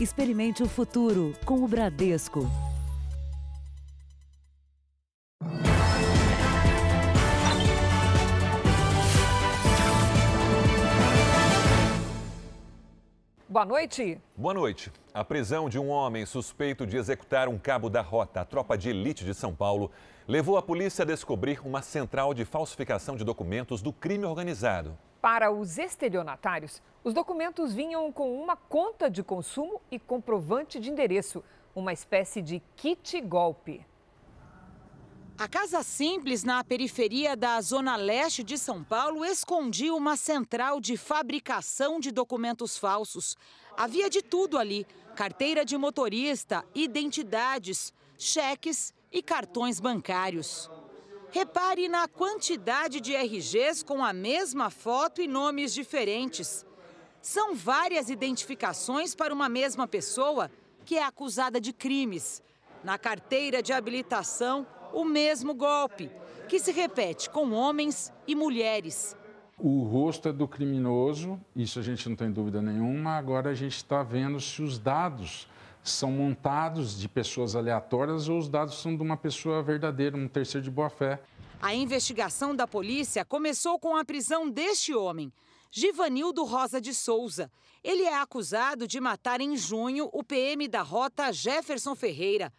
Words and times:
Experimente 0.00 0.62
o 0.62 0.68
futuro 0.68 1.34
com 1.44 1.64
o 1.64 1.66
Bradesco. 1.66 2.48
Boa 13.48 13.64
noite. 13.64 14.20
Boa 14.36 14.54
noite. 14.54 14.92
A 15.12 15.24
prisão 15.24 15.68
de 15.68 15.80
um 15.80 15.88
homem 15.88 16.24
suspeito 16.24 16.86
de 16.86 16.96
executar 16.96 17.48
um 17.48 17.58
cabo 17.58 17.90
da 17.90 18.00
rota, 18.00 18.42
a 18.42 18.44
tropa 18.44 18.78
de 18.78 18.90
elite 18.90 19.24
de 19.24 19.34
São 19.34 19.52
Paulo, 19.52 19.90
levou 20.28 20.56
a 20.56 20.62
polícia 20.62 21.02
a 21.02 21.06
descobrir 21.06 21.58
uma 21.64 21.82
central 21.82 22.32
de 22.32 22.44
falsificação 22.44 23.16
de 23.16 23.24
documentos 23.24 23.82
do 23.82 23.92
crime 23.92 24.24
organizado. 24.24 24.96
Para 25.20 25.50
os 25.50 25.78
estelionatários, 25.78 26.80
os 27.02 27.12
documentos 27.12 27.74
vinham 27.74 28.10
com 28.12 28.40
uma 28.40 28.56
conta 28.56 29.10
de 29.10 29.22
consumo 29.22 29.80
e 29.90 29.98
comprovante 29.98 30.78
de 30.78 30.90
endereço, 30.90 31.42
uma 31.74 31.92
espécie 31.92 32.40
de 32.40 32.62
kit 32.76 33.20
golpe. 33.20 33.84
A 35.36 35.46
Casa 35.46 35.84
Simples, 35.84 36.42
na 36.42 36.64
periferia 36.64 37.36
da 37.36 37.60
Zona 37.60 37.94
Leste 37.94 38.42
de 38.42 38.58
São 38.58 38.82
Paulo, 38.82 39.24
escondia 39.24 39.94
uma 39.94 40.16
central 40.16 40.80
de 40.80 40.96
fabricação 40.96 42.00
de 42.00 42.10
documentos 42.10 42.76
falsos. 42.76 43.36
Havia 43.76 44.10
de 44.10 44.20
tudo 44.20 44.58
ali: 44.58 44.84
carteira 45.14 45.64
de 45.64 45.76
motorista, 45.78 46.64
identidades, 46.74 47.92
cheques 48.18 48.92
e 49.12 49.22
cartões 49.22 49.78
bancários. 49.78 50.68
Repare 51.30 51.88
na 51.88 52.08
quantidade 52.08 53.00
de 53.00 53.14
RGs 53.14 53.82
com 53.82 54.02
a 54.02 54.14
mesma 54.14 54.70
foto 54.70 55.20
e 55.20 55.28
nomes 55.28 55.74
diferentes. 55.74 56.64
São 57.20 57.54
várias 57.54 58.08
identificações 58.08 59.14
para 59.14 59.34
uma 59.34 59.48
mesma 59.48 59.86
pessoa 59.86 60.50
que 60.86 60.96
é 60.96 61.04
acusada 61.04 61.60
de 61.60 61.72
crimes. 61.72 62.42
Na 62.82 62.96
carteira 62.96 63.62
de 63.62 63.74
habilitação, 63.74 64.66
o 64.92 65.04
mesmo 65.04 65.52
golpe, 65.54 66.10
que 66.48 66.58
se 66.58 66.72
repete 66.72 67.28
com 67.28 67.52
homens 67.52 68.10
e 68.26 68.34
mulheres. 68.34 69.14
O 69.58 69.82
rosto 69.82 70.28
é 70.28 70.32
do 70.32 70.48
criminoso, 70.48 71.38
isso 71.54 71.78
a 71.78 71.82
gente 71.82 72.08
não 72.08 72.16
tem 72.16 72.30
dúvida 72.30 72.62
nenhuma. 72.62 73.18
Agora 73.18 73.50
a 73.50 73.54
gente 73.54 73.76
está 73.76 74.02
vendo 74.02 74.40
se 74.40 74.62
os 74.62 74.78
dados 74.78 75.46
são 75.90 76.10
montados 76.10 76.98
de 76.98 77.08
pessoas 77.08 77.56
aleatórias 77.56 78.28
ou 78.28 78.38
os 78.38 78.48
dados 78.48 78.80
são 78.80 78.96
de 78.96 79.02
uma 79.02 79.16
pessoa 79.16 79.62
verdadeira, 79.62 80.16
um 80.16 80.28
terceiro 80.28 80.64
de 80.64 80.70
boa 80.70 80.90
fé. 80.90 81.20
A 81.60 81.74
investigação 81.74 82.54
da 82.54 82.66
polícia 82.66 83.24
começou 83.24 83.78
com 83.78 83.96
a 83.96 84.04
prisão 84.04 84.48
deste 84.48 84.94
homem, 84.94 85.32
Givanildo 85.70 86.44
Rosa 86.44 86.80
de 86.80 86.94
Souza. 86.94 87.50
Ele 87.82 88.04
é 88.04 88.16
acusado 88.16 88.86
de 88.86 89.00
matar 89.00 89.40
em 89.40 89.56
junho 89.56 90.08
o 90.12 90.22
PM 90.22 90.68
da 90.68 90.82
rota 90.82 91.32
Jefferson 91.32 91.94
Ferreira. 91.94 92.52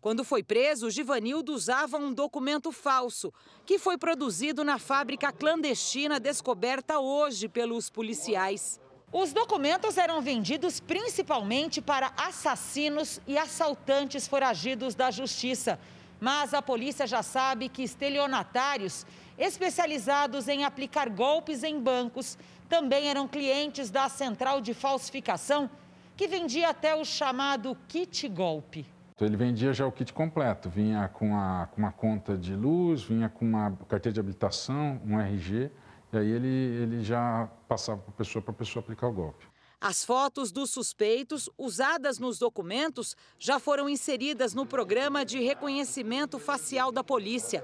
Quando 0.00 0.22
foi 0.22 0.42
preso, 0.42 0.90
Givanildo 0.90 1.54
usava 1.54 1.96
um 1.96 2.12
documento 2.12 2.70
falso, 2.70 3.32
que 3.64 3.78
foi 3.78 3.96
produzido 3.96 4.62
na 4.62 4.78
fábrica 4.78 5.32
clandestina 5.32 6.20
descoberta 6.20 6.98
hoje 6.98 7.48
pelos 7.48 7.88
policiais. 7.88 8.78
Os 9.16 9.32
documentos 9.32 9.96
eram 9.96 10.20
vendidos 10.20 10.80
principalmente 10.80 11.80
para 11.80 12.10
assassinos 12.16 13.20
e 13.28 13.38
assaltantes 13.38 14.26
foragidos 14.26 14.96
da 14.96 15.08
justiça. 15.08 15.78
Mas 16.20 16.52
a 16.52 16.60
polícia 16.60 17.06
já 17.06 17.22
sabe 17.22 17.68
que 17.68 17.84
estelionatários 17.84 19.06
especializados 19.38 20.48
em 20.48 20.64
aplicar 20.64 21.08
golpes 21.08 21.62
em 21.62 21.78
bancos 21.78 22.36
também 22.68 23.06
eram 23.06 23.28
clientes 23.28 23.88
da 23.88 24.08
central 24.08 24.60
de 24.60 24.74
falsificação, 24.74 25.70
que 26.16 26.26
vendia 26.26 26.70
até 26.70 26.96
o 26.96 27.04
chamado 27.04 27.76
kit 27.86 28.28
golpe. 28.28 28.84
Então, 29.14 29.28
ele 29.28 29.36
vendia 29.36 29.72
já 29.72 29.86
o 29.86 29.92
kit 29.92 30.12
completo, 30.12 30.68
vinha 30.68 31.06
com, 31.06 31.36
a, 31.36 31.68
com 31.70 31.80
uma 31.80 31.92
conta 31.92 32.36
de 32.36 32.56
luz, 32.56 33.04
vinha 33.04 33.28
com 33.28 33.44
uma 33.44 33.78
carteira 33.88 34.12
de 34.12 34.18
habilitação, 34.18 35.00
um 35.06 35.20
RG, 35.20 35.70
e 36.14 36.18
aí 36.18 36.30
ele, 36.30 36.48
ele 36.48 37.02
já 37.02 37.48
passava 37.68 38.00
para 38.00 38.10
a 38.10 38.16
pessoa 38.16 38.42
para 38.42 38.52
a 38.52 38.56
pessoa 38.56 38.82
aplicar 38.82 39.08
o 39.08 39.12
golpe. 39.12 39.44
As 39.80 40.02
fotos 40.02 40.50
dos 40.50 40.70
suspeitos 40.70 41.50
usadas 41.58 42.18
nos 42.18 42.38
documentos 42.38 43.14
já 43.38 43.58
foram 43.58 43.86
inseridas 43.86 44.54
no 44.54 44.64
programa 44.64 45.26
de 45.26 45.40
reconhecimento 45.40 46.38
facial 46.38 46.90
da 46.90 47.04
polícia. 47.04 47.62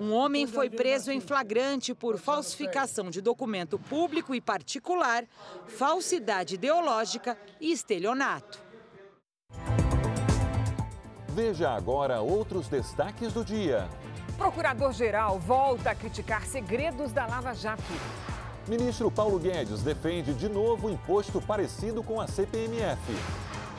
Um 0.00 0.12
homem 0.12 0.46
foi 0.46 0.68
preso 0.68 1.12
em 1.12 1.20
flagrante 1.20 1.94
por 1.94 2.18
falsificação 2.18 3.10
de 3.10 3.20
documento 3.20 3.78
público 3.78 4.34
e 4.34 4.40
particular, 4.40 5.24
falsidade 5.68 6.56
ideológica 6.56 7.38
e 7.60 7.70
estelionato. 7.70 8.58
Veja 11.28 11.70
agora 11.70 12.20
outros 12.20 12.68
destaques 12.68 13.32
do 13.32 13.44
dia. 13.44 13.88
Procurador-geral 14.42 15.38
volta 15.38 15.90
a 15.92 15.94
criticar 15.94 16.44
segredos 16.44 17.12
da 17.12 17.24
Lava 17.26 17.54
Jato. 17.54 17.80
Ministro 18.66 19.08
Paulo 19.08 19.38
Guedes 19.38 19.82
defende 19.82 20.34
de 20.34 20.48
novo 20.48 20.90
imposto 20.90 21.40
parecido 21.40 22.02
com 22.02 22.20
a 22.20 22.26
CPMF. 22.26 22.98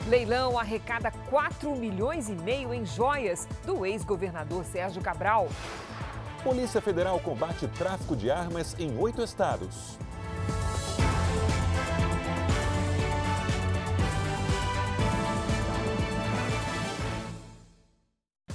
Leilão 0.08 0.58
arrecada 0.58 1.12
4 1.28 1.76
milhões 1.76 2.30
e 2.30 2.32
meio 2.32 2.72
em 2.72 2.86
joias 2.86 3.46
do 3.66 3.84
ex-governador 3.84 4.64
Sérgio 4.64 5.02
Cabral. 5.02 5.50
Polícia 6.42 6.80
Federal 6.80 7.20
combate 7.20 7.68
tráfico 7.68 8.16
de 8.16 8.30
armas 8.30 8.74
em 8.78 8.96
oito 8.98 9.22
estados. 9.22 9.98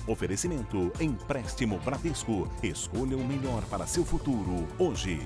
Oferecimento 0.09 0.91
Empréstimo 0.99 1.77
Bradesco. 1.77 2.51
Escolha 2.63 3.15
o 3.15 3.23
melhor 3.23 3.63
para 3.65 3.85
seu 3.85 4.03
futuro 4.03 4.67
hoje. 4.79 5.19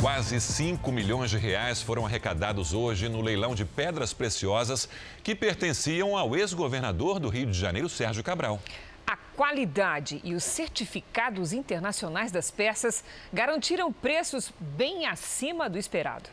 Quase 0.00 0.40
5 0.40 0.90
milhões 0.90 1.30
de 1.30 1.36
reais 1.36 1.82
foram 1.82 2.06
arrecadados 2.06 2.72
hoje 2.72 3.06
no 3.06 3.20
leilão 3.20 3.54
de 3.54 3.66
pedras 3.66 4.14
preciosas 4.14 4.88
que 5.22 5.34
pertenciam 5.34 6.16
ao 6.16 6.34
ex-governador 6.34 7.20
do 7.20 7.28
Rio 7.28 7.50
de 7.50 7.58
Janeiro, 7.58 7.90
Sérgio 7.90 8.24
Cabral. 8.24 8.58
A 9.06 9.18
qualidade 9.36 10.22
e 10.24 10.32
os 10.32 10.42
certificados 10.42 11.52
internacionais 11.52 12.32
das 12.32 12.50
peças 12.50 13.04
garantiram 13.30 13.92
preços 13.92 14.50
bem 14.58 15.04
acima 15.04 15.68
do 15.68 15.76
esperado. 15.76 16.30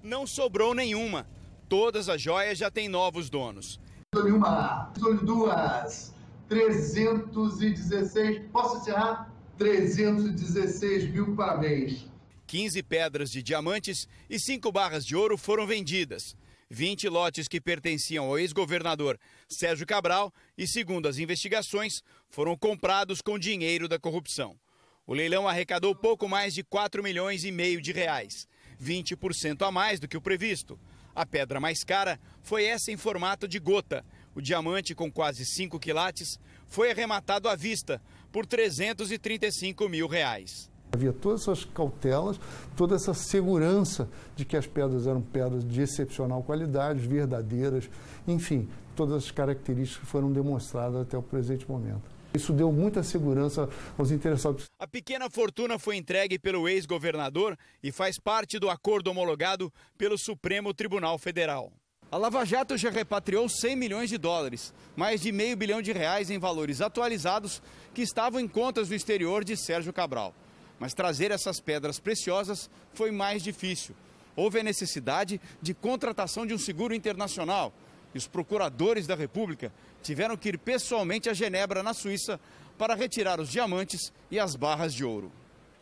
Não 0.00 0.28
sobrou 0.28 0.74
nenhuma. 0.74 1.26
Todas 1.72 2.10
as 2.10 2.20
joias 2.20 2.58
já 2.58 2.70
têm 2.70 2.86
novos 2.86 3.30
donos. 3.30 3.80
Uma, 4.14 4.92
duas, 5.22 6.14
316. 6.46 8.42
Posso 8.52 8.76
encerrar? 8.76 9.32
316 9.56 11.10
mil 11.10 11.34
parabéns. 11.34 12.04
15 12.46 12.82
pedras 12.82 13.30
de 13.30 13.42
diamantes 13.42 14.06
e 14.28 14.38
5 14.38 14.70
barras 14.70 15.06
de 15.06 15.16
ouro 15.16 15.38
foram 15.38 15.66
vendidas. 15.66 16.36
20 16.68 17.08
lotes 17.08 17.48
que 17.48 17.58
pertenciam 17.58 18.26
ao 18.26 18.38
ex-governador 18.38 19.18
Sérgio 19.48 19.86
Cabral 19.86 20.30
e, 20.58 20.68
segundo 20.68 21.08
as 21.08 21.16
investigações, 21.16 22.02
foram 22.28 22.54
comprados 22.54 23.22
com 23.22 23.38
dinheiro 23.38 23.88
da 23.88 23.98
corrupção. 23.98 24.60
O 25.06 25.14
leilão 25.14 25.48
arrecadou 25.48 25.94
pouco 25.94 26.28
mais 26.28 26.52
de 26.52 26.62
4 26.62 27.02
milhões 27.02 27.44
e 27.46 27.50
meio 27.50 27.80
de 27.80 27.92
reais, 27.92 28.46
20% 28.78 29.66
a 29.66 29.70
mais 29.70 29.98
do 29.98 30.06
que 30.06 30.18
o 30.18 30.20
previsto. 30.20 30.78
A 31.14 31.26
pedra 31.26 31.60
mais 31.60 31.84
cara 31.84 32.18
foi 32.42 32.64
essa 32.64 32.90
em 32.90 32.96
formato 32.96 33.46
de 33.46 33.58
gota. 33.58 34.04
O 34.34 34.40
diamante, 34.40 34.94
com 34.94 35.12
quase 35.12 35.44
5 35.44 35.78
quilates, 35.78 36.40
foi 36.66 36.90
arrematado 36.90 37.48
à 37.48 37.54
vista 37.54 38.00
por 38.30 38.46
335 38.46 39.88
mil 39.88 40.06
reais. 40.06 40.70
Havia 40.90 41.12
todas 41.12 41.42
essas 41.42 41.64
cautelas, 41.64 42.38
toda 42.76 42.94
essa 42.94 43.14
segurança 43.14 44.08
de 44.36 44.44
que 44.44 44.56
as 44.56 44.66
pedras 44.66 45.06
eram 45.06 45.22
pedras 45.22 45.66
de 45.66 45.80
excepcional 45.80 46.42
qualidade, 46.42 47.06
verdadeiras, 47.06 47.88
enfim, 48.26 48.68
todas 48.94 49.24
as 49.24 49.30
características 49.30 50.06
foram 50.08 50.30
demonstradas 50.30 51.00
até 51.00 51.16
o 51.16 51.22
presente 51.22 51.70
momento. 51.70 52.11
Isso 52.34 52.52
deu 52.52 52.72
muita 52.72 53.02
segurança 53.02 53.68
aos 53.98 54.10
interessados. 54.10 54.70
A 54.78 54.86
pequena 54.86 55.28
fortuna 55.28 55.78
foi 55.78 55.96
entregue 55.96 56.38
pelo 56.38 56.68
ex-governador 56.68 57.58
e 57.82 57.92
faz 57.92 58.18
parte 58.18 58.58
do 58.58 58.70
acordo 58.70 59.10
homologado 59.10 59.72
pelo 59.98 60.16
Supremo 60.16 60.72
Tribunal 60.72 61.18
Federal. 61.18 61.70
A 62.10 62.16
Lava 62.16 62.44
Jato 62.44 62.76
já 62.76 62.90
repatriou 62.90 63.48
100 63.48 63.74
milhões 63.76 64.10
de 64.10 64.18
dólares, 64.18 64.74
mais 64.94 65.22
de 65.22 65.32
meio 65.32 65.56
bilhão 65.56 65.80
de 65.80 65.92
reais 65.92 66.30
em 66.30 66.38
valores 66.38 66.82
atualizados 66.82 67.62
que 67.94 68.02
estavam 68.02 68.38
em 68.38 68.46
contas 68.46 68.88
do 68.88 68.94
exterior 68.94 69.42
de 69.42 69.56
Sérgio 69.56 69.92
Cabral. 69.92 70.34
Mas 70.78 70.92
trazer 70.92 71.30
essas 71.30 71.60
pedras 71.60 71.98
preciosas 71.98 72.68
foi 72.92 73.10
mais 73.10 73.42
difícil. 73.42 73.94
Houve 74.36 74.60
a 74.60 74.62
necessidade 74.62 75.40
de 75.60 75.72
contratação 75.72 76.46
de 76.46 76.52
um 76.52 76.58
seguro 76.58 76.94
internacional 76.94 77.72
e 78.14 78.18
os 78.18 78.26
procuradores 78.26 79.06
da 79.06 79.14
República 79.14 79.72
tiveram 80.02 80.36
que 80.36 80.50
ir 80.50 80.58
pessoalmente 80.58 81.28
a 81.28 81.34
Genebra, 81.34 81.82
na 81.82 81.94
Suíça, 81.94 82.40
para 82.76 82.94
retirar 82.94 83.40
os 83.40 83.50
diamantes 83.50 84.12
e 84.30 84.38
as 84.38 84.56
barras 84.56 84.94
de 84.94 85.04
ouro. 85.04 85.32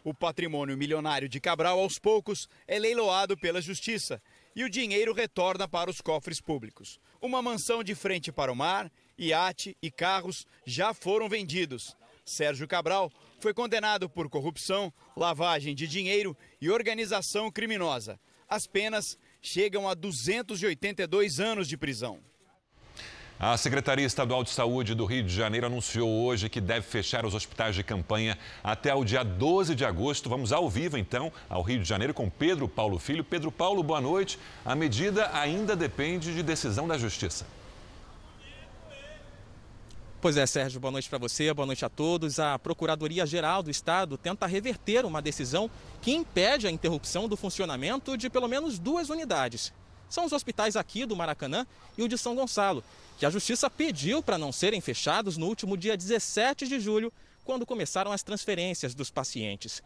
O 0.02 0.14
patrimônio 0.14 0.76
milionário 0.76 1.28
de 1.28 1.40
Cabral, 1.40 1.78
aos 1.78 1.98
poucos, 1.98 2.48
é 2.66 2.78
leiloado 2.78 3.36
pela 3.36 3.60
justiça 3.60 4.20
e 4.56 4.64
o 4.64 4.70
dinheiro 4.70 5.12
retorna 5.12 5.68
para 5.68 5.90
os 5.90 6.00
cofres 6.00 6.40
públicos. 6.40 6.98
Uma 7.20 7.42
mansão 7.42 7.84
de 7.84 7.94
frente 7.94 8.32
para 8.32 8.50
o 8.50 8.56
mar, 8.56 8.90
iate 9.18 9.76
e 9.82 9.90
carros 9.90 10.46
já 10.64 10.94
foram 10.94 11.28
vendidos. 11.28 11.96
Sérgio 12.24 12.66
Cabral 12.66 13.12
foi 13.38 13.52
condenado 13.52 14.08
por 14.08 14.28
corrupção, 14.28 14.92
lavagem 15.16 15.74
de 15.74 15.86
dinheiro 15.86 16.36
e 16.60 16.70
organização 16.70 17.50
criminosa. 17.50 18.18
As 18.48 18.66
penas 18.66 19.18
chegam 19.40 19.88
a 19.88 19.94
282 19.94 21.40
anos 21.40 21.68
de 21.68 21.76
prisão. 21.76 22.18
A 23.42 23.56
Secretaria 23.56 24.04
Estadual 24.04 24.44
de 24.44 24.50
Saúde 24.50 24.94
do 24.94 25.06
Rio 25.06 25.22
de 25.22 25.34
Janeiro 25.34 25.64
anunciou 25.64 26.10
hoje 26.26 26.50
que 26.50 26.60
deve 26.60 26.82
fechar 26.86 27.24
os 27.24 27.34
hospitais 27.34 27.74
de 27.74 27.82
campanha 27.82 28.36
até 28.62 28.94
o 28.94 29.02
dia 29.02 29.22
12 29.22 29.74
de 29.74 29.82
agosto. 29.82 30.28
Vamos 30.28 30.52
ao 30.52 30.68
vivo, 30.68 30.98
então, 30.98 31.32
ao 31.48 31.62
Rio 31.62 31.78
de 31.80 31.88
Janeiro 31.88 32.12
com 32.12 32.28
Pedro 32.28 32.68
Paulo 32.68 32.98
Filho. 32.98 33.24
Pedro 33.24 33.50
Paulo, 33.50 33.82
boa 33.82 33.98
noite. 33.98 34.38
A 34.62 34.74
medida 34.74 35.30
ainda 35.32 35.74
depende 35.74 36.34
de 36.34 36.42
decisão 36.42 36.86
da 36.86 36.98
Justiça. 36.98 37.46
Pois 40.20 40.36
é, 40.36 40.44
Sérgio, 40.44 40.78
boa 40.78 40.92
noite 40.92 41.08
para 41.08 41.16
você, 41.16 41.50
boa 41.54 41.64
noite 41.64 41.82
a 41.82 41.88
todos. 41.88 42.38
A 42.38 42.58
Procuradoria-Geral 42.58 43.62
do 43.62 43.70
Estado 43.70 44.18
tenta 44.18 44.46
reverter 44.46 45.06
uma 45.06 45.22
decisão 45.22 45.70
que 46.02 46.12
impede 46.12 46.66
a 46.66 46.70
interrupção 46.70 47.26
do 47.26 47.38
funcionamento 47.38 48.18
de 48.18 48.28
pelo 48.28 48.46
menos 48.46 48.78
duas 48.78 49.08
unidades. 49.08 49.72
São 50.10 50.26
os 50.26 50.32
hospitais 50.32 50.76
aqui 50.76 51.06
do 51.06 51.16
Maracanã 51.16 51.66
e 51.96 52.02
o 52.02 52.08
de 52.08 52.18
São 52.18 52.34
Gonçalo, 52.34 52.84
que 53.18 53.24
a 53.24 53.30
Justiça 53.30 53.70
pediu 53.70 54.22
para 54.22 54.36
não 54.36 54.52
serem 54.52 54.82
fechados 54.82 55.38
no 55.38 55.46
último 55.46 55.74
dia 55.74 55.96
17 55.96 56.68
de 56.68 56.78
julho, 56.78 57.10
quando 57.42 57.64
começaram 57.64 58.12
as 58.12 58.22
transferências 58.22 58.94
dos 58.94 59.10
pacientes. 59.10 59.82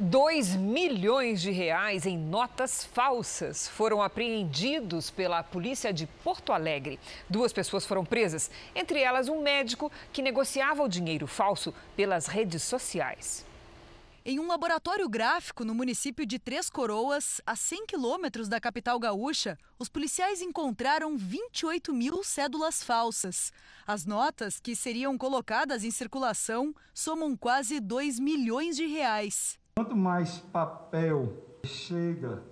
2 0.00 0.56
milhões 0.56 1.40
de 1.40 1.52
reais 1.52 2.04
em 2.04 2.18
notas 2.18 2.84
falsas 2.84 3.68
foram 3.68 4.02
apreendidos 4.02 5.08
pela 5.08 5.40
polícia 5.40 5.92
de 5.92 6.04
Porto 6.04 6.52
Alegre. 6.52 6.98
Duas 7.30 7.52
pessoas 7.52 7.86
foram 7.86 8.04
presas, 8.04 8.50
entre 8.74 9.00
elas 9.00 9.28
um 9.28 9.40
médico 9.40 9.92
que 10.12 10.20
negociava 10.20 10.82
o 10.82 10.88
dinheiro 10.88 11.28
falso 11.28 11.72
pelas 11.94 12.26
redes 12.26 12.64
sociais. 12.64 13.46
Em 14.24 14.40
um 14.40 14.48
laboratório 14.48 15.08
gráfico 15.08 15.64
no 15.64 15.72
município 15.72 16.26
de 16.26 16.40
Três 16.40 16.68
Coroas, 16.68 17.40
a 17.46 17.54
100 17.54 17.86
quilômetros 17.86 18.48
da 18.48 18.58
capital 18.58 18.98
gaúcha, 18.98 19.56
os 19.78 19.88
policiais 19.88 20.42
encontraram 20.42 21.16
28 21.16 21.92
mil 21.92 22.24
cédulas 22.24 22.82
falsas. 22.82 23.52
As 23.86 24.04
notas, 24.04 24.58
que 24.58 24.74
seriam 24.74 25.16
colocadas 25.16 25.84
em 25.84 25.90
circulação, 25.92 26.74
somam 26.92 27.36
quase 27.36 27.78
2 27.78 28.18
milhões 28.18 28.74
de 28.76 28.86
reais. 28.86 29.62
Quanto 29.76 29.96
mais 29.96 30.38
papel 30.38 31.32
chega 31.64 32.44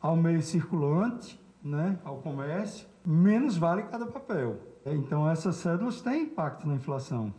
ao 0.00 0.14
meio 0.14 0.40
circulante, 0.40 1.36
né, 1.60 1.98
ao 2.04 2.22
comércio, 2.22 2.86
menos 3.04 3.56
vale 3.56 3.82
cada 3.82 4.06
papel. 4.06 4.60
Então 4.86 5.28
essas 5.28 5.56
cédulas 5.56 6.00
têm 6.00 6.22
impacto 6.22 6.68
na 6.68 6.76
inflação. 6.76 7.34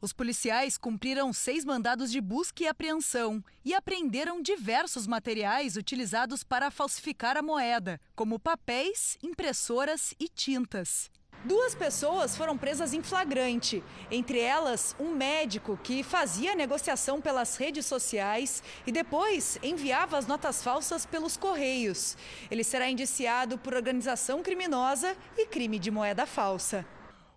Os 0.00 0.12
policiais 0.12 0.78
cumpriram 0.78 1.32
seis 1.32 1.64
mandados 1.64 2.08
de 2.08 2.20
busca 2.20 2.62
e 2.62 2.68
apreensão 2.68 3.42
e 3.64 3.74
apreenderam 3.74 4.40
diversos 4.40 5.08
materiais 5.08 5.74
utilizados 5.74 6.44
para 6.44 6.70
falsificar 6.70 7.36
a 7.36 7.42
moeda, 7.42 8.00
como 8.14 8.38
papéis, 8.38 9.18
impressoras 9.24 10.14
e 10.20 10.28
tintas. 10.28 11.10
Duas 11.44 11.74
pessoas 11.74 12.34
foram 12.34 12.56
presas 12.56 12.94
em 12.94 13.02
flagrante, 13.02 13.84
entre 14.10 14.40
elas 14.40 14.96
um 14.98 15.14
médico 15.14 15.78
que 15.82 16.02
fazia 16.02 16.54
negociação 16.54 17.20
pelas 17.20 17.58
redes 17.58 17.84
sociais 17.84 18.62
e 18.86 18.90
depois 18.90 19.58
enviava 19.62 20.16
as 20.16 20.26
notas 20.26 20.62
falsas 20.62 21.04
pelos 21.04 21.36
correios. 21.36 22.16
Ele 22.50 22.64
será 22.64 22.88
indiciado 22.88 23.58
por 23.58 23.74
organização 23.74 24.42
criminosa 24.42 25.14
e 25.36 25.44
crime 25.44 25.78
de 25.78 25.90
moeda 25.90 26.24
falsa. 26.24 26.86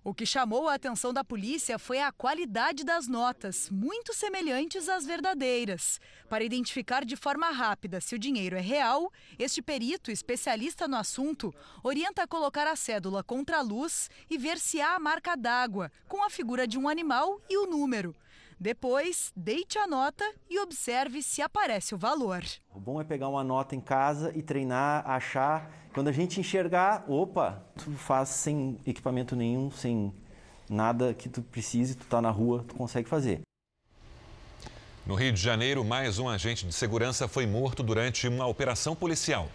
O 0.04 0.14
que 0.14 0.26
chamou 0.26 0.70
a 0.70 0.76
atenção 0.76 1.12
da 1.12 1.24
polícia 1.24 1.78
foi 1.78 2.00
a 2.00 2.12
qualidade 2.12 2.86
das 2.86 3.08
notas, 3.08 3.70
muito 3.70 4.14
semelhantes 4.14 4.88
às 4.88 5.06
verdadeiras. 5.06 6.00
Para 6.30 6.44
identificar 6.44 7.04
de 7.04 7.16
forma 7.16 7.50
rápida 7.50 8.00
se 8.00 8.16
o 8.16 8.20
dinheiro 8.20 8.56
é 8.56 8.62
real, 8.62 9.12
este 9.38 9.62
perito, 9.62 10.10
especialista 10.10 10.88
no 10.88 10.96
assunto, 10.96 11.54
orienta 11.84 12.24
a 12.24 12.28
colocar 12.28 12.68
a 12.68 12.76
cédula 12.76 13.24
contra 13.24 13.58
a 13.58 13.62
luz 13.62 14.10
e 14.30 14.38
ver 14.38 14.58
se 14.60 14.80
há 14.80 14.96
a 14.96 15.00
marca 15.00 15.36
d'água, 15.36 15.92
com 16.08 16.24
a 16.24 16.30
figura 16.30 16.66
de 16.66 16.78
um 16.78 16.88
animal 16.88 17.42
e 17.50 17.58
o 17.58 17.66
número. 17.66 18.16
Depois, 18.60 19.32
deite 19.36 19.78
a 19.78 19.86
nota 19.86 20.24
e 20.50 20.60
observe 20.60 21.22
se 21.22 21.44
aparece 21.44 21.94
o 21.94 21.98
valor. 21.98 22.44
O 22.74 22.80
bom 22.80 23.00
é 23.00 23.04
pegar 23.04 23.28
uma 23.28 23.44
nota 23.44 23.76
em 23.76 23.82
casa 23.82 24.32
e 24.36 24.42
treinar, 24.42 25.08
achar. 25.08 25.70
Quando 25.98 26.10
a 26.10 26.12
gente 26.12 26.40
enxergar, 26.40 27.06
opa, 27.08 27.60
tu 27.76 27.90
faz 27.94 28.30
sem 28.30 28.78
equipamento 28.86 29.36
nenhum, 29.36 29.72
sem 29.72 30.14
nada 30.70 31.12
que 31.12 31.28
tu 31.28 31.42
precise, 31.42 31.96
tu 31.96 32.06
tá 32.06 32.22
na 32.22 32.30
rua, 32.30 32.64
tu 32.68 32.76
consegue 32.76 33.10
fazer. 33.10 33.42
No 35.08 35.16
Rio 35.16 35.32
de 35.34 35.42
Janeiro, 35.42 35.84
mais 35.84 36.20
um 36.20 36.30
agente 36.30 36.68
de 36.68 36.72
segurança 36.72 37.28
foi 37.28 37.48
morto 37.48 37.82
durante 37.82 38.28
uma 38.28 38.46
operação 38.46 38.96
policial. 38.96 39.50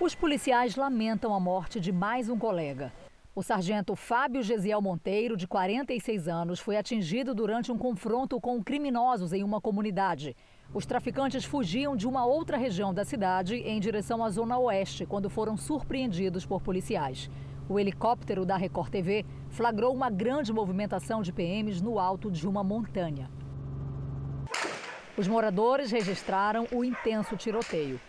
Os 0.00 0.14
policiais 0.14 0.76
lamentam 0.76 1.34
a 1.34 1.38
morte 1.38 1.78
de 1.78 1.92
mais 1.92 2.30
um 2.30 2.38
colega. 2.38 2.90
O 3.34 3.42
sargento 3.42 3.94
Fábio 3.94 4.42
Gesiel 4.42 4.80
Monteiro, 4.80 5.36
de 5.36 5.46
46 5.46 6.26
anos, 6.26 6.58
foi 6.58 6.78
atingido 6.78 7.34
durante 7.34 7.70
um 7.70 7.76
confronto 7.76 8.40
com 8.40 8.64
criminosos 8.64 9.34
em 9.34 9.44
uma 9.44 9.60
comunidade. 9.60 10.34
Os 10.72 10.86
traficantes 10.86 11.44
fugiam 11.44 11.96
de 11.96 12.06
uma 12.06 12.24
outra 12.24 12.56
região 12.56 12.94
da 12.94 13.04
cidade 13.04 13.56
em 13.56 13.80
direção 13.80 14.22
à 14.22 14.30
zona 14.30 14.56
oeste 14.56 15.04
quando 15.04 15.28
foram 15.28 15.56
surpreendidos 15.56 16.46
por 16.46 16.62
policiais. 16.62 17.28
O 17.68 17.78
helicóptero 17.78 18.46
da 18.46 18.56
Record 18.56 18.88
TV 18.88 19.26
flagrou 19.48 19.92
uma 19.92 20.08
grande 20.08 20.52
movimentação 20.52 21.22
de 21.22 21.32
PMs 21.32 21.82
no 21.82 21.98
alto 21.98 22.30
de 22.30 22.46
uma 22.46 22.62
montanha. 22.62 23.28
Os 25.18 25.26
moradores 25.26 25.90
registraram 25.90 26.68
o 26.70 26.84
intenso 26.84 27.36
tiroteio. 27.36 28.00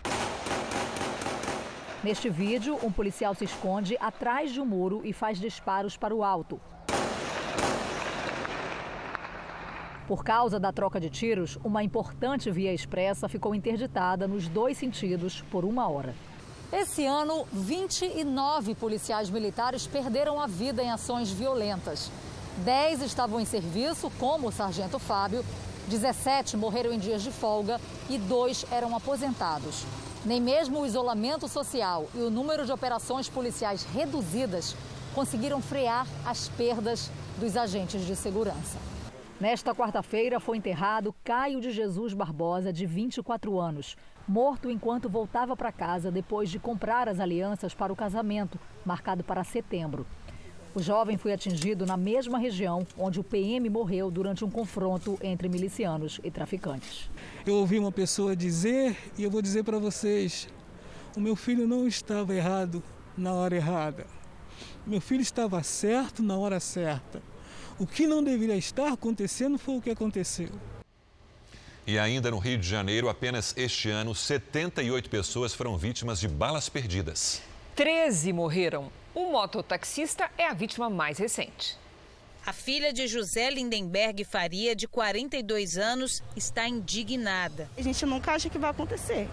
Neste 2.04 2.30
vídeo, 2.30 2.78
um 2.84 2.92
policial 2.92 3.34
se 3.34 3.46
esconde 3.46 3.98
atrás 4.00 4.52
de 4.52 4.62
um 4.62 4.66
muro 4.66 5.02
e 5.04 5.12
faz 5.12 5.40
disparos 5.40 5.98
para 5.98 6.16
o 6.16 6.24
alto. 6.24 6.62
Por 10.12 10.26
causa 10.26 10.60
da 10.60 10.74
troca 10.74 11.00
de 11.00 11.10
tiros, 11.10 11.58
uma 11.64 11.82
importante 11.82 12.52
via 12.52 12.74
expressa 12.74 13.30
ficou 13.30 13.56
interditada 13.56 14.28
nos 14.28 14.46
dois 14.50 14.78
sentidos 14.78 15.42
por 15.50 15.64
uma 15.64 15.88
hora. 15.88 16.14
Esse 16.70 17.06
ano, 17.06 17.48
29 17.54 18.76
policiais 18.76 19.30
militares 19.30 19.88
perderam 19.88 20.42
a 20.42 20.48
vida 20.48 20.84
em 20.84 20.92
ações 20.92 21.32
violentas. 21.32 22.12
10 22.58 23.04
estavam 23.04 23.40
em 23.40 23.46
serviço, 23.46 24.12
como 24.20 24.50
o 24.50 24.52
sargento 24.52 25.00
Fábio, 25.00 25.46
17 25.88 26.58
morreram 26.58 26.92
em 26.92 27.00
dias 27.00 27.24
de 27.24 27.32
folga 27.32 27.80
e 28.10 28.18
dois 28.18 28.66
eram 28.70 28.94
aposentados. 28.94 29.86
Nem 30.26 30.42
mesmo 30.42 30.82
o 30.82 30.86
isolamento 30.86 31.48
social 31.48 32.06
e 32.14 32.20
o 32.20 32.30
número 32.30 32.66
de 32.66 32.74
operações 32.74 33.30
policiais 33.30 33.86
reduzidas 33.86 34.76
conseguiram 35.16 35.62
frear 35.62 36.06
as 36.26 36.50
perdas 36.50 37.10
dos 37.40 37.56
agentes 37.56 38.06
de 38.06 38.14
segurança. 38.14 38.78
Nesta 39.42 39.74
quarta-feira 39.74 40.40
foi 40.40 40.58
enterrado 40.58 41.16
Caio 41.24 41.60
de 41.60 41.72
Jesus 41.72 42.14
Barbosa, 42.14 42.72
de 42.72 42.86
24 42.86 43.60
anos, 43.60 43.98
morto 44.28 44.70
enquanto 44.70 45.10
voltava 45.10 45.58
para 45.58 45.72
casa 45.72 46.12
depois 46.12 46.48
de 46.48 46.60
comprar 46.60 47.10
as 47.10 47.20
alianças 47.20 47.74
para 47.74 47.92
o 47.92 47.96
casamento, 47.96 48.60
marcado 48.86 49.24
para 49.24 49.44
setembro. 49.44 50.06
O 50.76 50.80
jovem 50.80 51.18
foi 51.18 51.34
atingido 51.34 51.88
na 51.88 51.98
mesma 51.98 52.38
região 52.38 52.86
onde 52.96 53.20
o 53.20 53.24
PM 53.24 53.68
morreu 53.68 54.12
durante 54.12 54.46
um 54.46 54.50
confronto 54.52 55.18
entre 55.24 55.50
milicianos 55.50 56.22
e 56.24 56.30
traficantes. 56.30 57.10
Eu 57.44 57.56
ouvi 57.56 57.80
uma 57.80 57.92
pessoa 57.92 58.36
dizer, 58.36 58.96
e 59.18 59.24
eu 59.24 59.32
vou 59.32 59.42
dizer 59.42 59.64
para 59.64 59.80
vocês: 59.80 60.48
o 61.18 61.20
meu 61.20 61.36
filho 61.36 61.68
não 61.68 61.88
estava 61.88 62.36
errado 62.36 62.84
na 63.18 63.34
hora 63.34 63.56
errada. 63.56 64.06
Meu 64.86 65.02
filho 65.02 65.22
estava 65.22 65.64
certo 65.64 66.22
na 66.22 66.38
hora 66.38 66.60
certa. 66.60 67.31
O 67.82 67.88
que 67.88 68.06
não 68.06 68.24
deveria 68.24 68.56
estar 68.56 68.94
acontecendo 68.94 69.58
foi 69.58 69.78
o 69.78 69.82
que 69.82 69.90
aconteceu. 69.90 70.50
E 71.88 71.98
ainda 71.98 72.30
no 72.30 72.38
Rio 72.38 72.60
de 72.60 72.68
Janeiro, 72.70 73.10
apenas 73.10 73.56
este 73.58 73.90
ano, 73.90 74.14
78 74.14 75.10
pessoas 75.10 75.52
foram 75.52 75.76
vítimas 75.76 76.20
de 76.20 76.28
balas 76.28 76.70
perdidas. 76.70 77.42
13 77.76 78.34
morreram. 78.34 78.92
O 79.16 79.32
mototaxista 79.32 80.30
é 80.38 80.46
a 80.46 80.54
vítima 80.54 80.92
mais 80.92 81.18
recente. 81.18 81.76
A 82.46 82.54
filha 82.54 82.94
de 82.94 83.08
José 83.08 83.50
Lindenberg 83.50 84.24
Faria, 84.26 84.76
de 84.76 84.88
42 84.88 85.80
anos, 85.80 86.22
está 86.36 86.68
indignada. 86.68 87.68
A 87.76 87.82
gente 87.82 88.06
nunca 88.06 88.34
acha 88.34 88.48
que 88.48 88.60
vai 88.60 88.70
acontecer. 88.70 89.28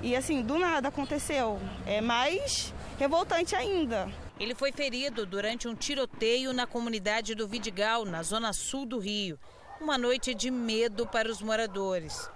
E 0.00 0.16
assim, 0.16 0.40
do 0.40 0.58
nada 0.58 0.88
aconteceu. 0.88 1.60
É 1.86 2.00
mais 2.00 2.72
revoltante 2.98 3.54
ainda. 3.54 4.10
Ele 4.38 4.54
foi 4.54 4.70
ferido 4.70 5.24
durante 5.24 5.66
um 5.66 5.74
tiroteio 5.74 6.52
na 6.52 6.66
comunidade 6.66 7.34
do 7.34 7.48
Vidigal, 7.48 8.04
na 8.04 8.22
zona 8.22 8.52
sul 8.52 8.84
do 8.84 8.98
Rio. 8.98 9.38
Uma 9.80 9.96
noite 9.96 10.34
de 10.34 10.50
medo 10.50 11.06
para 11.06 11.30
os 11.30 11.40
moradores. 11.40 12.30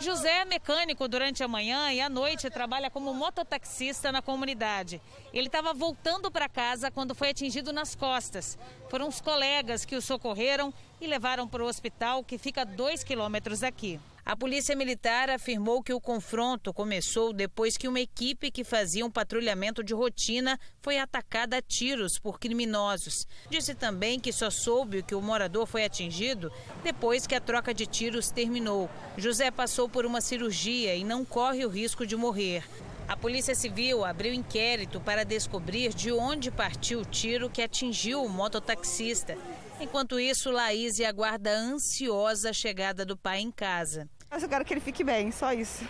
José 0.00 0.40
é 0.40 0.44
mecânico 0.44 1.06
durante 1.06 1.44
a 1.44 1.48
manhã 1.48 1.92
e 1.92 2.00
à 2.00 2.08
noite 2.08 2.50
trabalha 2.50 2.90
como 2.90 3.14
mototaxista 3.14 4.10
na 4.10 4.22
comunidade. 4.22 5.00
Ele 5.32 5.46
estava 5.46 5.74
voltando 5.74 6.30
para 6.30 6.48
casa 6.48 6.90
quando 6.90 7.14
foi 7.14 7.28
atingido 7.28 7.72
nas 7.74 7.94
costas. 7.94 8.58
Foram 8.88 9.06
os 9.06 9.20
colegas 9.20 9.84
que 9.84 9.94
o 9.94 10.02
socorreram 10.02 10.72
e 11.00 11.06
levaram 11.06 11.46
para 11.46 11.62
o 11.62 11.68
hospital 11.68 12.24
que 12.24 12.38
fica 12.38 12.62
a 12.62 12.64
dois 12.64 13.04
quilômetros 13.04 13.60
daqui. 13.60 14.00
A 14.24 14.36
Polícia 14.36 14.76
Militar 14.76 15.28
afirmou 15.30 15.82
que 15.82 15.92
o 15.92 16.00
confronto 16.00 16.72
começou 16.72 17.32
depois 17.32 17.76
que 17.76 17.88
uma 17.88 17.98
equipe 17.98 18.52
que 18.52 18.62
fazia 18.62 19.04
um 19.04 19.10
patrulhamento 19.10 19.82
de 19.82 19.92
rotina 19.92 20.56
foi 20.80 20.96
atacada 20.96 21.56
a 21.56 21.62
tiros 21.62 22.20
por 22.20 22.38
criminosos. 22.38 23.26
Disse 23.50 23.74
também 23.74 24.20
que 24.20 24.32
só 24.32 24.48
soube 24.48 25.02
que 25.02 25.16
o 25.16 25.20
morador 25.20 25.66
foi 25.66 25.84
atingido 25.84 26.52
depois 26.84 27.26
que 27.26 27.34
a 27.34 27.40
troca 27.40 27.74
de 27.74 27.84
tiros 27.84 28.30
terminou. 28.30 28.88
José 29.18 29.50
passou 29.50 29.88
por 29.88 30.06
uma 30.06 30.20
cirurgia 30.20 30.94
e 30.94 31.02
não 31.02 31.24
corre 31.24 31.66
o 31.66 31.68
risco 31.68 32.06
de 32.06 32.14
morrer. 32.14 32.62
A 33.08 33.16
Polícia 33.16 33.56
Civil 33.56 34.04
abriu 34.04 34.32
inquérito 34.32 35.00
para 35.00 35.24
descobrir 35.24 35.92
de 35.92 36.12
onde 36.12 36.48
partiu 36.52 37.00
o 37.00 37.04
tiro 37.04 37.50
que 37.50 37.60
atingiu 37.60 38.24
o 38.24 38.28
mototaxista. 38.28 39.36
Enquanto 39.82 40.20
isso, 40.20 40.52
Laís 40.52 41.00
aguarda 41.00 41.50
ansiosa 41.50 42.50
a 42.50 42.52
chegada 42.52 43.04
do 43.04 43.16
pai 43.16 43.40
em 43.40 43.50
casa. 43.50 44.08
Mas 44.30 44.40
eu 44.40 44.48
quero 44.48 44.64
que 44.64 44.72
ele 44.72 44.80
fique 44.80 45.02
bem, 45.02 45.32
só 45.32 45.52
isso. 45.52 45.84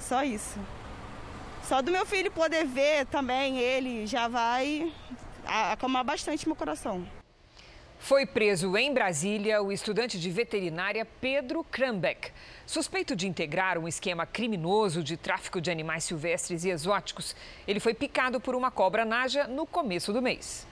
Só 0.00 0.24
isso. 0.24 0.58
Só 1.62 1.80
do 1.80 1.92
meu 1.92 2.04
filho 2.04 2.32
poder 2.32 2.66
ver 2.66 3.06
também 3.06 3.60
ele 3.60 4.08
já 4.08 4.26
vai 4.26 4.92
acalmar 5.44 6.02
bastante 6.04 6.48
meu 6.48 6.56
coração. 6.56 7.06
Foi 8.00 8.26
preso 8.26 8.76
em 8.76 8.92
Brasília 8.92 9.62
o 9.62 9.70
estudante 9.70 10.18
de 10.18 10.30
veterinária 10.30 11.04
Pedro 11.04 11.62
Krambeck, 11.62 12.32
suspeito 12.66 13.14
de 13.14 13.28
integrar 13.28 13.78
um 13.78 13.86
esquema 13.86 14.26
criminoso 14.26 15.00
de 15.00 15.16
tráfico 15.16 15.60
de 15.60 15.70
animais 15.70 16.02
silvestres 16.02 16.64
e 16.64 16.70
exóticos. 16.70 17.36
Ele 17.68 17.78
foi 17.78 17.94
picado 17.94 18.40
por 18.40 18.56
uma 18.56 18.72
cobra 18.72 19.04
naja 19.04 19.46
no 19.46 19.64
começo 19.64 20.12
do 20.12 20.20
mês. 20.20 20.66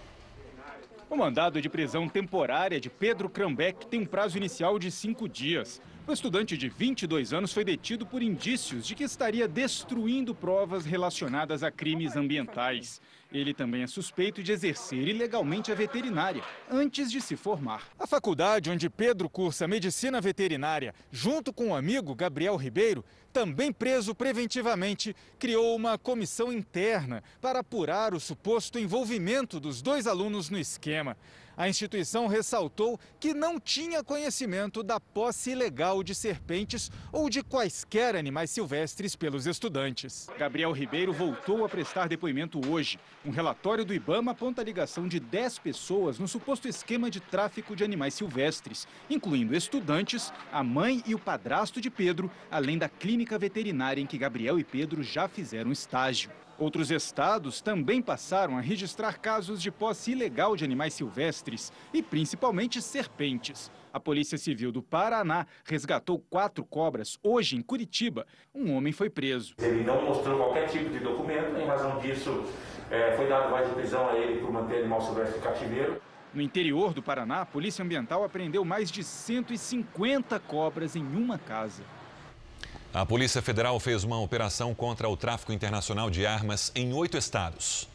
O 1.08 1.14
mandado 1.14 1.62
de 1.62 1.68
prisão 1.68 2.08
temporária 2.08 2.80
de 2.80 2.90
Pedro 2.90 3.28
Krambeck 3.28 3.86
tem 3.86 4.00
um 4.00 4.06
prazo 4.06 4.36
inicial 4.36 4.76
de 4.76 4.90
cinco 4.90 5.28
dias. 5.28 5.80
O 6.08 6.12
estudante 6.12 6.56
de 6.56 6.68
22 6.68 7.32
anos 7.32 7.52
foi 7.52 7.64
detido 7.64 8.06
por 8.06 8.22
indícios 8.22 8.86
de 8.86 8.94
que 8.94 9.02
estaria 9.02 9.48
destruindo 9.48 10.32
provas 10.32 10.84
relacionadas 10.86 11.64
a 11.64 11.70
crimes 11.72 12.14
ambientais. 12.14 13.00
Ele 13.32 13.52
também 13.52 13.82
é 13.82 13.88
suspeito 13.88 14.40
de 14.40 14.52
exercer 14.52 15.08
ilegalmente 15.08 15.72
a 15.72 15.74
veterinária 15.74 16.44
antes 16.70 17.10
de 17.10 17.20
se 17.20 17.34
formar. 17.34 17.88
A 17.98 18.06
faculdade 18.06 18.70
onde 18.70 18.88
Pedro 18.88 19.28
cursa 19.28 19.66
medicina 19.66 20.20
veterinária, 20.20 20.94
junto 21.10 21.52
com 21.52 21.70
o 21.70 21.74
amigo 21.74 22.14
Gabriel 22.14 22.54
Ribeiro, 22.54 23.04
também 23.32 23.72
preso 23.72 24.14
preventivamente, 24.14 25.14
criou 25.40 25.74
uma 25.74 25.98
comissão 25.98 26.52
interna 26.52 27.20
para 27.40 27.58
apurar 27.58 28.14
o 28.14 28.20
suposto 28.20 28.78
envolvimento 28.78 29.58
dos 29.58 29.82
dois 29.82 30.06
alunos 30.06 30.50
no 30.50 30.58
esquema. 30.58 31.16
A 31.56 31.70
instituição 31.70 32.26
ressaltou 32.26 33.00
que 33.18 33.32
não 33.32 33.58
tinha 33.58 34.04
conhecimento 34.04 34.82
da 34.82 35.00
posse 35.00 35.52
ilegal 35.52 36.02
de 36.02 36.14
serpentes 36.14 36.90
ou 37.10 37.30
de 37.30 37.42
quaisquer 37.42 38.14
animais 38.14 38.50
silvestres 38.50 39.16
pelos 39.16 39.46
estudantes. 39.46 40.28
Gabriel 40.38 40.70
Ribeiro 40.70 41.14
voltou 41.14 41.64
a 41.64 41.68
prestar 41.68 42.08
depoimento 42.08 42.60
hoje. 42.70 42.98
Um 43.24 43.30
relatório 43.30 43.86
do 43.86 43.94
Ibama 43.94 44.32
aponta 44.32 44.60
a 44.60 44.64
ligação 44.64 45.08
de 45.08 45.18
10 45.18 45.60
pessoas 45.60 46.18
no 46.18 46.28
suposto 46.28 46.68
esquema 46.68 47.10
de 47.10 47.20
tráfico 47.20 47.74
de 47.74 47.82
animais 47.82 48.12
silvestres, 48.12 48.86
incluindo 49.08 49.56
estudantes, 49.56 50.30
a 50.52 50.62
mãe 50.62 51.02
e 51.06 51.14
o 51.14 51.18
padrasto 51.18 51.80
de 51.80 51.88
Pedro, 51.88 52.30
além 52.50 52.76
da 52.76 52.88
clínica 52.88 53.38
veterinária 53.38 54.02
em 54.02 54.06
que 54.06 54.18
Gabriel 54.18 54.58
e 54.58 54.64
Pedro 54.64 55.02
já 55.02 55.26
fizeram 55.26 55.72
estágio. 55.72 56.30
Outros 56.58 56.90
estados 56.90 57.60
também 57.60 58.00
passaram 58.00 58.56
a 58.56 58.62
registrar 58.62 59.18
casos 59.18 59.60
de 59.60 59.70
posse 59.70 60.12
ilegal 60.12 60.56
de 60.56 60.64
animais 60.64 60.94
silvestres 60.94 61.70
e 61.92 62.02
principalmente 62.02 62.80
serpentes. 62.80 63.70
A 63.92 64.00
Polícia 64.00 64.38
Civil 64.38 64.72
do 64.72 64.82
Paraná 64.82 65.46
resgatou 65.66 66.18
quatro 66.18 66.64
cobras 66.64 67.18
hoje 67.22 67.56
em 67.56 67.62
Curitiba. 67.62 68.26
Um 68.54 68.74
homem 68.74 68.90
foi 68.90 69.10
preso. 69.10 69.54
Ele 69.58 69.84
não 69.84 70.02
mostrou 70.02 70.38
qualquer 70.38 70.68
tipo 70.70 70.88
de 70.88 70.98
documento, 70.98 71.58
em 71.58 71.66
razão 71.66 71.98
disso 71.98 72.44
é, 72.90 73.14
foi 73.16 73.28
dado 73.28 73.50
voz 73.50 73.68
de 73.68 73.74
prisão 73.74 74.08
a 74.08 74.16
ele 74.16 74.40
por 74.40 74.50
manter 74.50 74.78
animal 74.78 75.02
silvestre 75.02 75.38
cativeiro. 75.40 76.00
No 76.32 76.40
interior 76.40 76.94
do 76.94 77.02
Paraná, 77.02 77.42
a 77.42 77.46
Polícia 77.46 77.84
Ambiental 77.84 78.24
apreendeu 78.24 78.64
mais 78.64 78.90
de 78.90 79.04
150 79.04 80.38
cobras 80.40 80.96
em 80.96 81.04
uma 81.04 81.38
casa. 81.38 81.82
A 82.96 83.04
Polícia 83.04 83.42
Federal 83.42 83.78
fez 83.78 84.04
uma 84.04 84.18
operação 84.18 84.74
contra 84.74 85.06
o 85.06 85.18
tráfico 85.18 85.52
internacional 85.52 86.08
de 86.08 86.24
armas 86.24 86.72
em 86.74 86.94
oito 86.94 87.18
estados. 87.18 87.86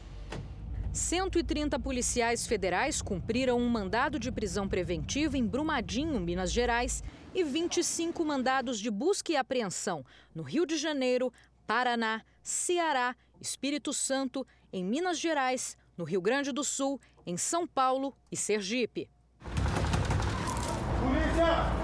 130 0.93 1.79
policiais 1.79 2.45
federais 2.45 3.01
cumpriram 3.01 3.57
um 3.57 3.67
mandado 3.67 4.19
de 4.19 4.31
prisão 4.31 4.69
preventiva 4.69 5.35
em 5.39 5.43
Brumadinho, 5.43 6.19
Minas 6.19 6.51
Gerais, 6.51 7.03
e 7.33 7.43
25 7.43 8.23
mandados 8.23 8.79
de 8.79 8.91
busca 8.91 9.31
e 9.31 9.35
apreensão 9.35 10.05
no 10.35 10.43
Rio 10.43 10.67
de 10.67 10.77
Janeiro, 10.77 11.33
Paraná, 11.65 12.21
Ceará, 12.43 13.15
Espírito 13.41 13.93
Santo, 13.93 14.45
em 14.71 14.83
Minas 14.83 15.17
Gerais, 15.17 15.75
no 15.97 16.03
Rio 16.03 16.21
Grande 16.21 16.51
do 16.51 16.63
Sul, 16.63 17.01
em 17.25 17.37
São 17.37 17.65
Paulo 17.65 18.15
e 18.31 18.37
Sergipe. 18.37 19.09
Polícia! 20.99 21.80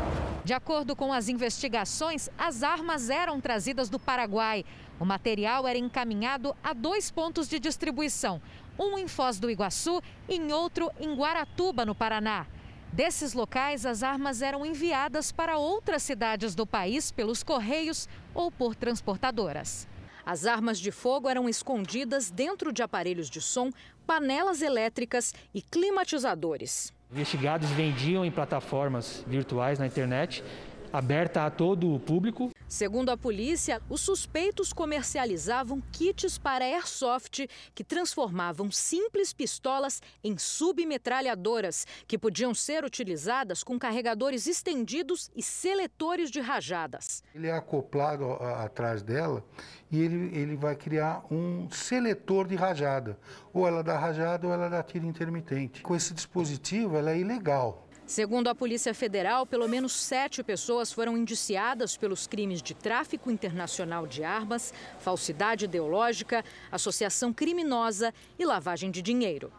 De 0.47 0.53
acordo 0.53 0.95
com 0.95 1.11
as 1.11 1.27
investigações, 1.27 2.29
as 2.37 2.63
armas 2.63 3.09
eram 3.09 3.41
trazidas 3.41 3.89
do 3.89 3.99
Paraguai. 3.99 4.63
O 4.97 5.03
material 5.03 5.67
era 5.67 5.77
encaminhado 5.77 6.55
a 6.63 6.71
dois 6.71 7.11
pontos 7.11 7.49
de 7.49 7.59
distribuição, 7.59 8.41
um 8.79 8.97
em 8.97 9.09
Foz 9.09 9.41
do 9.41 9.51
Iguaçu 9.51 10.01
e 10.25 10.35
em 10.35 10.53
outro 10.53 10.89
em 11.01 11.13
Guaratuba, 11.13 11.85
no 11.85 11.93
Paraná. 11.93 12.47
Desses 12.93 13.33
locais, 13.33 13.85
as 13.85 14.03
armas 14.03 14.41
eram 14.41 14.65
enviadas 14.65 15.33
para 15.33 15.57
outras 15.57 16.01
cidades 16.01 16.55
do 16.55 16.65
país 16.65 17.11
pelos 17.11 17.43
correios 17.43 18.07
ou 18.33 18.49
por 18.49 18.73
transportadoras. 18.73 19.85
As 20.25 20.45
armas 20.45 20.79
de 20.79 20.91
fogo 20.91 21.27
eram 21.27 21.49
escondidas 21.49 22.31
dentro 22.31 22.71
de 22.71 22.81
aparelhos 22.81 23.29
de 23.29 23.41
som, 23.41 23.69
panelas 24.05 24.61
elétricas 24.61 25.33
e 25.53 25.61
climatizadores. 25.61 26.95
Investigados 27.11 27.69
vendiam 27.69 28.25
em 28.25 28.31
plataformas 28.31 29.23
virtuais 29.25 29.79
na 29.79 29.87
internet, 29.87 30.43
aberta 30.91 31.45
a 31.45 31.49
todo 31.49 31.93
o 31.93 31.99
público. 31.99 32.51
Segundo 32.67 33.09
a 33.11 33.17
polícia, 33.17 33.81
os 33.89 34.01
suspeitos 34.01 34.73
comercializavam 34.73 35.81
kits 35.89 36.37
para 36.37 36.65
airsoft 36.65 37.47
que 37.73 37.81
transformavam 37.81 38.69
simples 38.69 39.31
pistolas 39.31 40.01
em 40.21 40.37
submetralhadoras, 40.37 41.87
que 42.05 42.17
podiam 42.17 42.53
ser 42.53 42.83
utilizadas 42.83 43.63
com 43.63 43.79
carregadores 43.79 44.47
estendidos 44.47 45.31
e 45.33 45.41
seletores 45.41 46.29
de 46.29 46.41
rajadas. 46.41 47.23
Ele 47.33 47.47
é 47.47 47.53
acoplado 47.53 48.33
atrás 48.33 49.01
dela 49.01 49.45
e 49.89 50.01
ele, 50.01 50.37
ele 50.37 50.57
vai 50.57 50.75
criar 50.75 51.23
um 51.31 51.69
seletor 51.71 52.47
de 52.47 52.55
rajada. 52.55 53.17
Ou 53.53 53.65
ela 53.65 53.81
dá 53.81 53.97
rajada 53.97 54.45
ou 54.45 54.53
ela 54.53 54.67
dá 54.67 54.83
tiro 54.83 55.05
intermitente. 55.05 55.81
Com 55.81 55.95
esse 55.95 56.13
dispositivo, 56.13 56.97
ela 56.97 57.11
é 57.11 57.17
ilegal. 57.17 57.86
Segundo 58.07 58.47
a 58.47 58.55
Polícia 58.55 58.93
Federal, 58.93 59.45
pelo 59.45 59.67
menos 59.67 59.91
sete 59.91 60.41
pessoas 60.41 60.93
foram 60.93 61.17
indiciadas 61.17 61.97
pelos 61.97 62.25
crimes 62.25 62.61
de 62.61 62.73
tráfico 62.73 63.29
internacional 63.29 64.07
de 64.07 64.23
armas, 64.23 64.73
falsidade 64.97 65.65
ideológica, 65.65 66.41
associação 66.71 67.33
criminosa 67.33 68.13
e 68.39 68.45
lavagem 68.45 68.91
de 68.91 69.01
dinheiro. 69.01 69.51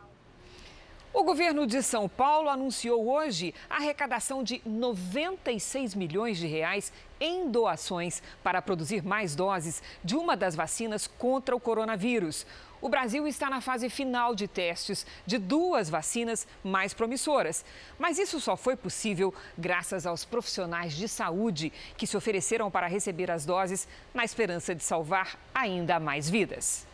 O 1.13 1.25
governo 1.25 1.67
de 1.67 1.83
São 1.83 2.09
Paulo 2.09 2.49
anunciou 2.49 3.11
hoje 3.11 3.55
a 3.69 3.77
arrecadação 3.77 4.43
de 4.43 4.63
96 4.65 5.95
milhões 5.95 6.39
de 6.39 6.47
reais 6.47 6.91
em 7.21 7.51
doações 7.51 8.23
para 8.43 8.63
produzir 8.63 9.03
mais 9.03 9.35
doses 9.35 9.83
de 10.03 10.17
uma 10.17 10.37
das 10.37 10.55
vacinas 10.55 11.07
contra 11.07 11.57
o 11.57 11.61
coronavírus. 11.61 12.47
O 12.81 12.89
Brasil 12.89 13.27
está 13.27 13.51
na 13.51 13.61
fase 13.61 13.89
final 13.89 14.35
de 14.35 14.47
testes 14.47 15.05
de 15.27 15.37
duas 15.39 15.91
vacinas 15.91 16.47
mais 16.63 16.95
promissoras. 16.95 17.65
Mas 17.99 18.19
isso 18.19 18.41
só 18.41 18.57
foi 18.57 18.77
possível 18.77 19.35
graças 19.57 20.07
aos 20.07 20.25
profissionais 20.25 20.93
de 20.93 21.09
saúde 21.09 21.73
que 21.97 22.07
se 22.07 22.17
ofereceram 22.17 22.71
para 22.71 22.87
receber 22.87 23.31
as 23.31 23.45
doses 23.45 23.89
na 24.15 24.25
esperança 24.25 24.75
de 24.75 24.83
salvar 24.83 25.39
ainda 25.55 25.99
mais 25.99 26.31
vidas. 26.31 26.87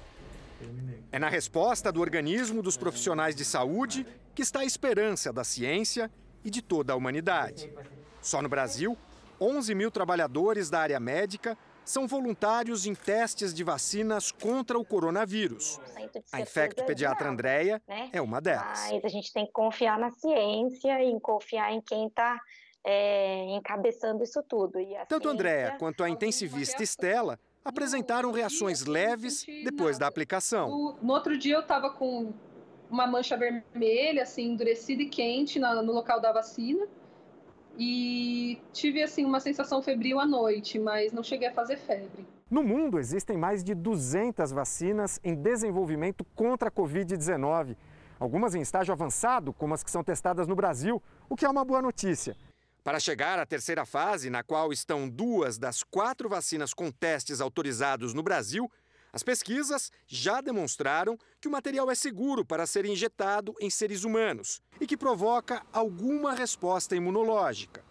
É 1.13 1.19
na 1.19 1.29
resposta 1.29 1.93
do 1.93 2.01
organismo 2.01 2.63
dos 2.63 2.77
profissionais 2.77 3.37
de 3.37 3.45
saúde 3.45 4.07
que 4.35 4.43
está 4.43 4.61
a 4.61 4.65
esperança 4.65 5.33
da 5.33 5.45
ciência 5.45 6.11
e 6.45 6.51
de 6.51 6.63
toda 6.63 6.93
a 6.93 6.97
humanidade. 6.97 7.71
Só 8.23 8.41
no 8.41 8.49
Brasil, 8.49 8.97
11 9.41 9.75
mil 9.75 9.91
trabalhadores 9.91 10.71
da 10.71 10.81
área 10.81 10.99
médica 10.99 11.59
são 11.85 12.07
voluntários 12.07 12.87
em 12.87 12.95
testes 12.95 13.53
de 13.53 13.63
vacinas 13.63 14.33
contra 14.33 14.79
o 14.79 14.85
coronavírus. 14.85 15.81
A 16.33 16.41
infecto-pediatra 16.41 17.29
Andréia 17.29 17.83
né? 17.87 18.11
é 18.13 18.21
uma 18.21 18.41
delas. 18.41 18.89
Mas 18.91 19.05
a 19.05 19.09
gente 19.09 19.33
tem 19.33 19.47
que 19.47 19.53
confiar 19.53 19.99
na 19.99 20.11
ciência 20.11 21.03
e 21.05 21.21
confiar 21.21 21.73
em 21.73 21.81
quem 21.81 22.07
está 22.07 22.41
é, 22.85 23.45
encabeçando 23.57 24.23
isso 24.23 24.43
tudo. 24.43 24.79
Tanto 25.09 25.29
Andréia 25.29 25.77
quanto 25.79 26.03
a 26.03 26.09
intensivista 26.09 26.83
Estela 26.83 27.39
apresentaram 27.65 28.31
reações 28.31 28.85
leves 28.85 29.45
depois 29.65 29.99
da 29.99 30.07
aplicação. 30.07 30.97
No 31.01 31.13
outro 31.13 31.37
dia 31.37 31.55
eu 31.55 31.61
estava 31.61 31.91
com 31.91 32.33
uma 32.91 33.07
mancha 33.07 33.37
vermelha, 33.37 34.23
assim, 34.23 34.53
endurecida 34.53 35.03
e 35.03 35.09
quente 35.09 35.59
no 35.59 35.93
local 35.93 36.21
da 36.21 36.33
vacina 36.33 36.87
e 37.79 38.61
tive 38.73 39.03
assim 39.03 39.25
uma 39.25 39.41
sensação 39.41 39.83
febril 39.83 40.21
à 40.21 40.27
noite, 40.27 40.79
mas 40.79 41.13
não 41.13 41.23
cheguei 41.23 41.49
a 41.49 41.53
fazer 41.53 41.77
febre. 41.77 42.27
No 42.51 42.63
mundo 42.63 42.99
existem 42.99 43.37
mais 43.37 43.65
de 43.65 43.75
200 43.75 44.53
vacinas 44.53 45.19
em 45.25 45.35
desenvolvimento 45.35 46.25
contra 46.35 46.69
a 46.69 46.73
Covid-19, 46.73 47.77
algumas 48.19 48.55
em 48.55 48.61
estágio 48.61 48.93
avançado, 48.93 49.53
como 49.53 49.75
as 49.75 49.83
que 49.83 49.91
são 49.91 50.05
testadas 50.05 50.47
no 50.47 50.55
Brasil, 50.55 51.03
o 51.29 51.37
que 51.37 51.45
é 51.45 51.49
uma 51.49 51.65
boa 51.65 51.83
notícia. 51.83 52.37
Para 52.85 53.01
chegar 53.01 53.39
à 53.39 53.47
terceira 53.47 53.87
fase, 53.87 54.29
na 54.29 54.43
qual 54.43 54.71
estão 54.71 55.09
duas 55.09 55.57
das 55.57 55.83
quatro 55.83 56.29
vacinas 56.29 56.75
com 56.75 56.91
testes 56.91 57.41
autorizados 57.41 58.13
no 58.13 58.23
Brasil, 58.23 58.71
as 59.15 59.23
pesquisas 59.23 59.93
já 60.09 60.41
demonstraram 60.41 61.17
que 61.41 61.47
o 61.47 61.51
material 61.51 61.89
é 61.89 61.95
seguro 61.95 62.45
para 62.45 62.67
ser 62.67 62.85
injetado 62.85 63.55
em 63.61 63.71
seres 63.71 64.03
humanos 64.03 64.61
e 64.81 64.89
que 64.89 64.97
provoca 64.97 65.63
alguma 65.73 66.35
resposta 66.35 66.97
imunológica. 66.97 67.85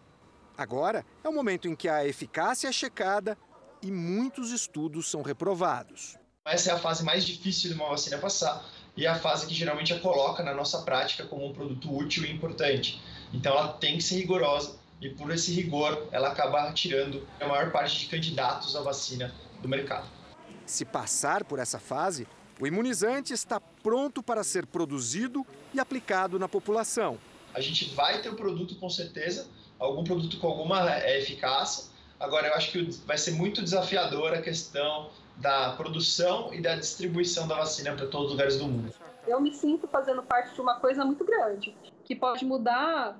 Agora 0.58 1.06
é 1.24 1.30
o 1.30 1.34
momento 1.34 1.70
em 1.70 1.78
que 1.78 1.88
a 1.88 2.06
eficácia 2.06 2.68
é 2.68 2.74
checada 2.74 3.38
e 3.82 3.90
muitos 3.90 4.52
estudos 4.52 5.10
são 5.10 5.22
reprovados. 5.22 6.18
Essa 6.44 6.72
é 6.72 6.74
a 6.74 6.78
fase 6.78 7.06
mais 7.06 7.24
difícil 7.24 7.70
de 7.70 7.76
uma 7.78 7.88
vacina 7.88 8.18
passar 8.18 8.70
e 8.98 9.06
é 9.06 9.10
a 9.10 9.16
fase 9.16 9.48
que 9.48 9.54
geralmente 9.54 9.94
a 9.94 10.00
coloca 10.02 10.44
na 10.44 10.54
nossa 10.54 10.82
prática 10.82 11.26
como 11.26 11.48
um 11.48 11.54
produto 11.54 11.90
útil 11.96 12.26
e 12.26 12.34
importante. 12.34 13.02
Então 13.34 13.54
ela 13.54 13.70
tem 13.70 13.96
que 13.96 14.04
ser 14.04 14.18
rigorosa 14.18 14.78
e 15.00 15.08
por 15.08 15.32
esse 15.32 15.54
rigor 15.54 16.06
ela 16.12 16.34
acaba 16.34 16.74
tirando 16.74 17.26
a 17.40 17.48
maior 17.48 17.72
parte 17.72 17.98
de 18.02 18.08
candidatos 18.08 18.76
à 18.76 18.82
vacina 18.82 19.34
do 19.62 19.70
mercado. 19.70 20.23
Se 20.66 20.86
passar 20.86 21.44
por 21.44 21.60
essa 21.60 21.80
fase, 21.80 22.28
o 22.60 22.68
imunizante 22.68 23.34
está 23.34 23.60
pronto 23.60 24.24
para 24.24 24.44
ser 24.44 24.66
produzido 24.66 25.46
e 25.74 25.80
aplicado 25.80 26.40
na 26.40 26.48
população. 26.48 27.18
A 27.54 27.60
gente 27.60 27.94
vai 27.94 28.22
ter 28.22 28.30
o 28.30 28.36
produto 28.36 28.76
com 28.76 28.90
certeza, 28.90 29.48
algum 29.78 30.04
produto 30.04 30.40
com 30.40 30.48
alguma 30.48 30.92
é, 30.92 31.20
eficácia. 31.20 31.92
Agora, 32.20 32.48
eu 32.48 32.54
acho 32.54 32.72
que 32.72 32.84
vai 33.06 33.18
ser 33.18 33.32
muito 33.32 33.62
desafiador 33.62 34.34
a 34.34 34.42
questão 34.42 35.10
da 35.38 35.74
produção 35.74 36.54
e 36.54 36.62
da 36.62 36.76
distribuição 36.76 37.48
da 37.48 37.56
vacina 37.56 37.94
para 37.94 38.08
todos 38.08 38.28
os 38.28 38.32
lugares 38.34 38.58
do 38.58 38.68
mundo. 38.68 38.94
Eu 39.28 39.42
me 39.42 39.54
sinto 39.54 39.88
fazendo 39.88 40.22
parte 40.24 40.54
de 40.54 40.62
uma 40.62 40.80
coisa 40.80 41.04
muito 41.04 41.26
grande, 41.26 41.76
que 42.06 42.16
pode 42.16 42.46
mudar 42.46 43.20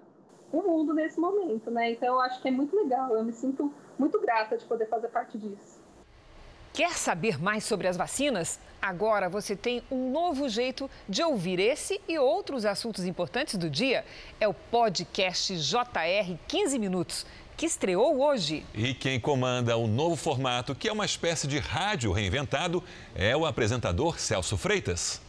o 0.52 0.62
mundo 0.62 0.94
nesse 0.94 1.20
momento, 1.20 1.72
né? 1.72 1.92
Então, 1.92 2.10
eu 2.10 2.20
acho 2.22 2.42
que 2.42 2.48
é 2.48 2.52
muito 2.52 2.76
legal. 2.76 3.16
Eu 3.16 3.24
me 3.24 3.34
sinto 3.34 3.74
muito 3.98 4.20
grata 4.22 4.58
de 4.58 4.66
poder 4.66 4.88
fazer 4.88 5.08
parte 5.08 5.38
disso. 5.38 5.73
Quer 6.74 6.94
saber 6.94 7.40
mais 7.40 7.64
sobre 7.64 7.88
as 7.88 7.96
vacinas? 7.96 8.60
Agora 8.82 9.30
você 9.30 9.56
tem 9.56 9.84
um 9.92 10.12
novo 10.12 10.50
jeito 10.50 10.90
de 11.08 11.22
ouvir 11.22 11.60
esse 11.60 12.02
e 12.10 12.18
outros 12.18 12.66
assuntos 12.66 13.06
importantes 13.06 13.56
do 13.60 13.70
dia. 13.70 14.04
É 14.40 14.48
o 14.48 14.56
podcast 14.56 15.56
JR 15.56 16.36
15 16.48 16.80
Minutos, 16.80 17.28
que 17.56 17.68
estreou 17.68 18.20
hoje. 18.20 18.66
E 18.74 18.96
quem 18.96 19.20
comanda 19.20 19.78
o 19.78 19.86
novo 19.86 20.16
formato, 20.16 20.74
que 20.74 20.90
é 20.90 20.92
uma 20.92 21.06
espécie 21.06 21.46
de 21.46 21.60
rádio 21.60 22.12
reinventado, 22.12 22.84
é 23.14 23.38
o 23.38 23.46
apresentador 23.46 24.20
Celso 24.20 24.58
Freitas. 24.58 25.22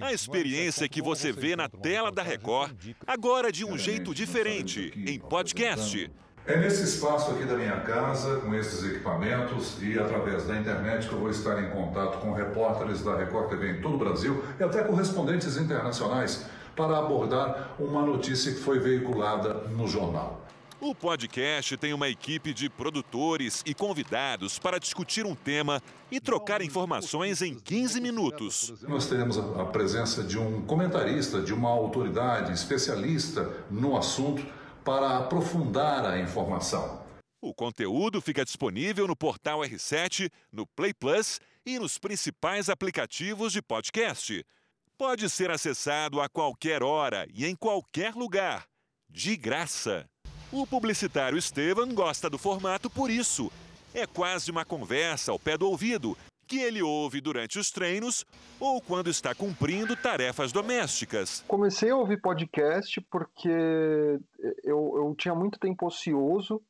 A 0.00 0.12
experiência 0.12 0.88
que 0.88 1.00
você 1.00 1.30
vê 1.30 1.54
na 1.54 1.68
tela 1.68 2.10
da 2.10 2.24
Record, 2.24 2.96
agora 3.06 3.52
de 3.52 3.64
um 3.64 3.78
jeito 3.78 4.12
diferente, 4.12 4.92
em 5.06 5.20
podcast. 5.20 6.10
É 6.48 6.56
nesse 6.56 6.82
espaço 6.82 7.30
aqui 7.30 7.44
da 7.44 7.54
minha 7.54 7.78
casa, 7.80 8.36
com 8.36 8.54
esses 8.54 8.82
equipamentos 8.82 9.76
e 9.82 9.98
através 9.98 10.46
da 10.46 10.56
internet 10.56 11.06
que 11.06 11.12
eu 11.12 11.18
vou 11.18 11.28
estar 11.28 11.62
em 11.62 11.68
contato 11.68 12.22
com 12.22 12.32
repórteres 12.32 13.02
da 13.02 13.14
Record 13.14 13.50
TV 13.50 13.72
em 13.72 13.82
todo 13.82 13.96
o 13.96 13.98
Brasil 13.98 14.42
e 14.58 14.62
até 14.62 14.82
correspondentes 14.82 15.58
internacionais 15.58 16.46
para 16.74 16.96
abordar 16.96 17.74
uma 17.78 18.00
notícia 18.00 18.50
que 18.50 18.60
foi 18.60 18.78
veiculada 18.78 19.52
no 19.76 19.86
jornal. 19.86 20.40
O 20.80 20.94
podcast 20.94 21.76
tem 21.76 21.92
uma 21.92 22.08
equipe 22.08 22.54
de 22.54 22.70
produtores 22.70 23.62
e 23.66 23.74
convidados 23.74 24.58
para 24.58 24.78
discutir 24.78 25.26
um 25.26 25.34
tema 25.34 25.82
e 26.10 26.18
trocar 26.18 26.62
informações 26.62 27.42
em 27.42 27.56
15 27.56 28.00
minutos. 28.00 28.72
Nós 28.88 29.04
teremos 29.04 29.36
a 29.36 29.66
presença 29.66 30.22
de 30.22 30.38
um 30.38 30.62
comentarista, 30.62 31.42
de 31.42 31.52
uma 31.52 31.68
autoridade 31.68 32.54
especialista 32.54 33.50
no 33.70 33.98
assunto 33.98 34.42
para 34.88 35.18
aprofundar 35.18 36.02
a 36.06 36.18
informação. 36.18 37.04
O 37.42 37.52
conteúdo 37.52 38.22
fica 38.22 38.42
disponível 38.42 39.06
no 39.06 39.14
portal 39.14 39.60
R7, 39.60 40.30
no 40.50 40.66
Play 40.66 40.94
Plus 40.94 41.38
e 41.66 41.78
nos 41.78 41.98
principais 41.98 42.70
aplicativos 42.70 43.52
de 43.52 43.60
podcast. 43.60 44.42
Pode 44.96 45.28
ser 45.28 45.50
acessado 45.50 46.22
a 46.22 46.28
qualquer 46.30 46.82
hora 46.82 47.28
e 47.34 47.44
em 47.44 47.54
qualquer 47.54 48.14
lugar, 48.14 48.64
de 49.10 49.36
graça. 49.36 50.08
O 50.50 50.66
publicitário 50.66 51.36
Estevam 51.36 51.94
gosta 51.94 52.30
do 52.30 52.38
formato 52.38 52.88
por 52.88 53.10
isso. 53.10 53.52
É 53.92 54.06
quase 54.06 54.50
uma 54.50 54.64
conversa 54.64 55.32
ao 55.32 55.38
pé 55.38 55.58
do 55.58 55.68
ouvido 55.68 56.16
que 56.48 56.58
ele 56.58 56.82
ouve 56.82 57.20
durante 57.20 57.58
os 57.58 57.70
treinos 57.70 58.24
ou 58.58 58.80
quando 58.80 59.10
está 59.10 59.34
cumprindo 59.34 59.94
tarefas 59.94 60.50
domésticas. 60.50 61.44
Comecei 61.46 61.90
a 61.90 61.96
ouvir 61.96 62.20
podcast 62.20 63.00
porque 63.10 63.48
eu, 64.64 64.94
eu 64.96 65.14
tinha 65.16 65.34
muito 65.34 65.58
tempo 65.58 65.86
ocioso 65.86 66.60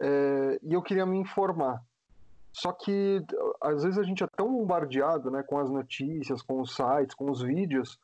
é, 0.00 0.58
e 0.62 0.72
eu 0.72 0.80
queria 0.80 1.04
me 1.04 1.18
informar. 1.18 1.82
Só 2.52 2.72
que 2.72 3.22
às 3.60 3.82
vezes 3.82 3.98
a 3.98 4.02
gente 4.02 4.24
é 4.24 4.26
tão 4.28 4.50
bombardeado 4.50 5.30
né, 5.30 5.42
com 5.42 5.58
as 5.58 5.68
notícias, 5.68 6.40
com 6.40 6.60
os 6.60 6.74
sites, 6.74 7.14
com 7.14 7.30
os 7.30 7.42
vídeos, 7.42 7.98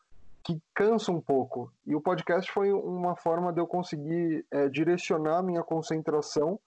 que 0.44 0.60
cansa 0.74 1.12
um 1.12 1.20
pouco. 1.20 1.72
E 1.86 1.94
o 1.94 2.00
podcast 2.00 2.50
foi 2.52 2.72
uma 2.72 3.16
forma 3.16 3.52
de 3.52 3.60
eu 3.60 3.66
conseguir 3.66 4.44
é, 4.50 4.68
direcionar 4.68 5.42
minha 5.42 5.62
concentração 5.62 6.58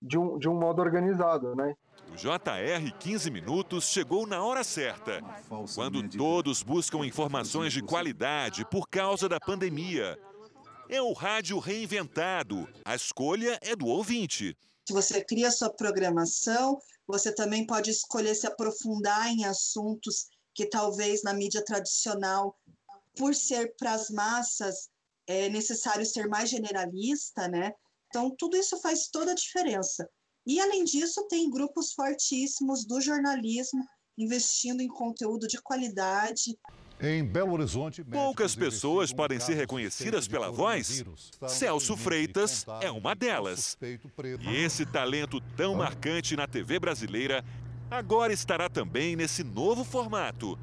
de 0.00 0.18
um, 0.18 0.38
de 0.38 0.48
um 0.48 0.54
modo 0.54 0.80
organizado, 0.80 1.54
né? 1.54 1.76
O 2.10 2.16
JR 2.16 2.98
15 2.98 3.30
Minutos 3.30 3.84
chegou 3.84 4.26
na 4.26 4.42
hora 4.42 4.64
certa, 4.64 5.20
quando 5.74 6.08
todos 6.08 6.62
buscam 6.62 7.04
informações 7.04 7.72
de 7.72 7.82
qualidade 7.82 8.64
por 8.64 8.88
causa 8.88 9.28
da 9.28 9.38
pandemia. 9.38 10.18
É 10.88 11.02
o 11.02 11.12
rádio 11.12 11.58
reinventado. 11.58 12.68
A 12.84 12.94
escolha 12.94 13.58
é 13.62 13.76
do 13.76 13.86
ouvinte. 13.86 14.56
você 14.90 15.22
cria 15.22 15.50
sua 15.50 15.70
programação, 15.70 16.78
você 17.06 17.32
também 17.32 17.66
pode 17.66 17.90
escolher 17.90 18.34
se 18.34 18.46
aprofundar 18.46 19.28
em 19.28 19.44
assuntos 19.44 20.26
que 20.54 20.66
talvez 20.66 21.22
na 21.22 21.34
mídia 21.34 21.64
tradicional, 21.64 22.56
por 23.16 23.34
ser 23.34 23.74
para 23.78 23.92
as 23.92 24.10
massas, 24.10 24.88
é 25.26 25.48
necessário 25.50 26.06
ser 26.06 26.26
mais 26.26 26.48
generalista, 26.48 27.46
né? 27.48 27.72
Então, 28.08 28.34
tudo 28.36 28.56
isso 28.56 28.80
faz 28.80 29.08
toda 29.08 29.32
a 29.32 29.34
diferença. 29.34 30.08
E, 30.48 30.58
além 30.58 30.82
disso, 30.82 31.28
tem 31.28 31.50
grupos 31.50 31.92
fortíssimos 31.92 32.86
do 32.86 33.02
jornalismo 33.02 33.84
investindo 34.16 34.80
em 34.80 34.88
conteúdo 34.88 35.46
de 35.46 35.60
qualidade. 35.60 36.58
Em 36.98 37.22
Belo 37.22 37.52
Horizonte, 37.52 38.02
poucas 38.02 38.56
pessoas 38.56 39.12
podem 39.12 39.38
ser 39.38 39.54
reconhecidas 39.54 40.26
pela 40.26 40.50
voz. 40.50 41.04
Celso 41.46 41.96
Freitas 41.98 42.64
é 42.80 42.90
uma 42.90 43.14
delas. 43.14 43.76
E 44.40 44.56
esse 44.56 44.86
talento 44.86 45.38
tão 45.54 45.76
marcante 45.76 46.34
na 46.34 46.48
TV 46.48 46.80
brasileira 46.80 47.44
agora 47.90 48.32
estará 48.32 48.70
também 48.70 49.14
nesse 49.14 49.44
novo 49.44 49.84
formato. 49.84 50.58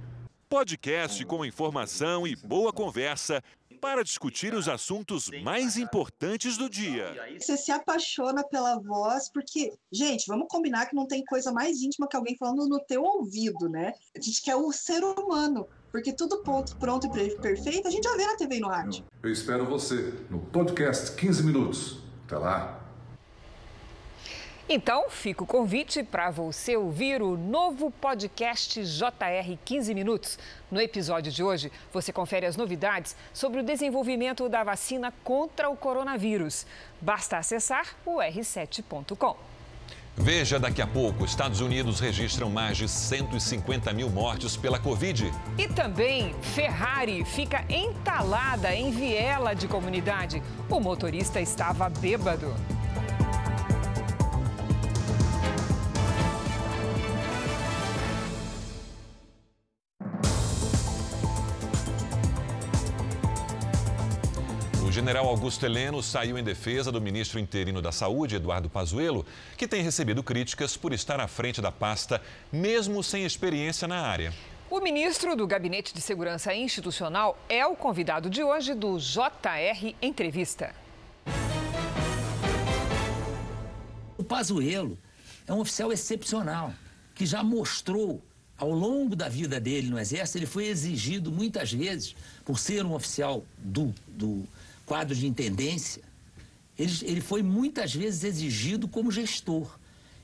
Podcast 0.50 1.24
com 1.26 1.46
informação 1.46 2.26
e 2.26 2.36
boa 2.36 2.74
conversa 2.74 3.42
para 3.80 4.04
discutir 4.04 4.54
os 4.54 4.68
assuntos 4.68 5.30
mais 5.44 5.78
importantes 5.78 6.58
do 6.58 6.70
dia. 6.70 7.16
Você 7.40 7.58
se 7.58 7.72
apaixona 7.72 8.44
pela 8.44 8.80
voz, 8.80 9.30
porque, 9.30 9.74
gente, 9.92 10.26
vamos 10.28 10.48
combinar 10.50 10.88
que 10.88 10.96
não 10.96 11.08
tem 11.08 11.24
coisa 11.26 11.52
mais 11.52 11.82
íntima 11.82 12.08
que 12.08 12.16
alguém 12.16 12.38
falando 12.38 12.68
no 12.68 12.80
teu 12.80 13.04
ouvido, 13.04 13.70
né? 13.70 13.94
A 14.16 14.22
gente 14.22 14.42
quer 14.42 14.56
o 14.56 14.72
ser 14.72 15.04
humano, 15.04 15.68
porque 15.92 16.14
tudo 16.14 16.42
pronto, 16.44 16.76
pronto 16.78 17.08
e 17.08 17.36
perfeito 17.38 17.88
a 17.88 17.92
gente 17.92 18.04
já 18.04 18.16
vê 18.16 18.26
na 18.26 18.36
TV 18.36 18.58
e 18.58 18.60
no 18.60 18.68
rádio. 18.68 19.06
Eu 19.22 19.32
espero 19.32 19.66
você 19.66 20.14
no 20.30 20.40
podcast 20.40 21.16
15 21.16 21.44
Minutos. 21.44 22.00
Até 22.26 22.38
lá. 22.38 22.85
Então, 24.68 25.12
fica 25.12 25.44
o 25.44 25.48
convite 25.48 26.02
para 26.02 26.32
você 26.32 26.76
ouvir 26.76 27.22
o 27.22 27.38
novo 27.38 27.92
podcast 27.92 28.84
JR 28.84 29.58
15 29.64 29.94
Minutos. 29.94 30.40
No 30.72 30.82
episódio 30.82 31.32
de 31.32 31.44
hoje, 31.44 31.72
você 31.94 32.12
confere 32.12 32.48
as 32.48 32.58
novidades 32.58 33.16
sobre 33.32 33.60
o 33.60 33.64
desenvolvimento 33.64 34.50
da 34.50 34.64
vacina 34.64 35.14
contra 35.24 35.70
o 35.70 35.78
coronavírus. 35.78 36.66
Basta 37.00 37.38
acessar 37.38 37.96
o 38.04 38.18
r7.com. 38.18 39.38
Veja 40.18 40.60
daqui 40.60 40.82
a 40.82 40.88
pouco: 40.88 41.26
Estados 41.26 41.62
Unidos 41.62 42.00
registram 42.00 42.50
mais 42.50 42.76
de 42.76 42.88
150 42.88 43.94
mil 43.94 44.10
mortes 44.10 44.58
pela 44.58 44.80
Covid. 44.80 45.32
E 45.60 45.68
também, 45.68 46.34
Ferrari 46.42 47.24
fica 47.24 47.64
entalada 47.70 48.74
em 48.74 48.90
viela 48.90 49.54
de 49.54 49.68
comunidade. 49.68 50.42
O 50.72 50.80
motorista 50.80 51.40
estava 51.40 51.88
bêbado. 51.88 52.52
General 64.96 65.28
Augusto 65.28 65.66
Heleno 65.66 66.02
saiu 66.02 66.38
em 66.38 66.44
defesa 66.44 66.90
do 66.90 67.02
ministro 67.02 67.38
interino 67.38 67.82
da 67.82 67.92
Saúde, 67.92 68.38
Eduardo 68.38 68.70
Pazuello, 68.70 69.26
que 69.58 69.68
tem 69.68 69.84
recebido 69.84 70.24
críticas 70.24 70.78
por 70.78 70.94
estar 70.94 71.20
à 71.20 71.28
frente 71.28 71.62
da 71.62 71.70
pasta, 71.70 72.22
mesmo 72.50 73.04
sem 73.04 73.26
experiência 73.26 73.90
na 73.90 74.00
área. 74.00 74.34
O 74.70 74.80
ministro 74.80 75.36
do 75.36 75.46
Gabinete 75.46 75.94
de 75.94 76.00
Segurança 76.00 76.56
Institucional 76.56 77.38
é 77.50 77.66
o 77.66 77.76
convidado 77.76 78.30
de 78.30 78.42
hoje 78.42 78.74
do 78.74 78.98
JR 78.98 79.94
Entrevista. 80.02 80.74
O 84.18 84.24
Pazuello 84.24 84.98
é 85.46 85.52
um 85.52 85.60
oficial 85.60 85.92
excepcional, 85.92 86.74
que 87.14 87.26
já 87.26 87.44
mostrou 87.44 88.22
ao 88.58 88.72
longo 88.72 89.14
da 89.14 89.28
vida 89.28 89.60
dele 89.60 89.90
no 89.90 90.00
Exército, 90.00 90.38
ele 90.38 90.46
foi 90.46 90.68
exigido 90.68 91.30
muitas 91.30 91.74
vezes, 91.74 92.16
por 92.46 92.58
ser 92.58 92.86
um 92.86 92.94
oficial 92.94 93.44
do, 93.58 93.94
do 94.08 94.48
quadro 94.86 95.16
de 95.16 95.28
intendência, 95.28 96.04
ele, 96.78 96.94
ele 97.04 97.22
foi 97.22 97.42
muitas 97.42 97.94
vezes 97.94 98.24
exigido 98.24 98.88
como 98.88 99.12
gestor. 99.12 99.80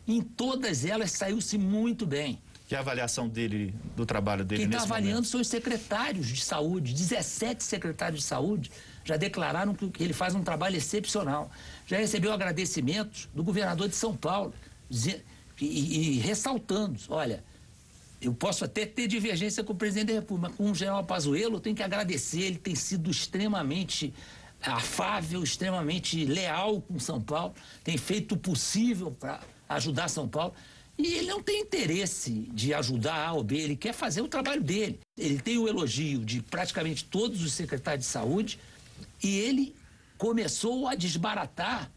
Em 0.07 0.21
todas 0.21 0.85
elas 0.85 1.11
saiu-se 1.11 1.57
muito 1.57 2.05
bem. 2.05 2.41
Que 2.67 2.75
a 2.75 2.79
avaliação 2.79 3.27
dele, 3.27 3.75
do 3.95 4.05
trabalho 4.05 4.45
dele 4.45 4.61
Quem 4.61 4.71
está 4.71 4.83
avaliando 4.83 5.15
momento? 5.15 5.27
são 5.27 5.41
os 5.41 5.47
secretários 5.47 6.27
de 6.27 6.41
saúde. 6.41 6.93
17 6.93 7.63
secretários 7.63 8.21
de 8.21 8.25
saúde 8.25 8.71
já 9.03 9.17
declararam 9.17 9.73
que 9.73 9.91
ele 10.01 10.13
faz 10.13 10.35
um 10.35 10.43
trabalho 10.43 10.77
excepcional. 10.77 11.51
Já 11.85 11.97
recebeu 11.97 12.31
agradecimentos 12.31 13.27
do 13.33 13.43
governador 13.43 13.89
de 13.89 13.95
São 13.95 14.15
Paulo, 14.15 14.53
e, 14.89 15.65
e, 15.65 16.17
e 16.17 16.19
ressaltando, 16.19 16.99
olha, 17.09 17.43
eu 18.21 18.33
posso 18.33 18.63
até 18.63 18.85
ter 18.85 19.07
divergência 19.07 19.63
com 19.63 19.73
o 19.73 19.75
presidente 19.75 20.09
da 20.09 20.13
República, 20.13 20.49
mas 20.49 20.57
com 20.57 20.71
o 20.71 20.75
general 20.75 21.03
Pazuello 21.03 21.55
eu 21.55 21.59
tenho 21.59 21.75
que 21.75 21.83
agradecer, 21.83 22.41
ele 22.41 22.57
tem 22.57 22.75
sido 22.75 23.09
extremamente 23.09 24.13
afável, 24.61 25.43
extremamente 25.43 26.25
leal 26.25 26.81
com 26.81 26.99
São 26.99 27.21
Paulo, 27.21 27.53
tem 27.83 27.97
feito 27.97 28.35
o 28.35 28.37
possível 28.37 29.11
para 29.11 29.41
ajudar 29.69 30.07
São 30.07 30.27
Paulo. 30.27 30.53
E 30.97 31.13
ele 31.15 31.27
não 31.27 31.41
tem 31.41 31.61
interesse 31.61 32.31
de 32.53 32.73
ajudar 32.73 33.25
A 33.27 33.33
ou 33.33 33.45
ele 33.49 33.75
quer 33.75 33.93
fazer 33.93 34.21
o 34.21 34.27
trabalho 34.27 34.61
dele. 34.61 34.99
Ele 35.17 35.39
tem 35.39 35.57
o 35.57 35.67
elogio 35.67 36.23
de 36.23 36.41
praticamente 36.41 37.05
todos 37.05 37.41
os 37.41 37.53
secretários 37.53 38.05
de 38.05 38.11
saúde 38.11 38.59
e 39.23 39.39
ele 39.39 39.75
começou 40.17 40.87
a 40.87 40.93
desbaratar 40.93 41.89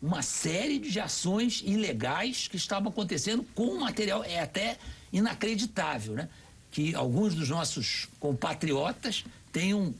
uma 0.00 0.22
série 0.22 0.78
de 0.78 0.98
ações 1.00 1.62
ilegais 1.64 2.46
que 2.48 2.56
estavam 2.56 2.90
acontecendo 2.90 3.44
com 3.54 3.80
material. 3.80 4.22
É 4.22 4.40
até 4.40 4.78
inacreditável, 5.12 6.14
né? 6.14 6.28
Que 6.70 6.94
alguns 6.94 7.34
dos 7.34 7.48
nossos 7.48 8.08
compatriotas 8.18 9.24
tenham 9.52 9.94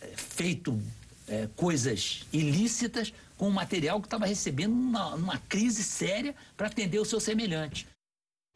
eh, 0.00 0.12
feito 0.16 0.80
é, 1.28 1.48
coisas 1.56 2.24
ilícitas 2.32 3.12
com 3.36 3.48
o 3.48 3.52
material 3.52 4.00
que 4.00 4.06
estava 4.06 4.26
recebendo 4.26 4.72
uma, 4.72 5.14
uma 5.14 5.38
crise 5.38 5.82
séria 5.82 6.34
para 6.56 6.66
atender 6.66 6.98
o 6.98 7.04
seu 7.04 7.20
semelhante. 7.20 7.86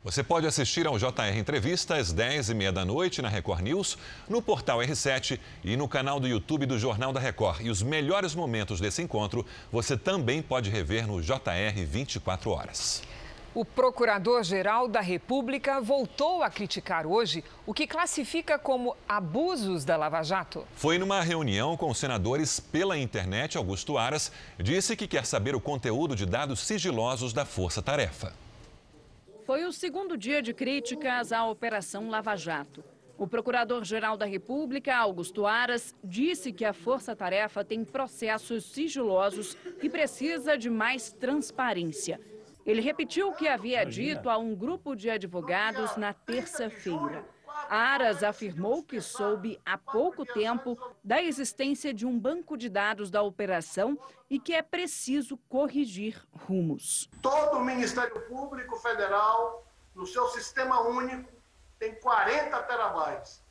Você 0.05 0.23
pode 0.23 0.47
assistir 0.47 0.87
ao 0.87 0.97
JR 0.97 1.37
Entrevista 1.37 1.97
às 1.97 2.15
10h30 2.15 2.71
da 2.71 2.85
noite 2.85 3.21
na 3.21 3.29
Record 3.29 3.63
News, 3.63 3.99
no 4.29 4.41
portal 4.41 4.79
R7 4.79 5.41
e 5.65 5.77
no 5.77 5.89
canal 5.89 6.21
do 6.21 6.29
YouTube 6.29 6.67
do 6.67 6.79
Jornal 6.79 7.13
da 7.13 7.19
Record. 7.19 7.63
E 7.63 7.69
os 7.69 7.83
melhores 7.83 8.33
momentos 8.33 8.81
desse 8.81 9.03
encontro 9.03 9.45
você 9.73 9.97
também 9.97 10.41
pode 10.41 10.71
rever 10.71 11.05
no 11.09 11.21
JR 11.21 11.85
24 11.85 12.49
Horas. 12.49 13.03
O 13.59 13.65
Procurador-Geral 13.65 14.87
da 14.87 15.01
República 15.01 15.81
voltou 15.81 16.45
a 16.45 16.49
criticar 16.49 17.05
hoje 17.05 17.43
o 17.67 17.75
que 17.75 17.89
classifica 17.89 18.57
como 18.57 18.97
abusos 19.09 19.85
da 19.85 19.97
Lava 19.97 20.23
Jato. 20.23 20.65
Foi 20.77 20.97
numa 20.97 21.21
reunião 21.23 21.77
com 21.77 21.93
senadores 21.93 22.61
pela 22.61 22.97
internet, 22.97 23.59
Augusto 23.59 23.99
Aras 23.99 24.31
disse 24.61 24.95
que 24.95 25.09
quer 25.09 25.27
saber 25.27 25.57
o 25.57 25.61
conteúdo 25.61 26.15
de 26.15 26.25
dados 26.25 26.61
sigilosos 26.61 27.33
da 27.33 27.45
Força 27.45 27.83
Tarefa. 27.83 28.33
Foi 29.45 29.65
o 29.65 29.73
segundo 29.73 30.17
dia 30.17 30.41
de 30.41 30.55
críticas 30.55 31.33
à 31.33 31.45
Operação 31.45 32.09
Lava 32.09 32.37
Jato. 32.37 32.85
O 33.19 33.27
Procurador-Geral 33.27 34.17
da 34.17 34.25
República, 34.25 34.95
Augusto 34.95 35.47
Aras, 35.47 35.93
disse 36.05 36.53
que 36.53 36.65
a 36.65 36.73
Força 36.73 37.17
Tarefa 37.17 37.65
tem 37.65 37.85
processos 37.85 38.67
sigilosos 38.67 39.57
e 39.83 39.89
precisa 39.89 40.57
de 40.57 40.71
mais 40.71 41.11
transparência. 41.11 42.21
Ele 42.69 42.83
repetiu 42.83 43.31
o 43.31 43.35
que 43.35 43.49
havia 43.49 43.83
dito 43.87 44.29
a 44.29 44.37
um 44.37 44.55
grupo 44.55 44.95
de 44.95 45.09
advogados 45.09 45.97
na 45.97 46.13
terça-feira. 46.13 47.25
Aras 47.67 48.23
afirmou 48.23 48.85
que 48.85 49.01
soube 49.01 49.59
há 49.65 49.79
pouco 49.79 50.27
tempo 50.27 50.79
da 51.03 51.23
existência 51.23 51.95
de 51.95 52.05
um 52.05 52.21
banco 52.21 52.59
de 52.59 52.69
dados 52.69 53.11
da 53.11 53.23
operação 53.23 53.99
e 54.29 54.39
que 54.39 54.53
é 54.53 54.61
preciso 54.61 55.39
corrigir 55.49 56.23
rumos. 56.47 57.09
Todo 57.23 57.57
o 57.57 57.65
Ministério 57.65 58.21
Público 58.29 58.77
Federal, 58.77 59.67
no 59.95 60.07
seu 60.07 60.29
sistema 60.29 60.83
único, 60.83 61.27
tem 61.79 61.95
40 61.95 62.63
terabytes. 62.65 63.43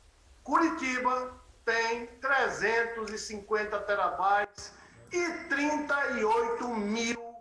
Curitiba 0.43 1.33
tem 1.65 2.05
350 2.21 3.79
terabytes 3.79 4.73
e 5.11 5.27
38 5.49 6.67
mil 6.67 7.35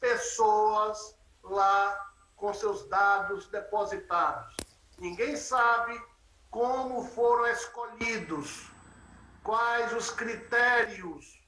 pessoas 0.00 1.19
lá 1.50 2.12
com 2.36 2.54
seus 2.54 2.88
dados 2.88 3.46
depositados. 3.48 4.56
Ninguém 4.98 5.36
sabe 5.36 6.00
como 6.50 7.04
foram 7.04 7.46
escolhidos, 7.48 8.70
quais 9.42 9.92
os 9.92 10.10
critérios. 10.10 11.38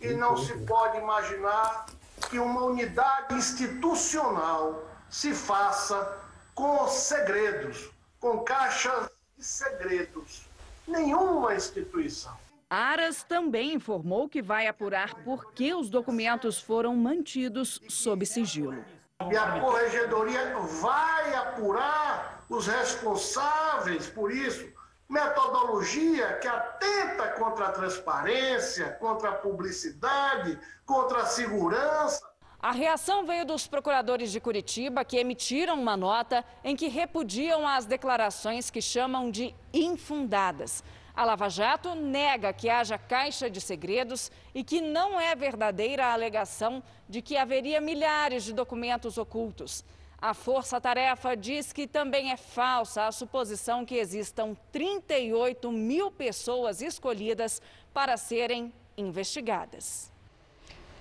E 0.00 0.12
não 0.12 0.36
se 0.36 0.56
pode 0.58 0.98
imaginar 0.98 1.86
que 2.30 2.38
uma 2.38 2.62
unidade 2.62 3.34
institucional 3.34 4.84
se 5.10 5.34
faça 5.34 6.22
com 6.54 6.86
segredos, 6.86 7.90
com 8.20 8.44
caixas 8.44 9.10
de 9.36 9.44
segredos. 9.44 10.46
Nenhuma 10.86 11.54
instituição 11.54 12.36
Aras 12.70 13.22
também 13.22 13.72
informou 13.72 14.28
que 14.28 14.42
vai 14.42 14.66
apurar 14.66 15.14
por 15.24 15.52
que 15.52 15.72
os 15.72 15.88
documentos 15.88 16.60
foram 16.60 16.94
mantidos 16.94 17.80
sob 17.88 18.26
sigilo. 18.26 18.84
E 19.30 19.36
a 19.36 19.58
Corregedoria 19.58 20.56
vai 20.80 21.34
apurar 21.34 22.44
os 22.48 22.68
responsáveis 22.68 24.06
por 24.06 24.30
isso. 24.30 24.64
Metodologia 25.08 26.34
que 26.34 26.46
atenta 26.46 27.28
contra 27.32 27.66
a 27.66 27.72
transparência, 27.72 28.92
contra 29.00 29.30
a 29.30 29.34
publicidade, 29.34 30.56
contra 30.86 31.22
a 31.22 31.26
segurança. 31.26 32.24
A 32.60 32.70
reação 32.70 33.26
veio 33.26 33.44
dos 33.44 33.66
procuradores 33.66 34.30
de 34.30 34.40
Curitiba, 34.40 35.04
que 35.04 35.16
emitiram 35.18 35.74
uma 35.74 35.96
nota 35.96 36.44
em 36.62 36.76
que 36.76 36.86
repudiam 36.88 37.66
as 37.66 37.86
declarações 37.86 38.70
que 38.70 38.80
chamam 38.80 39.30
de 39.32 39.54
infundadas. 39.74 40.82
A 41.18 41.24
Lava 41.24 41.48
Jato 41.48 41.96
nega 41.96 42.52
que 42.52 42.70
haja 42.70 42.96
caixa 42.96 43.50
de 43.50 43.60
segredos 43.60 44.30
e 44.54 44.62
que 44.62 44.80
não 44.80 45.20
é 45.20 45.34
verdadeira 45.34 46.06
a 46.06 46.12
alegação 46.12 46.80
de 47.08 47.20
que 47.20 47.36
haveria 47.36 47.80
milhares 47.80 48.44
de 48.44 48.52
documentos 48.52 49.18
ocultos. 49.18 49.84
A 50.22 50.32
Força 50.32 50.80
Tarefa 50.80 51.36
diz 51.36 51.72
que 51.72 51.88
também 51.88 52.30
é 52.30 52.36
falsa 52.36 53.08
a 53.08 53.10
suposição 53.10 53.84
que 53.84 53.96
existam 53.96 54.54
38 54.70 55.72
mil 55.72 56.08
pessoas 56.12 56.80
escolhidas 56.80 57.60
para 57.92 58.16
serem 58.16 58.72
investigadas. 58.96 60.12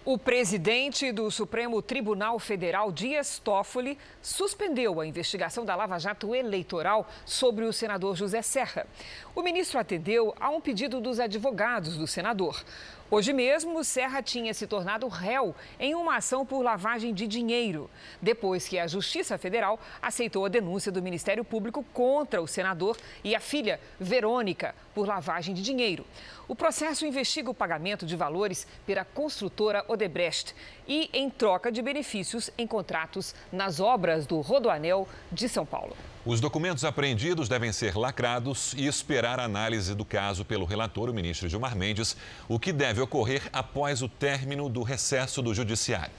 O 0.10 0.18
presidente 0.18 1.12
do 1.12 1.30
Supremo 1.30 1.82
Tribunal 1.82 2.40
Federal, 2.40 2.94
Dias 2.94 3.40
Toffoli, 3.40 3.98
suspendeu 4.22 5.02
a 5.02 5.06
investigação 5.06 5.66
da 5.66 5.76
Lava 5.76 6.00
Jato 6.00 6.34
Eleitoral 6.34 7.06
sobre 7.26 7.66
o 7.66 7.74
senador 7.74 8.16
José 8.16 8.42
Serra. 8.42 8.88
O 9.36 9.44
ministro 9.44 9.78
atendeu 9.78 10.34
a 10.40 10.50
um 10.50 10.62
pedido 10.62 11.02
dos 11.02 11.20
advogados 11.20 11.98
do 11.98 12.08
senador. 12.08 12.64
Hoje 13.10 13.32
mesmo, 13.32 13.86
Serra 13.86 14.22
tinha 14.22 14.54
se 14.54 14.68
tornado 14.68 15.08
réu 15.08 15.56
em 15.80 15.96
uma 15.96 16.18
ação 16.18 16.46
por 16.46 16.62
lavagem 16.62 17.14
de 17.14 17.26
dinheiro, 17.26 17.90
depois 18.22 18.68
que 18.68 18.78
a 18.78 18.86
Justiça 18.86 19.38
Federal 19.38 19.80
aceitou 20.02 20.46
a 20.46 20.50
denúncia 20.50 20.92
do 20.92 21.02
Ministério 21.02 21.46
Público 21.46 21.86
contra 21.94 22.42
o 22.42 22.48
senador 22.48 22.98
e 23.24 23.34
a 23.34 23.40
filha, 23.40 23.80
Verônica, 23.98 24.76
por 24.94 25.08
lavagem 25.08 25.56
de 25.56 25.62
dinheiro. 25.62 26.06
O 26.50 26.56
processo 26.56 27.06
investiga 27.06 27.50
o 27.50 27.54
pagamento 27.54 28.06
de 28.06 28.18
valores 28.18 28.68
pela 28.86 29.06
construtora 29.06 29.86
Odebrecht 29.88 30.54
e 30.86 31.10
em 31.14 31.30
troca 31.30 31.72
de 31.72 31.82
benefícios 31.82 32.50
em 32.58 32.68
contratos 32.68 33.34
nas 33.54 33.80
obras 33.80 34.28
do 34.28 34.42
Rodoanel 34.42 35.08
de 35.32 35.48
São 35.48 35.66
Paulo. 35.66 35.96
Os 36.28 36.42
documentos 36.42 36.84
apreendidos 36.84 37.48
devem 37.48 37.72
ser 37.72 37.96
lacrados 37.96 38.74
e 38.76 38.86
esperar 38.86 39.40
a 39.40 39.46
análise 39.46 39.96
do 39.96 40.04
caso 40.04 40.44
pelo 40.44 40.66
relator, 40.66 41.10
o 41.10 41.14
ministro 41.14 41.48
Gilmar 41.48 41.74
Mendes, 41.74 42.18
o 42.50 42.60
que 42.60 42.74
deve 42.74 43.00
ocorrer 43.00 43.44
após 43.54 44.02
o 44.02 44.10
término 44.10 44.68
do 44.68 44.84
recesso 44.84 45.42
do 45.42 45.56
Judiciário. 45.56 46.12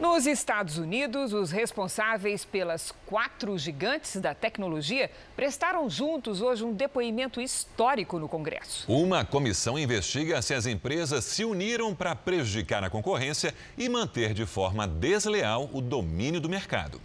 Nos 0.00 0.26
Estados 0.26 0.76
Unidos, 0.76 1.32
os 1.32 1.52
responsáveis 1.52 2.44
pelas 2.44 2.92
quatro 3.06 3.56
gigantes 3.56 4.20
da 4.20 4.34
tecnologia 4.34 5.08
prestaram 5.36 5.88
juntos 5.88 6.42
hoje 6.42 6.64
um 6.64 6.72
depoimento 6.72 7.40
histórico 7.40 8.18
no 8.18 8.28
Congresso. 8.28 8.90
Uma 8.90 9.24
comissão 9.24 9.78
investiga 9.78 10.42
se 10.42 10.52
as 10.52 10.66
empresas 10.66 11.24
se 11.24 11.44
uniram 11.44 11.94
para 11.94 12.16
prejudicar 12.16 12.82
a 12.82 12.90
concorrência 12.90 13.54
e 13.78 13.88
manter 13.88 14.34
de 14.34 14.44
forma 14.44 14.84
desleal 14.88 15.70
o 15.72 15.80
domínio 15.80 16.40
do 16.40 16.48
mercado. 16.48 17.00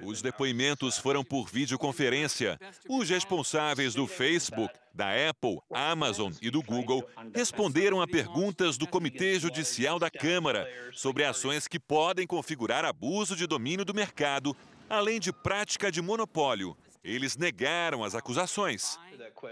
Os 0.00 0.22
depoimentos 0.22 0.98
foram 0.98 1.22
por 1.22 1.48
videoconferência. 1.48 2.58
Os 2.88 3.10
responsáveis 3.10 3.94
do 3.94 4.06
Facebook, 4.06 4.72
da 4.94 5.08
Apple, 5.28 5.60
Amazon 5.72 6.32
e 6.40 6.50
do 6.50 6.62
Google 6.62 7.06
responderam 7.34 8.00
a 8.00 8.06
perguntas 8.06 8.76
do 8.78 8.86
Comitê 8.86 9.38
Judicial 9.38 9.98
da 9.98 10.10
Câmara 10.10 10.68
sobre 10.92 11.24
ações 11.24 11.68
que 11.68 11.78
podem 11.78 12.26
configurar 12.26 12.84
abuso 12.84 13.36
de 13.36 13.46
domínio 13.46 13.84
do 13.84 13.94
mercado, 13.94 14.56
além 14.88 15.20
de 15.20 15.32
prática 15.32 15.90
de 15.90 16.00
monopólio. 16.00 16.76
Eles 17.04 17.36
negaram 17.36 18.04
as 18.04 18.14
acusações. 18.14 18.98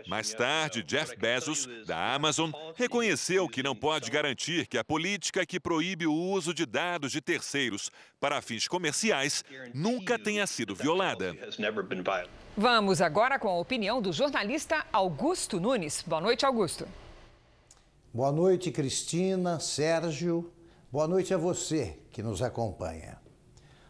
Mais 0.06 0.32
tarde, 0.34 0.82
Jeff 0.82 1.16
Bezos, 1.16 1.68
da 1.86 2.14
Amazon, 2.14 2.50
reconheceu 2.74 3.48
que 3.48 3.62
não 3.62 3.74
pode 3.74 4.10
garantir 4.10 4.66
que 4.66 4.78
a 4.78 4.84
política 4.84 5.46
que 5.46 5.60
proíbe 5.60 6.06
o 6.06 6.14
uso 6.14 6.52
de 6.52 6.66
dados 6.66 7.12
de 7.12 7.20
terceiros 7.20 7.90
para 8.18 8.40
fins 8.40 8.66
comerciais 8.66 9.44
nunca 9.74 10.18
tenha 10.18 10.46
sido 10.46 10.74
violada. 10.74 11.34
Vamos 12.56 13.00
agora 13.00 13.38
com 13.38 13.48
a 13.48 13.58
opinião 13.58 14.02
do 14.02 14.12
jornalista 14.12 14.84
Augusto 14.92 15.60
Nunes. 15.60 16.02
Boa 16.06 16.20
noite, 16.20 16.44
Augusto. 16.44 16.86
Boa 18.12 18.32
noite, 18.32 18.70
Cristina, 18.70 19.60
Sérgio. 19.60 20.52
Boa 20.90 21.06
noite 21.06 21.32
a 21.32 21.38
você 21.38 21.96
que 22.10 22.22
nos 22.22 22.42
acompanha. 22.42 23.18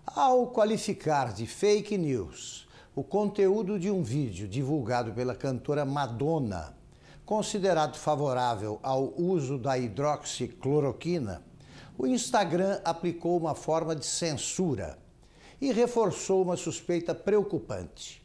Ao 0.06 0.48
qualificar 0.48 1.32
de 1.32 1.46
fake 1.46 1.96
news 1.96 2.68
o 2.94 3.04
conteúdo 3.04 3.78
de 3.78 3.90
um 3.90 4.02
vídeo 4.02 4.48
divulgado 4.48 5.12
pela 5.12 5.34
cantora 5.34 5.84
Madonna, 5.84 6.76
considerado 7.24 7.96
favorável 7.96 8.80
ao 8.82 9.14
uso 9.16 9.56
da 9.56 9.78
hidroxicloroquina, 9.78 11.44
o 11.96 12.06
Instagram 12.06 12.80
aplicou 12.84 13.38
uma 13.38 13.54
forma 13.54 13.94
de 13.94 14.04
censura 14.04 14.98
e 15.60 15.72
reforçou 15.72 16.42
uma 16.42 16.56
suspeita 16.56 17.14
preocupante. 17.14 18.20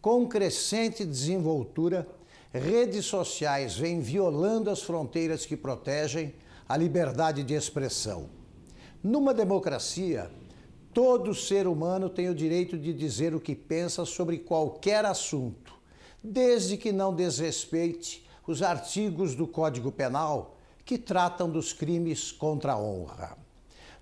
Com 0.00 0.28
crescente 0.28 1.04
desenvoltura, 1.04 2.06
redes 2.52 3.06
sociais 3.06 3.78
vêm 3.78 4.00
violando 4.00 4.68
as 4.68 4.82
fronteiras 4.82 5.46
que 5.46 5.56
protegem 5.56 6.34
a 6.68 6.76
liberdade 6.76 7.42
de 7.42 7.54
expressão. 7.54 8.28
Numa 9.02 9.32
democracia, 9.32 10.30
Todo 10.92 11.34
ser 11.34 11.66
humano 11.66 12.10
tem 12.10 12.28
o 12.28 12.34
direito 12.34 12.76
de 12.76 12.92
dizer 12.92 13.34
o 13.34 13.40
que 13.40 13.54
pensa 13.54 14.04
sobre 14.04 14.38
qualquer 14.38 15.06
assunto, 15.06 15.72
desde 16.22 16.76
que 16.76 16.92
não 16.92 17.14
desrespeite 17.14 18.26
os 18.46 18.62
artigos 18.62 19.34
do 19.34 19.46
Código 19.46 19.90
Penal 19.90 20.56
que 20.84 20.98
tratam 20.98 21.48
dos 21.48 21.72
crimes 21.72 22.30
contra 22.30 22.72
a 22.72 22.78
honra. 22.78 23.38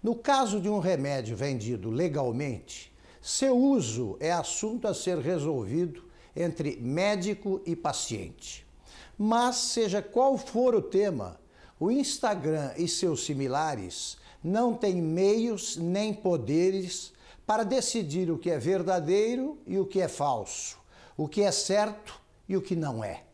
No 0.02 0.16
caso 0.16 0.60
de 0.60 0.68
um 0.68 0.80
remédio 0.80 1.36
vendido 1.36 1.90
legalmente, 1.90 2.92
seu 3.20 3.56
uso 3.56 4.16
é 4.18 4.32
assunto 4.32 4.88
a 4.88 4.94
ser 4.94 5.18
resolvido 5.18 6.02
entre 6.34 6.76
médico 6.76 7.60
e 7.66 7.76
paciente. 7.76 8.66
Mas, 9.16 9.56
seja 9.56 10.02
qual 10.02 10.38
for 10.38 10.74
o 10.74 10.82
tema, 10.82 11.38
o 11.78 11.90
Instagram 11.90 12.72
e 12.76 12.88
seus 12.88 13.24
similares 13.24 14.16
não 14.42 14.74
tem 14.74 14.96
meios 14.96 15.76
nem 15.76 16.14
poderes 16.14 17.12
para 17.46 17.64
decidir 17.64 18.30
o 18.30 18.38
que 18.38 18.50
é 18.50 18.58
verdadeiro 18.58 19.58
e 19.66 19.78
o 19.78 19.86
que 19.86 20.00
é 20.00 20.08
falso, 20.08 20.78
o 21.16 21.28
que 21.28 21.42
é 21.42 21.50
certo 21.50 22.20
e 22.48 22.56
o 22.56 22.62
que 22.62 22.76
não 22.76 23.02
é. 23.02 23.24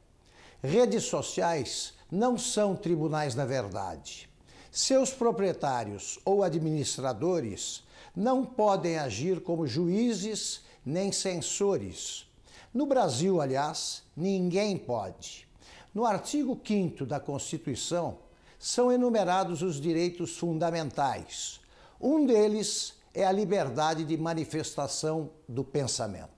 Redes 0.62 1.05
sociais 1.05 1.95
não 2.11 2.38
são 2.38 2.75
tribunais 2.75 3.35
da 3.35 3.45
verdade. 3.45 4.29
Seus 4.71 5.11
proprietários 5.11 6.19
ou 6.25 6.42
administradores 6.42 7.85
não 8.14 8.45
podem 8.45 8.99
agir 8.99 9.40
como 9.40 9.66
juízes 9.66 10.62
nem 10.85 11.12
censores. 11.12 12.27
No 12.73 12.87
Brasil, 12.87 13.40
aliás, 13.40 14.03
ninguém 14.16 14.77
pode. 14.77 15.47
No 15.95 16.05
artigo 16.05 16.61
5 16.62 17.07
da 17.07 17.19
Constituição, 17.19 18.19
são 18.59 18.90
enumerados 18.90 19.62
os 19.62 19.81
direitos 19.81 20.37
fundamentais. 20.37 21.61
Um 22.01 22.27
deles 22.27 22.95
é 23.14 23.25
a 23.25 23.33
liberdade 23.33 24.05
de 24.05 24.16
manifestação 24.16 25.31
do 25.49 25.64
pensamento. 25.64 26.37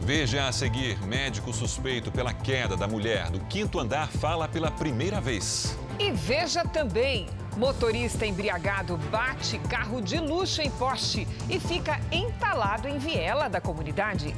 Veja 0.00 0.48
a 0.48 0.52
seguir: 0.52 0.98
médico 1.06 1.52
suspeito 1.52 2.10
pela 2.10 2.32
queda 2.32 2.76
da 2.76 2.88
mulher 2.88 3.30
do 3.30 3.38
quinto 3.40 3.78
andar 3.78 4.10
fala 4.10 4.48
pela 4.48 4.70
primeira 4.70 5.20
vez. 5.20 5.76
E 5.98 6.10
veja 6.10 6.64
também: 6.64 7.28
motorista 7.56 8.24
embriagado 8.24 8.96
bate 9.10 9.58
carro 9.58 10.00
de 10.00 10.18
luxo 10.18 10.62
em 10.62 10.70
poste 10.70 11.28
e 11.48 11.60
fica 11.60 12.00
entalado 12.10 12.88
em 12.88 12.98
viela 12.98 13.48
da 13.48 13.60
comunidade. 13.60 14.34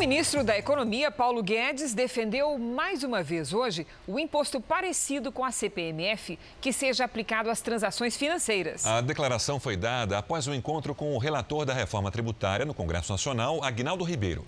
Ministro 0.00 0.42
da 0.42 0.56
Economia, 0.56 1.10
Paulo 1.10 1.42
Guedes, 1.42 1.92
defendeu 1.92 2.58
mais 2.58 3.02
uma 3.02 3.22
vez 3.22 3.52
hoje 3.52 3.86
o 4.08 4.18
imposto 4.18 4.58
parecido 4.58 5.30
com 5.30 5.44
a 5.44 5.52
CPMF 5.52 6.38
que 6.58 6.72
seja 6.72 7.04
aplicado 7.04 7.50
às 7.50 7.60
transações 7.60 8.16
financeiras. 8.16 8.86
A 8.86 9.02
declaração 9.02 9.60
foi 9.60 9.76
dada 9.76 10.16
após 10.16 10.46
o 10.46 10.52
um 10.52 10.54
encontro 10.54 10.94
com 10.94 11.14
o 11.14 11.18
relator 11.18 11.66
da 11.66 11.74
reforma 11.74 12.10
tributária 12.10 12.64
no 12.64 12.72
Congresso 12.72 13.12
Nacional, 13.12 13.62
Agnaldo 13.62 14.02
Ribeiro. 14.02 14.42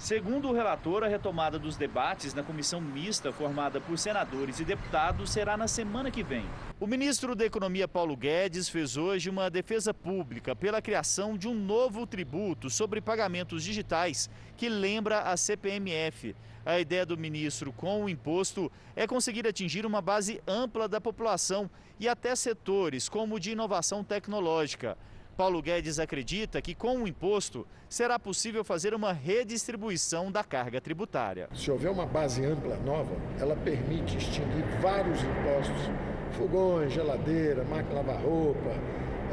Segundo 0.00 0.48
o 0.48 0.52
relator, 0.54 1.04
a 1.04 1.08
retomada 1.08 1.58
dos 1.58 1.76
debates 1.76 2.32
na 2.32 2.42
comissão 2.42 2.80
mista 2.80 3.30
formada 3.30 3.82
por 3.82 3.98
senadores 3.98 4.58
e 4.58 4.64
deputados 4.64 5.28
será 5.28 5.58
na 5.58 5.68
semana 5.68 6.10
que 6.10 6.22
vem. 6.22 6.46
O 6.80 6.86
ministro 6.86 7.34
da 7.34 7.44
Economia 7.44 7.86
Paulo 7.86 8.16
Guedes 8.16 8.70
fez 8.70 8.96
hoje 8.96 9.28
uma 9.28 9.50
defesa 9.50 9.92
pública 9.92 10.56
pela 10.56 10.80
criação 10.80 11.36
de 11.36 11.46
um 11.46 11.54
novo 11.54 12.06
tributo 12.06 12.70
sobre 12.70 13.02
pagamentos 13.02 13.62
digitais 13.62 14.30
que 14.56 14.70
lembra 14.70 15.20
a 15.20 15.36
CPMF. 15.36 16.34
A 16.64 16.80
ideia 16.80 17.04
do 17.04 17.18
ministro 17.18 17.70
com 17.70 18.02
o 18.04 18.08
imposto 18.08 18.72
é 18.96 19.06
conseguir 19.06 19.46
atingir 19.46 19.84
uma 19.84 20.00
base 20.00 20.40
ampla 20.48 20.88
da 20.88 20.98
população 20.98 21.68
e 21.98 22.08
até 22.08 22.34
setores 22.34 23.06
como 23.06 23.34
o 23.34 23.38
de 23.38 23.50
inovação 23.50 24.02
tecnológica. 24.02 24.96
Paulo 25.36 25.62
Guedes 25.62 25.98
acredita 25.98 26.60
que 26.60 26.74
com 26.74 26.98
o 26.98 27.08
imposto 27.08 27.66
será 27.88 28.18
possível 28.18 28.62
fazer 28.62 28.94
uma 28.94 29.12
redistribuição 29.12 30.30
da 30.30 30.44
carga 30.44 30.80
tributária. 30.80 31.48
Se 31.54 31.70
houver 31.70 31.90
uma 31.90 32.06
base 32.06 32.44
ampla 32.44 32.76
nova, 32.76 33.14
ela 33.38 33.56
permite 33.56 34.16
extinguir 34.16 34.64
vários 34.80 35.18
impostos, 35.22 35.90
fogões, 36.32 36.92
geladeira, 36.92 37.64
máquina 37.64 37.96
lavar 37.96 38.22
roupa, 38.22 38.70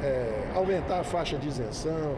é, 0.04 0.52
aumentar 0.56 1.02
a 1.02 1.04
faixa 1.04 1.38
de 1.38 1.48
isenção. 1.48 2.18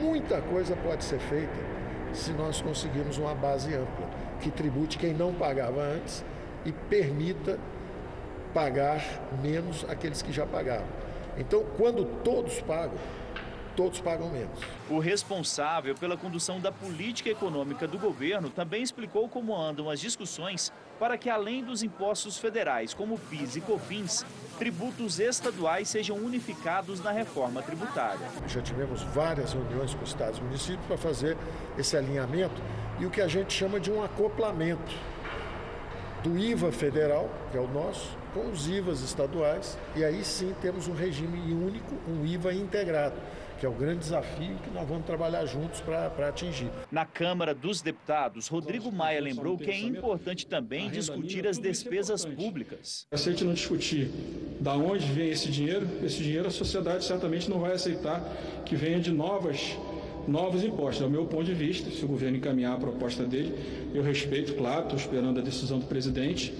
Muita 0.00 0.42
coisa 0.42 0.76
pode 0.76 1.04
ser 1.04 1.18
feita 1.20 1.68
se 2.12 2.32
nós 2.32 2.60
conseguirmos 2.60 3.18
uma 3.18 3.34
base 3.34 3.74
ampla, 3.74 4.08
que 4.40 4.50
tribute 4.50 4.98
quem 4.98 5.12
não 5.12 5.32
pagava 5.32 5.80
antes 5.80 6.24
e 6.64 6.72
permita 6.72 7.58
pagar 8.52 9.02
menos 9.42 9.84
aqueles 9.88 10.22
que 10.22 10.32
já 10.32 10.46
pagavam. 10.46 10.86
Então, 11.38 11.64
quando 11.76 12.04
todos 12.22 12.60
pagam, 12.60 12.98
todos 13.76 14.00
pagam 14.00 14.28
menos. 14.28 14.58
O 14.90 14.98
responsável 14.98 15.94
pela 15.94 16.16
condução 16.16 16.58
da 16.58 16.72
política 16.72 17.30
econômica 17.30 17.86
do 17.86 17.96
governo 17.96 18.50
também 18.50 18.82
explicou 18.82 19.28
como 19.28 19.56
andam 19.56 19.88
as 19.88 20.00
discussões 20.00 20.72
para 20.98 21.16
que, 21.16 21.30
além 21.30 21.62
dos 21.62 21.84
impostos 21.84 22.38
federais, 22.38 22.92
como 22.92 23.16
PIS 23.30 23.54
e 23.54 23.60
COFINS, 23.60 24.26
tributos 24.58 25.20
estaduais 25.20 25.88
sejam 25.88 26.16
unificados 26.16 27.00
na 27.00 27.12
reforma 27.12 27.62
tributária. 27.62 28.26
Já 28.48 28.60
tivemos 28.60 29.02
várias 29.02 29.52
reuniões 29.52 29.94
com 29.94 30.02
estados 30.02 30.40
e 30.40 30.42
municípios 30.42 30.84
para 30.86 30.98
fazer 30.98 31.36
esse 31.78 31.96
alinhamento 31.96 32.60
e 32.98 33.06
o 33.06 33.10
que 33.10 33.20
a 33.20 33.28
gente 33.28 33.52
chama 33.52 33.78
de 33.78 33.92
um 33.92 34.02
acoplamento 34.02 34.92
do 36.24 36.36
IVA 36.36 36.72
federal, 36.72 37.30
que 37.52 37.56
é 37.56 37.60
o 37.60 37.68
nosso, 37.68 38.18
com 38.38 38.50
os 38.50 38.68
IVAs 38.68 39.00
estaduais, 39.00 39.76
e 39.96 40.04
aí 40.04 40.24
sim 40.24 40.54
temos 40.62 40.86
um 40.86 40.94
regime 40.94 41.52
único, 41.52 41.94
um 42.08 42.24
IVA 42.24 42.54
integrado 42.54 43.16
que 43.58 43.66
é 43.66 43.68
o 43.68 43.72
grande 43.72 43.98
desafio 43.98 44.54
que 44.62 44.70
nós 44.70 44.88
vamos 44.88 45.04
trabalhar 45.04 45.44
juntos 45.44 45.80
para 45.80 46.28
atingir. 46.28 46.70
Na 46.92 47.04
Câmara 47.04 47.52
dos 47.52 47.82
Deputados, 47.82 48.46
Rodrigo 48.46 48.92
Maia 48.92 49.20
lembrou 49.20 49.58
que 49.58 49.68
é 49.68 49.80
importante 49.80 50.46
também 50.46 50.88
discutir 50.88 51.44
as 51.44 51.58
despesas 51.58 52.24
públicas. 52.24 53.08
Se 53.12 53.28
a 53.28 53.32
gente 53.32 53.42
não 53.42 53.54
discutir 53.54 54.12
da 54.60 54.74
onde 54.74 55.06
vem 55.06 55.30
esse 55.30 55.50
dinheiro, 55.50 55.88
esse 56.04 56.22
dinheiro 56.22 56.46
a 56.46 56.52
sociedade 56.52 57.04
certamente 57.04 57.50
não 57.50 57.58
vai 57.58 57.72
aceitar 57.72 58.22
que 58.64 58.76
venha 58.76 59.00
de 59.00 59.10
novas 59.10 59.76
novos 60.28 60.62
impostos. 60.62 61.02
É 61.02 61.06
o 61.06 61.10
meu 61.10 61.24
ponto 61.24 61.44
de 61.44 61.54
vista. 61.54 61.90
Se 61.90 62.04
o 62.04 62.08
governo 62.08 62.36
encaminhar 62.36 62.74
a 62.74 62.76
proposta 62.76 63.24
dele, 63.24 63.54
eu 63.94 64.02
respeito, 64.02 64.54
claro, 64.54 64.82
estou 64.82 64.98
esperando 64.98 65.40
a 65.40 65.42
decisão 65.42 65.78
do 65.78 65.86
presidente. 65.86 66.52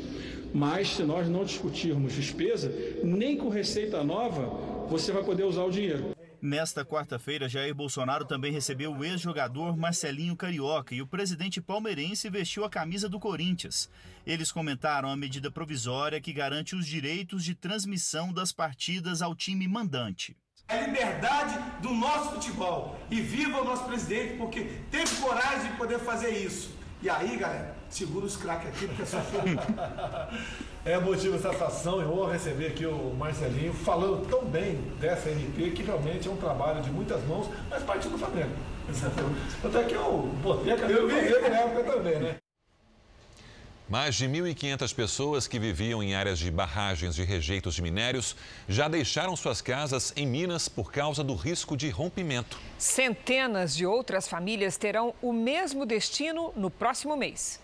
Mas 0.53 0.89
se 0.89 1.03
nós 1.03 1.29
não 1.29 1.45
discutirmos 1.45 2.13
despesa, 2.13 2.73
nem 3.03 3.37
com 3.37 3.49
receita 3.49 4.03
nova 4.03 4.47
você 4.89 5.13
vai 5.13 5.23
poder 5.23 5.45
usar 5.45 5.65
o 5.65 5.71
dinheiro. 5.71 6.17
Nesta 6.41 6.85
quarta-feira, 6.85 7.49
Jair 7.49 7.75
Bolsonaro 7.75 8.25
também 8.25 8.53
recebeu 8.53 8.93
o 8.93 9.05
ex-jogador 9.05 9.77
Marcelinho 9.77 10.37
Carioca 10.37 10.95
e 10.95 11.03
o 11.03 11.07
presidente 11.07 11.61
palmeirense 11.61 12.31
vestiu 12.31 12.65
a 12.65 12.71
camisa 12.71 13.09
do 13.09 13.19
Corinthians. 13.19 13.91
Eles 14.25 14.53
comentaram 14.53 15.11
a 15.11 15.17
medida 15.17 15.51
provisória 15.51 16.21
que 16.21 16.33
garante 16.33 16.77
os 16.77 16.87
direitos 16.87 17.43
de 17.43 17.57
transmissão 17.57 18.33
das 18.33 18.53
partidas 18.53 19.21
ao 19.21 19.35
time 19.35 19.67
mandante. 19.67 20.37
A 20.69 20.77
liberdade 20.77 21.59
do 21.83 21.93
nosso 21.93 22.35
futebol. 22.35 22.97
E 23.11 23.21
viva 23.21 23.61
o 23.61 23.65
nosso 23.65 23.85
presidente, 23.85 24.37
porque 24.37 24.69
teve 24.93 25.17
coragem 25.17 25.73
de 25.73 25.77
poder 25.77 25.99
fazer 25.99 26.31
isso. 26.31 26.78
E 27.01 27.09
aí, 27.09 27.37
galera, 27.37 27.75
segura 27.89 28.27
os 28.27 28.37
craques 28.37 28.69
aqui, 28.69 28.89
porque 28.89 29.03
é 29.03 29.07
só 29.07 29.19
É 30.85 30.99
motivo 30.99 31.37
de 31.37 31.43
satisfação 31.43 32.03
e 32.03 32.05
honra 32.05 32.33
receber 32.33 32.69
aqui 32.69 32.87
o 32.87 33.15
Marcelinho 33.15 33.73
falando 33.73 34.29
tão 34.29 34.45
bem 34.45 34.77
dessa 34.99 35.31
MP, 35.31 35.71
que 35.71 35.83
realmente 35.83 36.27
é 36.27 36.31
um 36.31 36.37
trabalho 36.37 36.83
de 36.83 36.91
muitas 36.91 37.23
mãos, 37.25 37.49
mas 37.71 37.83
partiu 37.85 38.11
do 38.11 38.19
Flamengo. 38.19 38.51
Tanto 39.63 39.79
é 39.79 39.85
que 39.85 39.95
eu 39.95 40.23
botei 40.43 40.73
a 40.73 40.77
cadeira 40.77 41.03
do 41.03 41.09
Flamengo 41.09 41.51
na 41.51 41.57
época 41.57 41.93
também, 41.93 42.19
né? 42.19 42.37
Mais 43.89 44.17
de 44.17 44.27
1.500 44.27 44.95
pessoas 44.95 45.49
que 45.49 45.59
viviam 45.59 46.03
em 46.03 46.15
áreas 46.15 46.39
de 46.39 46.51
barragens 46.51 47.15
de 47.15 47.25
rejeitos 47.25 47.75
de 47.75 47.81
minérios 47.81 48.37
já 48.69 48.87
deixaram 48.87 49.35
suas 49.35 49.63
casas 49.63 50.13
em 50.15 50.27
Minas 50.27 50.69
por 50.69 50.93
causa 50.93 51.25
do 51.25 51.35
risco 51.35 51.75
de 51.75 51.89
rompimento. 51.89 52.59
Centenas 52.77 53.75
de 53.75 53.87
outras 53.87 54.29
famílias 54.29 54.77
terão 54.77 55.15
o 55.23 55.33
mesmo 55.33 55.87
destino 55.87 56.53
no 56.55 56.69
próximo 56.69 57.17
mês. 57.17 57.63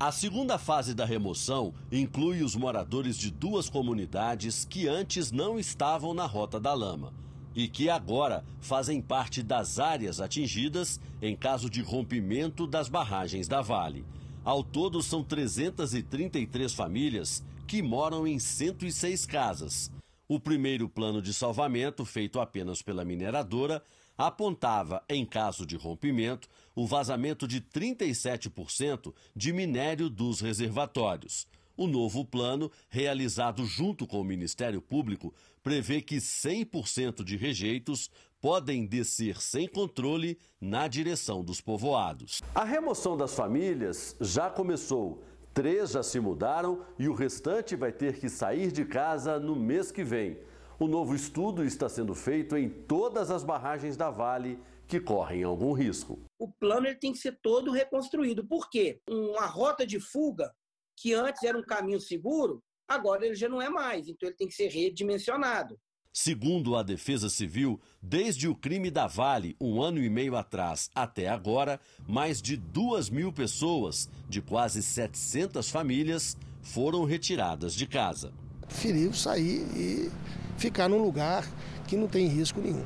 A 0.00 0.10
segunda 0.10 0.58
fase 0.58 0.92
da 0.92 1.04
remoção 1.04 1.72
inclui 1.92 2.42
os 2.42 2.56
moradores 2.56 3.16
de 3.16 3.30
duas 3.30 3.70
comunidades 3.70 4.64
que 4.64 4.88
antes 4.88 5.30
não 5.30 5.56
estavam 5.56 6.12
na 6.14 6.26
Rota 6.26 6.58
da 6.58 6.74
Lama 6.74 7.12
e 7.54 7.68
que 7.68 7.88
agora 7.88 8.44
fazem 8.60 9.00
parte 9.00 9.40
das 9.40 9.78
áreas 9.78 10.20
atingidas 10.20 11.00
em 11.22 11.36
caso 11.36 11.70
de 11.70 11.80
rompimento 11.80 12.66
das 12.66 12.88
barragens 12.88 13.46
da 13.46 13.60
Vale. 13.60 14.04
Ao 14.48 14.64
todo, 14.64 15.02
são 15.02 15.22
333 15.22 16.72
famílias 16.72 17.44
que 17.66 17.82
moram 17.82 18.26
em 18.26 18.38
106 18.38 19.26
casas. 19.26 19.92
O 20.26 20.40
primeiro 20.40 20.88
plano 20.88 21.20
de 21.20 21.34
salvamento, 21.34 22.02
feito 22.02 22.40
apenas 22.40 22.80
pela 22.80 23.04
mineradora, 23.04 23.82
apontava, 24.16 25.04
em 25.06 25.26
caso 25.26 25.66
de 25.66 25.76
rompimento, 25.76 26.48
o 26.74 26.86
vazamento 26.86 27.46
de 27.46 27.60
37% 27.60 29.12
de 29.36 29.52
minério 29.52 30.08
dos 30.08 30.40
reservatórios. 30.40 31.46
O 31.76 31.86
novo 31.86 32.24
plano, 32.24 32.72
realizado 32.88 33.66
junto 33.66 34.06
com 34.06 34.18
o 34.18 34.24
Ministério 34.24 34.80
Público, 34.80 35.34
prevê 35.62 36.00
que 36.00 36.16
100% 36.16 37.22
de 37.22 37.36
rejeitos 37.36 38.10
podem 38.40 38.86
descer 38.86 39.40
sem 39.40 39.66
controle 39.66 40.38
na 40.60 40.86
direção 40.86 41.42
dos 41.42 41.60
povoados. 41.60 42.40
A 42.54 42.64
remoção 42.64 43.16
das 43.16 43.34
famílias 43.34 44.16
já 44.20 44.48
começou. 44.48 45.22
Três 45.52 45.90
já 45.90 46.02
se 46.02 46.20
mudaram 46.20 46.84
e 46.98 47.08
o 47.08 47.14
restante 47.14 47.74
vai 47.74 47.90
ter 47.90 48.18
que 48.20 48.28
sair 48.28 48.70
de 48.70 48.84
casa 48.84 49.40
no 49.40 49.56
mês 49.56 49.90
que 49.90 50.04
vem. 50.04 50.38
O 50.78 50.86
novo 50.86 51.14
estudo 51.14 51.64
está 51.64 51.88
sendo 51.88 52.14
feito 52.14 52.56
em 52.56 52.68
todas 52.68 53.30
as 53.30 53.42
barragens 53.42 53.96
da 53.96 54.10
Vale 54.10 54.60
que 54.86 55.00
correm 55.00 55.42
algum 55.42 55.72
risco. 55.72 56.20
O 56.38 56.48
plano 56.48 56.86
ele 56.86 56.94
tem 56.94 57.12
que 57.12 57.18
ser 57.18 57.38
todo 57.42 57.72
reconstruído. 57.72 58.46
Por 58.46 58.70
quê? 58.70 59.00
Uma 59.08 59.46
rota 59.46 59.84
de 59.84 59.98
fuga, 59.98 60.54
que 60.96 61.12
antes 61.12 61.42
era 61.42 61.58
um 61.58 61.62
caminho 61.62 62.00
seguro, 62.00 62.62
agora 62.86 63.26
ele 63.26 63.34
já 63.34 63.48
não 63.48 63.60
é 63.60 63.68
mais. 63.68 64.08
Então 64.08 64.28
ele 64.28 64.36
tem 64.36 64.46
que 64.46 64.54
ser 64.54 64.68
redimensionado. 64.68 65.78
Segundo 66.20 66.74
a 66.74 66.82
Defesa 66.82 67.30
Civil, 67.30 67.80
desde 68.02 68.48
o 68.48 68.54
crime 68.56 68.90
da 68.90 69.06
Vale, 69.06 69.54
um 69.60 69.80
ano 69.80 70.02
e 70.02 70.10
meio 70.10 70.34
atrás 70.34 70.90
até 70.92 71.28
agora, 71.28 71.80
mais 72.08 72.42
de 72.42 72.56
duas 72.56 73.08
mil 73.08 73.32
pessoas, 73.32 74.10
de 74.28 74.42
quase 74.42 74.82
700 74.82 75.70
famílias, 75.70 76.36
foram 76.60 77.04
retiradas 77.04 77.72
de 77.72 77.86
casa. 77.86 78.32
Preferiu 78.62 79.14
sair 79.14 79.64
e 79.76 80.10
ficar 80.56 80.88
num 80.88 81.00
lugar 81.00 81.48
que 81.86 81.96
não 81.96 82.08
tem 82.08 82.26
risco 82.26 82.60
nenhum. 82.60 82.84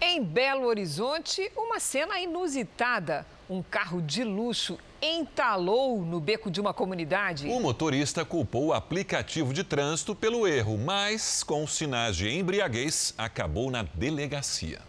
Em 0.00 0.20
Belo 0.20 0.66
Horizonte, 0.66 1.48
uma 1.56 1.78
cena 1.78 2.18
inusitada. 2.18 3.24
Um 3.48 3.62
carro 3.62 4.02
de 4.02 4.24
luxo 4.24 4.76
entalou 5.00 6.02
no 6.02 6.20
beco 6.20 6.50
de 6.50 6.60
uma 6.60 6.72
comunidade. 6.72 7.48
O 7.48 7.60
motorista 7.60 8.24
culpou 8.24 8.66
o 8.66 8.72
aplicativo 8.72 9.52
de 9.52 9.64
trânsito 9.64 10.14
pelo 10.14 10.46
erro, 10.46 10.78
mas 10.78 11.42
com 11.42 11.66
sinais 11.66 12.16
de 12.16 12.28
embriaguez 12.28 13.14
acabou 13.16 13.70
na 13.70 13.82
delegacia. 13.82 14.80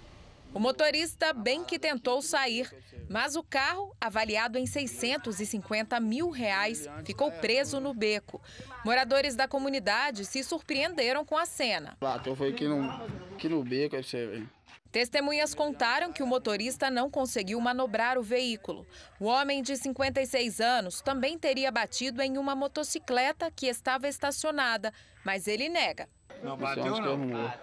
O 0.53 0.59
motorista 0.59 1.33
bem 1.33 1.63
que 1.63 1.77
tentou 1.77 2.21
sair, 2.21 2.73
mas 3.09 3.35
o 3.35 3.43
carro, 3.43 3.95
avaliado 4.01 4.57
em 4.57 4.65
650 4.65 5.99
mil 5.99 6.29
reais, 6.29 6.87
ficou 7.05 7.31
preso 7.31 7.79
no 7.79 7.93
beco. 7.93 8.41
Moradores 8.83 9.35
da 9.35 9.47
comunidade 9.47 10.25
se 10.25 10.43
surpreenderam 10.43 11.23
com 11.23 11.37
a 11.37 11.45
cena. 11.45 11.95
Bateu 12.01 12.35
foi 12.35 12.49
aqui 12.49 12.67
no, 12.67 12.89
aqui 13.35 13.47
no 13.47 13.63
beco, 13.63 13.95
aí 13.95 14.03
você 14.03 14.25
vê. 14.25 14.43
Testemunhas 14.91 15.53
contaram 15.53 16.11
que 16.11 16.23
o 16.23 16.27
motorista 16.27 16.89
não 16.89 17.09
conseguiu 17.09 17.59
manobrar 17.59 18.17
o 18.17 18.23
veículo. 18.23 18.85
O 19.19 19.25
homem 19.25 19.61
de 19.61 19.75
56 19.75 20.61
anos 20.61 21.01
também 21.01 21.37
teria 21.37 21.71
batido 21.71 22.21
em 22.21 22.37
uma 22.37 22.55
motocicleta 22.55 23.51
que 23.51 23.67
estava 23.67 24.07
estacionada, 24.07 24.93
mas 25.23 25.47
ele 25.47 25.69
nega. 25.69 26.07
Não 26.43 26.55
bateu, 26.55 26.99
não. 26.99 27.53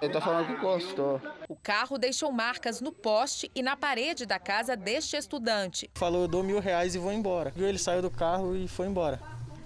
Ele 0.00 0.12
tá 0.12 0.20
falando 0.20 0.46
que 0.46 0.52
encostou. 0.52 1.20
O 1.48 1.56
carro 1.56 1.96
deixou 1.96 2.30
marcas 2.30 2.80
no 2.80 2.92
poste 2.92 3.50
e 3.54 3.62
na 3.62 3.76
parede 3.76 4.26
da 4.26 4.38
casa 4.38 4.76
deste 4.76 5.16
estudante. 5.16 5.90
Falou, 5.94 6.22
eu 6.22 6.28
dou 6.28 6.42
mil 6.42 6.60
reais 6.60 6.94
e 6.94 6.98
vou 6.98 7.12
embora. 7.12 7.52
Ele 7.56 7.78
saiu 7.78 8.02
do 8.02 8.10
carro 8.10 8.54
e 8.54 8.68
foi 8.68 8.86
embora. 8.86 9.20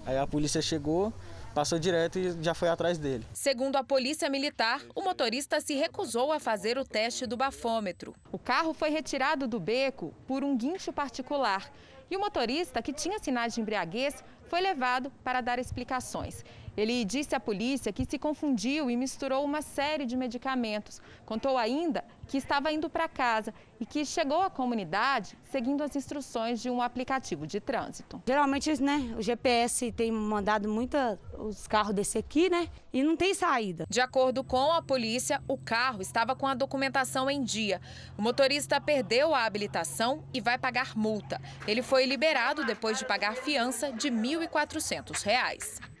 Aí 0.05 0.17
a 0.17 0.25
polícia 0.25 0.61
chegou, 0.61 1.13
passou 1.57 1.79
direto 1.79 2.19
e 2.19 2.43
já 2.43 2.53
foi 2.53 2.69
atrás 2.69 2.99
dele. 2.99 3.25
Segundo 3.33 3.77
a 3.77 3.83
polícia 3.83 4.29
militar, 4.29 4.79
o 4.93 5.01
motorista 5.01 5.59
se 5.59 5.73
recusou 5.73 6.31
a 6.31 6.39
fazer 6.39 6.77
o 6.77 6.85
teste 6.85 7.25
do 7.25 7.35
bafômetro. 7.35 8.13
O 8.31 8.37
carro 8.37 8.75
foi 8.75 8.91
retirado 8.91 9.47
do 9.47 9.59
beco 9.59 10.13
por 10.27 10.43
um 10.43 10.55
guincho 10.55 10.93
particular. 10.93 11.67
E 12.11 12.15
o 12.15 12.19
motorista, 12.19 12.79
que 12.79 12.93
tinha 12.93 13.17
sinais 13.17 13.55
de 13.55 13.61
embriaguez, 13.61 14.23
foi 14.47 14.61
levado 14.61 15.11
para 15.23 15.41
dar 15.41 15.57
explicações. 15.57 16.45
Ele 16.77 17.03
disse 17.03 17.35
à 17.35 17.39
polícia 17.39 17.91
que 17.91 18.05
se 18.05 18.19
confundiu 18.19 18.87
e 18.87 18.95
misturou 18.95 19.43
uma 19.43 19.63
série 19.63 20.05
de 20.05 20.15
medicamentos. 20.15 21.01
Contou 21.25 21.57
ainda 21.57 22.05
que 22.27 22.37
estava 22.37 22.71
indo 22.71 22.87
para 22.87 23.07
casa 23.07 23.51
e 23.79 23.85
que 23.85 24.05
chegou 24.05 24.41
à 24.41 24.49
comunidade 24.49 25.35
seguindo 25.45 25.81
as 25.81 25.95
instruções 25.95 26.61
de 26.61 26.69
um 26.69 26.79
aplicativo 26.79 27.47
de 27.47 27.59
trânsito. 27.59 28.21
Geralmente, 28.27 28.81
né, 28.81 29.15
o 29.17 29.21
GPS 29.21 29.91
tem 29.91 30.11
mandado 30.11 30.69
muita 30.69 31.19
os 31.39 31.67
carros 31.67 31.95
desse 31.95 32.17
aqui, 32.17 32.49
né, 32.49 32.69
e 32.93 33.01
não 33.01 33.15
tem 33.15 33.33
saída. 33.33 33.85
De 33.89 33.99
acordo 33.99 34.43
com 34.43 34.71
a 34.71 34.81
polícia, 34.81 35.41
o 35.47 35.57
carro 35.57 36.01
estava 36.01 36.35
com 36.35 36.45
a 36.45 36.53
documentação 36.53 37.29
em 37.29 37.43
dia. 37.43 37.81
O 38.17 38.21
motorista 38.21 38.79
perdeu 38.79 39.33
a 39.33 39.45
habilitação 39.45 40.23
e 40.31 40.39
vai 40.39 40.57
pagar 40.57 40.95
multa. 40.95 41.41
Ele 41.67 41.81
foi 41.81 42.05
liberado 42.05 42.65
depois 42.65 42.99
de 42.99 43.05
pagar 43.05 43.35
fiança 43.35 43.91
de 43.91 44.09
R$ 44.09 44.15
1.400. 44.15 45.96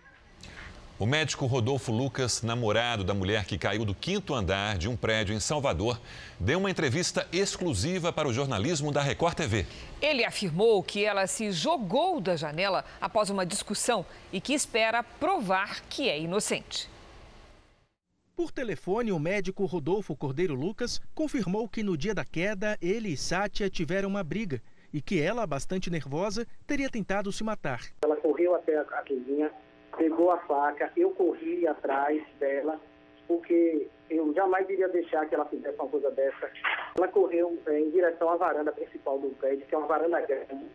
O 0.99 1.05
médico 1.05 1.45
Rodolfo 1.45 1.91
Lucas, 1.91 2.41
namorado 2.41 3.03
da 3.03 3.13
mulher 3.13 3.45
que 3.45 3.55
caiu 3.55 3.85
do 3.85 3.93
quinto 3.93 4.33
andar 4.33 4.79
de 4.79 4.89
um 4.89 4.97
prédio 4.97 5.35
em 5.35 5.39
Salvador, 5.39 6.01
deu 6.39 6.57
uma 6.57 6.71
entrevista 6.71 7.27
exclusiva 7.31 8.11
para 8.11 8.27
o 8.27 8.33
jornalismo 8.33 8.91
da 8.91 8.99
Record 8.99 9.35
TV. 9.35 9.67
Ele 10.01 10.25
afirmou 10.25 10.81
que 10.81 11.05
ela 11.05 11.27
se 11.27 11.51
jogou 11.51 12.19
da 12.19 12.35
janela 12.35 12.83
após 12.99 13.29
uma 13.29 13.45
discussão 13.45 14.03
e 14.33 14.41
que 14.41 14.55
espera 14.55 15.03
provar 15.03 15.83
que 15.87 16.09
é 16.09 16.19
inocente. 16.19 16.89
Por 18.35 18.51
telefone, 18.51 19.11
o 19.11 19.19
médico 19.19 19.65
Rodolfo 19.65 20.15
Cordeiro 20.15 20.55
Lucas 20.55 20.99
confirmou 21.13 21.69
que 21.69 21.83
no 21.83 21.95
dia 21.95 22.15
da 22.15 22.25
queda 22.25 22.75
ele 22.81 23.09
e 23.09 23.17
Sátia 23.17 23.69
tiveram 23.69 24.09
uma 24.09 24.23
briga 24.23 24.63
e 24.91 24.99
que 24.99 25.21
ela, 25.21 25.45
bastante 25.45 25.91
nervosa, 25.91 26.47
teria 26.65 26.89
tentado 26.89 27.31
se 27.31 27.43
matar. 27.43 27.81
Ela 28.03 28.15
correu 28.15 28.55
até 28.55 28.79
a 28.79 28.83
cozinha, 28.83 29.51
pegou 29.97 30.31
a 30.31 30.37
faca, 30.39 30.91
eu 30.95 31.11
corri 31.11 31.67
atrás 31.67 32.21
dela, 32.39 32.79
porque 33.27 33.87
eu 34.09 34.33
jamais 34.33 34.69
iria 34.69 34.87
deixar 34.87 35.25
que 35.27 35.35
ela 35.35 35.45
fizesse 35.45 35.77
uma 35.77 35.89
coisa 35.89 36.11
dessa. 36.11 36.49
Ela 36.97 37.07
correu 37.07 37.57
é, 37.67 37.79
em 37.79 37.89
direção 37.89 38.29
à 38.29 38.37
varanda 38.37 38.71
principal 38.71 39.19
do 39.19 39.29
prédio, 39.37 39.65
que 39.65 39.75
é 39.75 39.77
uma 39.77 39.87
varanda 39.87 40.21
grande, 40.21 40.65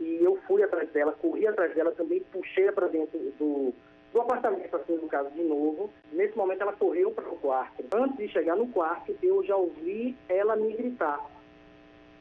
e 0.00 0.18
eu 0.22 0.36
fui 0.46 0.62
atrás 0.62 0.90
dela, 0.90 1.12
corri 1.12 1.46
atrás 1.46 1.74
dela, 1.74 1.92
também 1.92 2.20
puxei 2.32 2.70
para 2.72 2.88
dentro 2.88 3.18
do, 3.38 3.72
do 4.12 4.20
apartamento, 4.20 4.74
assim, 4.74 4.96
no 4.96 5.08
caso, 5.08 5.30
de 5.30 5.42
novo. 5.42 5.90
Nesse 6.12 6.36
momento, 6.36 6.62
ela 6.62 6.72
correu 6.72 7.12
para 7.12 7.28
o 7.28 7.36
quarto. 7.36 7.84
Antes 7.94 8.16
de 8.16 8.28
chegar 8.28 8.56
no 8.56 8.66
quarto, 8.68 9.16
eu 9.22 9.42
já 9.44 9.56
ouvi 9.56 10.16
ela 10.28 10.56
me 10.56 10.72
gritar. 10.72 11.20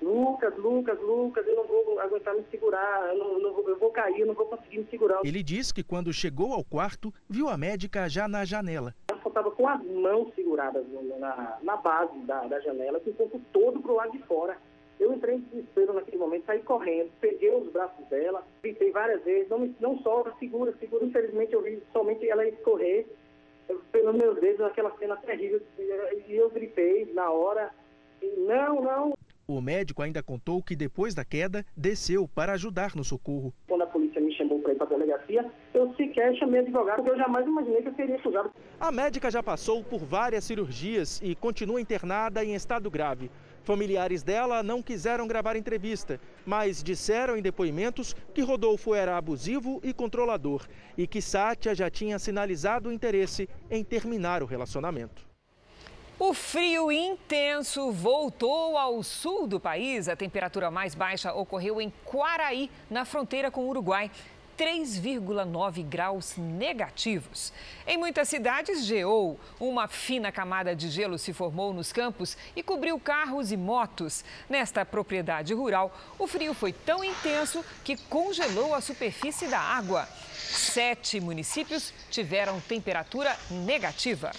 Lucas, 0.01 0.57
Lucas, 0.57 0.99
Lucas, 0.99 1.47
eu 1.47 1.55
não 1.55 1.63
vou 1.65 1.99
aguentar 1.99 2.33
me 2.33 2.43
segurar, 2.49 3.09
eu, 3.09 3.17
não, 3.17 3.39
não 3.39 3.53
vou, 3.53 3.69
eu 3.69 3.77
vou 3.77 3.91
cair, 3.91 4.21
eu 4.21 4.27
não 4.27 4.33
vou 4.33 4.47
conseguir 4.47 4.79
me 4.79 4.87
segurar. 4.87 5.19
Ele 5.23 5.43
diz 5.43 5.71
que 5.71 5.83
quando 5.83 6.11
chegou 6.11 6.53
ao 6.53 6.63
quarto, 6.63 7.13
viu 7.29 7.47
a 7.47 7.57
médica 7.57 8.09
já 8.09 8.27
na 8.27 8.43
janela. 8.43 8.95
Ela 9.09 9.21
só 9.21 9.29
estava 9.29 9.51
com 9.51 9.67
as 9.67 9.83
mãos 9.83 10.33
seguradas 10.33 10.83
na, 11.19 11.57
na 11.61 11.77
base 11.77 12.17
da, 12.21 12.41
da 12.47 12.59
janela, 12.59 12.99
com 12.99 13.11
o 13.11 13.13
corpo 13.13 13.41
todo 13.53 13.79
pro 13.79 13.95
lado 13.95 14.11
de 14.11 14.19
fora. 14.23 14.57
Eu 14.99 15.13
entrei 15.13 15.35
em 15.35 15.39
desespero 15.39 15.93
naquele 15.93 16.17
momento, 16.17 16.45
saí 16.45 16.61
correndo, 16.61 17.11
peguei 17.19 17.55
os 17.55 17.71
braços 17.71 18.05
dela, 18.07 18.43
gritei 18.61 18.91
várias 18.91 19.23
vezes, 19.23 19.49
não, 19.49 19.73
não 19.79 19.97
solta, 19.99 20.31
segura, 20.39 20.73
segura. 20.79 21.05
Infelizmente 21.05 21.53
eu 21.53 21.61
vi 21.61 21.81
somente 21.91 22.27
ela 22.29 22.47
escorrer 22.47 23.07
pelos 23.91 24.15
meus 24.15 24.39
dedos 24.39 24.59
naquela 24.59 24.95
cena 24.97 25.15
terrível. 25.17 25.61
E 25.79 26.35
eu 26.35 26.49
gritei 26.49 27.11
na 27.13 27.31
hora, 27.31 27.71
não, 28.37 28.81
não. 28.81 29.13
O 29.53 29.59
médico 29.59 30.01
ainda 30.01 30.23
contou 30.23 30.63
que 30.63 30.77
depois 30.77 31.13
da 31.13 31.25
queda, 31.25 31.65
desceu 31.75 32.25
para 32.25 32.53
ajudar 32.53 32.95
no 32.95 33.03
socorro. 33.03 33.53
Quando 33.67 33.81
a 33.81 33.85
polícia 33.85 34.21
me 34.21 34.33
chamou 34.37 34.61
para 34.61 34.71
ir 34.71 34.77
para 34.77 34.85
a 34.85 34.89
delegacia, 34.91 35.51
eu 35.73 35.93
sequer 35.95 36.33
chamei 36.37 36.61
advogado, 36.61 37.03
porque 37.03 37.11
eu 37.11 37.17
jamais 37.17 37.45
imaginei 37.45 37.81
que 37.81 37.89
eu 37.89 37.95
seria 37.95 38.15
acusado. 38.15 38.49
A 38.79 38.91
médica 38.93 39.29
já 39.29 39.43
passou 39.43 39.83
por 39.83 40.05
várias 40.05 40.45
cirurgias 40.45 41.19
e 41.21 41.35
continua 41.35 41.81
internada 41.81 42.45
em 42.45 42.55
estado 42.55 42.89
grave. 42.89 43.29
Familiares 43.65 44.23
dela 44.23 44.63
não 44.63 44.81
quiseram 44.81 45.27
gravar 45.27 45.57
entrevista, 45.57 46.17
mas 46.45 46.81
disseram 46.81 47.35
em 47.35 47.41
depoimentos 47.41 48.13
que 48.33 48.41
Rodolfo 48.41 48.95
era 48.95 49.17
abusivo 49.17 49.81
e 49.83 49.93
controlador 49.93 50.65
e 50.97 51.05
que 51.05 51.21
Sátia 51.21 51.75
já 51.75 51.89
tinha 51.89 52.17
sinalizado 52.17 52.87
o 52.87 52.93
interesse 52.93 53.49
em 53.69 53.83
terminar 53.83 54.41
o 54.41 54.45
relacionamento. 54.45 55.30
O 56.23 56.35
frio 56.35 56.91
intenso 56.91 57.91
voltou 57.91 58.77
ao 58.77 59.01
sul 59.01 59.47
do 59.47 59.59
país. 59.59 60.07
A 60.07 60.15
temperatura 60.15 60.69
mais 60.69 60.93
baixa 60.93 61.33
ocorreu 61.33 61.81
em 61.81 61.91
Quaraí, 62.05 62.69
na 62.91 63.05
fronteira 63.05 63.49
com 63.49 63.61
o 63.61 63.69
Uruguai. 63.69 64.11
3,9 64.55 65.83
graus 65.83 66.37
negativos. 66.37 67.51
Em 67.87 67.97
muitas 67.97 68.29
cidades, 68.29 68.85
geou. 68.85 69.39
Uma 69.59 69.87
fina 69.87 70.31
camada 70.31 70.75
de 70.75 70.91
gelo 70.91 71.17
se 71.17 71.33
formou 71.33 71.73
nos 71.73 71.91
campos 71.91 72.37
e 72.55 72.61
cobriu 72.61 72.99
carros 72.99 73.51
e 73.51 73.57
motos. 73.57 74.23
Nesta 74.47 74.85
propriedade 74.85 75.55
rural, 75.55 75.91
o 76.19 76.27
frio 76.27 76.53
foi 76.53 76.71
tão 76.71 77.03
intenso 77.03 77.65
que 77.83 77.97
congelou 77.97 78.75
a 78.75 78.81
superfície 78.81 79.47
da 79.47 79.59
água. 79.59 80.07
Sete 80.35 81.19
municípios 81.19 81.91
tiveram 82.11 82.61
temperatura 82.61 83.35
negativa. 83.49 84.31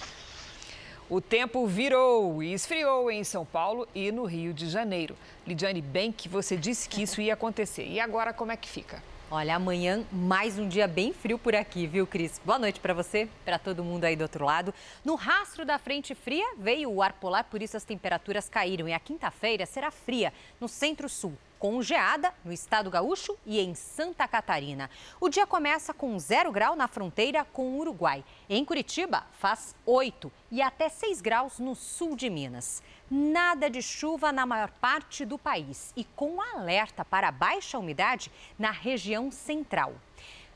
O 1.12 1.20
tempo 1.20 1.66
virou 1.66 2.42
e 2.42 2.54
esfriou 2.54 3.10
em 3.10 3.22
São 3.22 3.44
Paulo 3.44 3.86
e 3.94 4.10
no 4.10 4.24
Rio 4.24 4.54
de 4.54 4.66
Janeiro. 4.66 5.14
Lidiane, 5.46 5.82
bem 5.82 6.10
que 6.10 6.26
você 6.26 6.56
disse 6.56 6.88
que 6.88 7.02
isso 7.02 7.20
ia 7.20 7.34
acontecer. 7.34 7.86
E 7.86 8.00
agora 8.00 8.32
como 8.32 8.50
é 8.50 8.56
que 8.56 8.66
fica? 8.66 9.02
Olha, 9.30 9.54
amanhã 9.54 10.06
mais 10.10 10.58
um 10.58 10.66
dia 10.66 10.88
bem 10.88 11.12
frio 11.12 11.38
por 11.38 11.54
aqui, 11.54 11.86
viu, 11.86 12.06
Cris? 12.06 12.40
Boa 12.42 12.58
noite 12.58 12.80
para 12.80 12.94
você, 12.94 13.28
para 13.44 13.58
todo 13.58 13.84
mundo 13.84 14.04
aí 14.04 14.16
do 14.16 14.22
outro 14.22 14.46
lado. 14.46 14.72
No 15.04 15.14
rastro 15.14 15.66
da 15.66 15.78
frente 15.78 16.14
fria 16.14 16.54
veio 16.56 16.90
o 16.90 17.02
ar 17.02 17.12
polar, 17.12 17.44
por 17.44 17.60
isso 17.60 17.76
as 17.76 17.84
temperaturas 17.84 18.48
caíram. 18.48 18.88
E 18.88 18.94
a 18.94 18.98
quinta-feira 18.98 19.66
será 19.66 19.90
fria 19.90 20.32
no 20.58 20.66
centro-sul 20.66 21.36
com 21.62 21.80
geada 21.80 22.34
no 22.44 22.52
estado 22.52 22.90
gaúcho 22.90 23.38
e 23.46 23.60
em 23.60 23.72
Santa 23.72 24.26
Catarina. 24.26 24.90
O 25.20 25.28
dia 25.28 25.46
começa 25.46 25.94
com 25.94 26.18
zero 26.18 26.50
grau 26.50 26.74
na 26.74 26.88
fronteira 26.88 27.44
com 27.44 27.74
o 27.74 27.78
Uruguai. 27.78 28.24
Em 28.50 28.64
Curitiba, 28.64 29.24
faz 29.30 29.72
8 29.86 30.32
e 30.50 30.60
até 30.60 30.88
6 30.88 31.20
graus 31.20 31.60
no 31.60 31.76
sul 31.76 32.16
de 32.16 32.28
Minas. 32.28 32.82
Nada 33.08 33.70
de 33.70 33.80
chuva 33.80 34.32
na 34.32 34.44
maior 34.44 34.72
parte 34.72 35.24
do 35.24 35.38
país 35.38 35.92
e 35.96 36.02
com 36.02 36.42
alerta 36.42 37.04
para 37.04 37.30
baixa 37.30 37.78
umidade 37.78 38.32
na 38.58 38.72
região 38.72 39.30
central. 39.30 39.94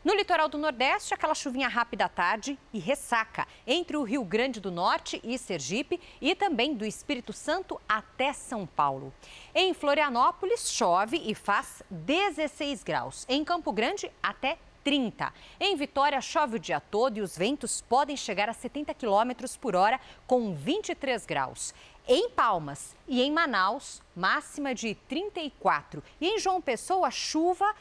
No 0.07 0.15
litoral 0.15 0.49
do 0.49 0.57
Nordeste, 0.57 1.13
aquela 1.13 1.35
chuvinha 1.35 1.67
rápida 1.67 2.05
à 2.05 2.09
tarde 2.09 2.57
e 2.73 2.79
ressaca 2.79 3.45
entre 3.67 3.97
o 3.97 4.05
Rio 4.05 4.23
Grande 4.23 4.61
do 4.61 4.71
Norte 4.71 5.21
e 5.25 5.37
Sergipe 5.37 6.01
e 6.21 6.33
também 6.33 6.75
do 6.75 6.85
Espírito 6.85 7.33
Santo 7.33 7.81
até 7.89 8.33
São 8.33 8.69
Paulo. 8.69 9.13
Em 9.53 9.75
Florianópolis, 9.75 10.71
chove 10.71 11.17
e 11.17 11.35
faz 11.35 11.83
16 11.91 12.85
graus. 12.85 13.27
Em 13.29 13.45
Campo 13.45 13.73
Grande, 13.73 14.09
até 14.23 14.59
30. 14.85 15.35
Em 15.59 15.75
Vitória, 15.75 16.21
chove 16.21 16.55
o 16.55 16.61
dia 16.61 16.79
todo 16.79 17.19
e 17.19 17.21
os 17.21 17.37
ventos 17.37 17.81
podem 17.81 18.17
chegar 18.17 18.49
a 18.49 18.53
70 18.53 18.95
km 18.95 19.33
por 19.61 19.75
hora, 19.75 19.99
com 20.25 20.55
23 20.55 21.27
graus. 21.27 21.75
Em 22.07 22.31
Palmas 22.31 22.95
e 23.09 23.21
em 23.21 23.33
Manaus, 23.33 24.01
máxima 24.15 24.73
de 24.73 24.95
34. 24.95 26.01
E 26.21 26.29
em 26.29 26.39
João 26.39 26.63
Pessoa, 26.63 27.11
chuva 27.11 27.75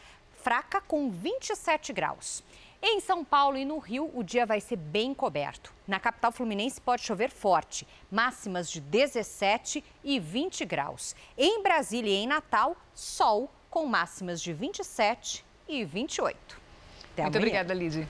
fraca 0.45 0.79
com 0.79 1.09
27 1.09 1.91
graus. 1.91 2.43
Em 2.79 2.99
São 2.99 3.25
Paulo 3.25 3.57
e 3.57 3.65
no 3.65 3.79
Rio, 3.79 4.11
o 4.13 4.21
dia 4.21 4.45
vai 4.45 4.61
ser 4.61 4.75
bem 4.75 5.11
coberto. 5.11 5.73
Na 5.87 5.99
capital 5.99 6.31
fluminense 6.31 6.79
pode 6.79 7.01
chover 7.01 7.31
forte, 7.31 7.87
máximas 8.11 8.69
de 8.69 8.79
17 8.79 9.83
e 10.03 10.19
20 10.19 10.63
graus. 10.63 11.15
Em 11.35 11.63
Brasília 11.63 12.11
e 12.11 12.17
em 12.17 12.27
Natal, 12.27 12.77
sol 12.93 13.49
com 13.71 13.87
máximas 13.87 14.39
de 14.39 14.53
27 14.53 15.43
e 15.67 15.83
28. 15.83 16.37
Até 16.37 17.23
Muito 17.23 17.37
amanhã. 17.37 17.39
obrigada, 17.39 17.73
Lidy. 17.73 18.07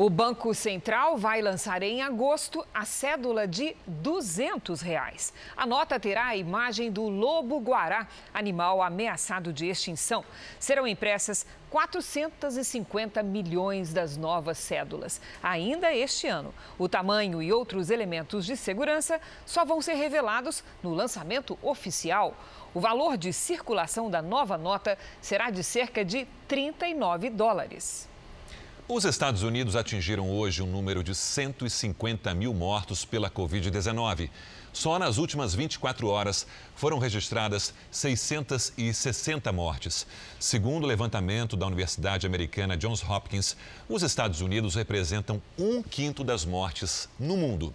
O 0.00 0.08
Banco 0.08 0.54
Central 0.54 1.16
vai 1.16 1.42
lançar 1.42 1.82
em 1.82 2.02
agosto 2.02 2.64
a 2.72 2.84
cédula 2.84 3.48
de 3.48 3.74
200 3.84 4.80
reais. 4.80 5.32
A 5.56 5.66
nota 5.66 5.98
terá 5.98 6.26
a 6.26 6.36
imagem 6.36 6.88
do 6.88 7.08
lobo-guará, 7.08 8.06
animal 8.32 8.80
ameaçado 8.80 9.52
de 9.52 9.66
extinção. 9.66 10.24
Serão 10.60 10.86
impressas 10.86 11.44
450 11.68 13.24
milhões 13.24 13.92
das 13.92 14.16
novas 14.16 14.58
cédulas. 14.58 15.20
Ainda 15.42 15.92
este 15.92 16.28
ano, 16.28 16.54
o 16.78 16.88
tamanho 16.88 17.42
e 17.42 17.52
outros 17.52 17.90
elementos 17.90 18.46
de 18.46 18.56
segurança 18.56 19.20
só 19.44 19.64
vão 19.64 19.82
ser 19.82 19.94
revelados 19.94 20.62
no 20.80 20.94
lançamento 20.94 21.58
oficial. 21.60 22.36
O 22.72 22.78
valor 22.78 23.16
de 23.16 23.32
circulação 23.32 24.08
da 24.08 24.22
nova 24.22 24.56
nota 24.56 24.96
será 25.20 25.50
de 25.50 25.64
cerca 25.64 26.04
de 26.04 26.24
39 26.46 27.30
dólares. 27.30 28.08
Os 28.90 29.04
Estados 29.04 29.42
Unidos 29.42 29.76
atingiram 29.76 30.30
hoje 30.30 30.62
um 30.62 30.66
número 30.66 31.04
de 31.04 31.14
150 31.14 32.32
mil 32.32 32.54
mortos 32.54 33.04
pela 33.04 33.28
Covid-19. 33.28 34.30
Só 34.72 34.98
nas 34.98 35.18
últimas 35.18 35.54
24 35.54 36.08
horas 36.08 36.46
foram 36.74 36.98
registradas 36.98 37.74
660 37.90 39.52
mortes. 39.52 40.06
Segundo 40.40 40.84
o 40.84 40.86
levantamento 40.86 41.54
da 41.54 41.66
Universidade 41.66 42.26
Americana 42.26 42.78
Johns 42.78 43.02
Hopkins, 43.02 43.58
os 43.90 44.02
Estados 44.02 44.40
Unidos 44.40 44.74
representam 44.74 45.42
um 45.58 45.82
quinto 45.82 46.24
das 46.24 46.46
mortes 46.46 47.10
no 47.20 47.36
mundo. 47.36 47.74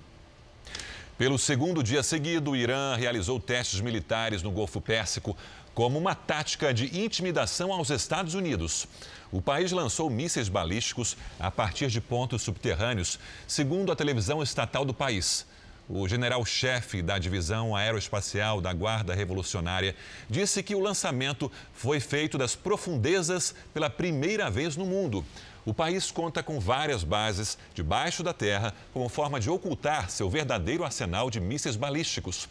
Pelo 1.15 1.37
segundo 1.37 1.83
dia 1.83 2.01
seguido, 2.01 2.51
o 2.51 2.55
Irã 2.55 2.95
realizou 2.95 3.39
testes 3.39 3.79
militares 3.81 4.41
no 4.41 4.49
Golfo 4.49 4.81
Pérsico 4.81 5.37
como 5.73 5.97
uma 5.97 6.15
tática 6.15 6.73
de 6.73 6.99
intimidação 6.99 7.73
aos 7.73 7.89
Estados 7.89 8.33
Unidos. 8.33 8.87
O 9.31 9.41
país 9.41 9.71
lançou 9.71 10.09
mísseis 10.09 10.47
balísticos 10.47 11.17
a 11.39 11.49
partir 11.49 11.87
de 11.87 11.99
pontos 11.99 12.43
subterrâneos, 12.43 13.19
segundo 13.47 13.91
a 13.91 13.95
televisão 13.95 14.43
estatal 14.43 14.85
do 14.85 14.93
país. 14.93 15.45
O 15.89 16.07
general-chefe 16.07 17.01
da 17.01 17.19
divisão 17.19 17.75
aeroespacial 17.75 18.61
da 18.61 18.71
Guarda 18.71 19.13
Revolucionária 19.13 19.95
disse 20.29 20.63
que 20.63 20.75
o 20.75 20.79
lançamento 20.79 21.51
foi 21.73 21.99
feito 21.99 22.37
das 22.37 22.55
profundezas 22.55 23.53
pela 23.73 23.89
primeira 23.89 24.49
vez 24.49 24.77
no 24.77 24.85
mundo. 24.85 25.25
O 25.65 25.73
país 25.73 26.09
conta 26.09 26.41
com 26.41 26.59
várias 26.59 27.03
bases 27.03 27.57
debaixo 27.73 28.23
da 28.23 28.33
terra 28.33 28.73
como 28.93 29.09
forma 29.09 29.39
de 29.39 29.49
ocultar 29.49 30.09
seu 30.09 30.29
verdadeiro 30.29 30.85
arsenal 30.85 31.29
de 31.29 31.41
mísseis 31.41 31.75
balísticos. 31.75 32.47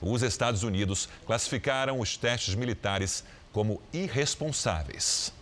Os 0.00 0.22
Estados 0.22 0.62
Unidos 0.62 1.08
classificaram 1.26 2.00
os 2.00 2.16
testes 2.16 2.54
militares 2.54 3.24
como 3.52 3.82
irresponsáveis. 3.92 5.32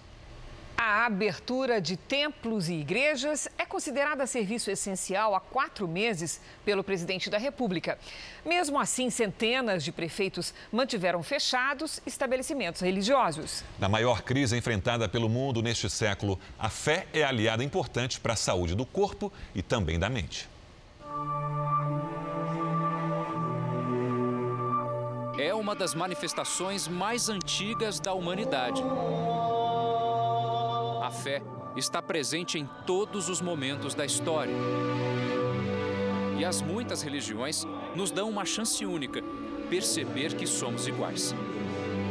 A 0.80 1.06
abertura 1.06 1.80
de 1.80 1.96
templos 1.96 2.68
e 2.68 2.74
igrejas 2.74 3.48
é 3.58 3.66
considerada 3.66 4.28
serviço 4.28 4.70
essencial 4.70 5.34
há 5.34 5.40
quatro 5.40 5.88
meses 5.88 6.40
pelo 6.64 6.84
presidente 6.84 7.28
da 7.28 7.36
República. 7.36 7.98
Mesmo 8.46 8.78
assim, 8.78 9.10
centenas 9.10 9.82
de 9.82 9.90
prefeitos 9.90 10.54
mantiveram 10.70 11.20
fechados 11.20 12.00
estabelecimentos 12.06 12.80
religiosos. 12.80 13.64
Na 13.76 13.88
maior 13.88 14.22
crise 14.22 14.56
enfrentada 14.56 15.08
pelo 15.08 15.28
mundo 15.28 15.60
neste 15.60 15.90
século, 15.90 16.38
a 16.56 16.70
fé 16.70 17.08
é 17.12 17.24
aliada 17.24 17.64
importante 17.64 18.20
para 18.20 18.34
a 18.34 18.36
saúde 18.36 18.76
do 18.76 18.86
corpo 18.86 19.32
e 19.56 19.62
também 19.62 19.98
da 19.98 20.08
mente. 20.08 20.48
É 25.38 25.54
uma 25.54 25.72
das 25.72 25.94
manifestações 25.94 26.88
mais 26.88 27.28
antigas 27.28 28.00
da 28.00 28.12
humanidade. 28.12 28.82
A 31.00 31.10
fé 31.12 31.40
está 31.76 32.02
presente 32.02 32.58
em 32.58 32.68
todos 32.84 33.28
os 33.28 33.40
momentos 33.40 33.94
da 33.94 34.04
história. 34.04 34.52
E 36.36 36.44
as 36.44 36.60
muitas 36.60 37.02
religiões 37.02 37.64
nos 37.94 38.10
dão 38.10 38.28
uma 38.28 38.44
chance 38.44 38.84
única: 38.84 39.22
perceber 39.70 40.34
que 40.34 40.44
somos 40.44 40.88
iguais. 40.88 41.32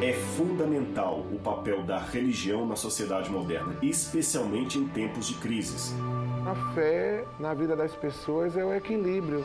É 0.01 0.13
fundamental 0.13 1.25
o 1.29 1.37
papel 1.37 1.83
da 1.83 1.99
religião 1.99 2.65
na 2.65 2.77
sociedade 2.77 3.29
moderna, 3.29 3.75
especialmente 3.81 4.77
em 4.77 4.87
tempos 4.87 5.27
de 5.27 5.33
crises. 5.35 5.93
A 6.45 6.73
fé 6.73 7.25
na 7.37 7.53
vida 7.53 7.75
das 7.75 7.93
pessoas 7.93 8.55
é 8.55 8.63
o 8.63 8.73
equilíbrio. 8.73 9.43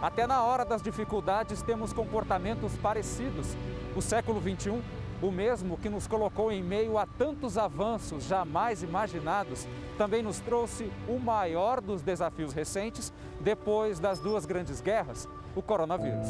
Até 0.00 0.26
na 0.26 0.42
hora 0.42 0.64
das 0.64 0.82
dificuldades 0.82 1.62
temos 1.62 1.92
comportamentos 1.92 2.76
parecidos. 2.76 3.56
O 3.96 4.02
século 4.02 4.40
XXI 4.40 4.82
o 5.20 5.30
mesmo 5.30 5.76
que 5.76 5.88
nos 5.88 6.06
colocou 6.06 6.52
em 6.52 6.62
meio 6.62 6.96
a 6.96 7.06
tantos 7.06 7.58
avanços 7.58 8.24
jamais 8.24 8.82
imaginados, 8.82 9.66
também 9.96 10.22
nos 10.22 10.38
trouxe 10.40 10.90
o 11.08 11.18
maior 11.18 11.80
dos 11.80 12.02
desafios 12.02 12.52
recentes 12.52 13.12
depois 13.40 13.98
das 13.98 14.20
duas 14.20 14.46
grandes 14.46 14.80
guerras, 14.80 15.28
o 15.56 15.62
coronavírus. 15.62 16.28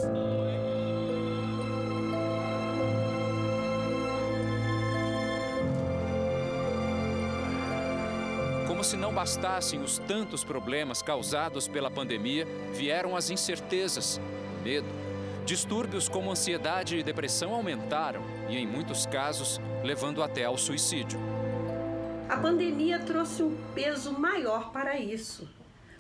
Como 8.79 8.87
se 8.87 8.97
não 8.97 9.13
bastassem 9.13 9.83
os 9.83 9.99
tantos 9.99 10.45
problemas 10.45 11.03
causados 11.03 11.67
pela 11.67 11.91
pandemia, 11.91 12.47
vieram 12.73 13.17
as 13.17 13.29
incertezas, 13.29 14.21
medo, 14.63 14.87
Distúrbios 15.45 16.09
como 16.09 16.31
ansiedade 16.31 16.97
e 16.97 17.03
depressão 17.03 17.53
aumentaram 17.53 18.23
e, 18.49 18.57
em 18.57 18.69
muitos 18.69 19.05
casos, 19.05 19.61
levando 19.83 20.23
até 20.23 20.45
ao 20.45 20.57
suicídio. 20.57 21.19
A 22.29 22.37
pandemia 22.37 23.01
trouxe 23.01 23.43
um 23.43 23.59
peso 23.75 24.13
maior 24.13 24.71
para 24.71 24.97
isso. 24.97 25.49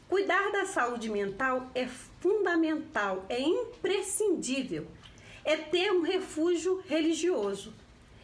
Cuidar 0.08 0.52
da 0.52 0.64
saúde 0.64 1.10
mental 1.10 1.66
é 1.74 1.88
fundamental, 2.20 3.26
é 3.28 3.40
imprescindível. 3.40 4.86
É 5.44 5.56
ter 5.56 5.90
um 5.90 6.02
refúgio 6.02 6.80
religioso. 6.88 7.74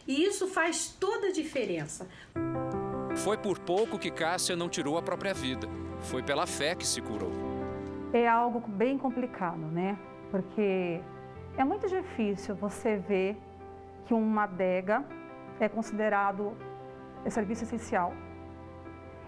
E 0.07 0.23
isso 0.23 0.47
faz 0.47 0.95
toda 0.97 1.27
a 1.27 1.33
diferença. 1.33 2.07
Foi 3.15 3.37
por 3.37 3.57
pouco 3.57 3.97
que 3.97 4.11
Cássia 4.11 4.55
não 4.55 4.69
tirou 4.69 4.97
a 4.97 5.01
própria 5.01 5.33
vida. 5.33 5.67
Foi 6.01 6.21
pela 6.21 6.45
fé 6.45 6.75
que 6.75 6.85
se 6.85 7.01
curou. 7.01 7.31
É 8.13 8.27
algo 8.27 8.59
bem 8.67 8.97
complicado, 8.97 9.57
né? 9.57 9.97
Porque 10.29 11.01
é 11.57 11.63
muito 11.63 11.87
difícil 11.87 12.55
você 12.55 12.97
ver 12.97 13.37
que 14.05 14.13
uma 14.13 14.43
adega 14.43 15.03
é 15.59 15.67
considerado 15.67 16.53
serviço 17.29 17.63
essencial 17.63 18.13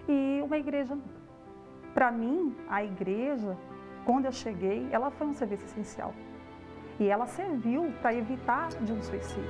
e 0.08 0.40
uma 0.42 0.56
igreja 0.56 0.96
Para 1.94 2.12
mim, 2.12 2.54
a 2.68 2.84
igreja, 2.84 3.56
quando 4.04 4.26
eu 4.26 4.32
cheguei, 4.32 4.86
ela 4.92 5.10
foi 5.10 5.26
um 5.26 5.34
serviço 5.34 5.64
essencial. 5.64 6.14
E 7.00 7.08
ela 7.08 7.26
serviu 7.26 7.92
para 8.00 8.14
evitar 8.14 8.68
de 8.68 8.92
um 8.92 9.02
suicídio. 9.02 9.44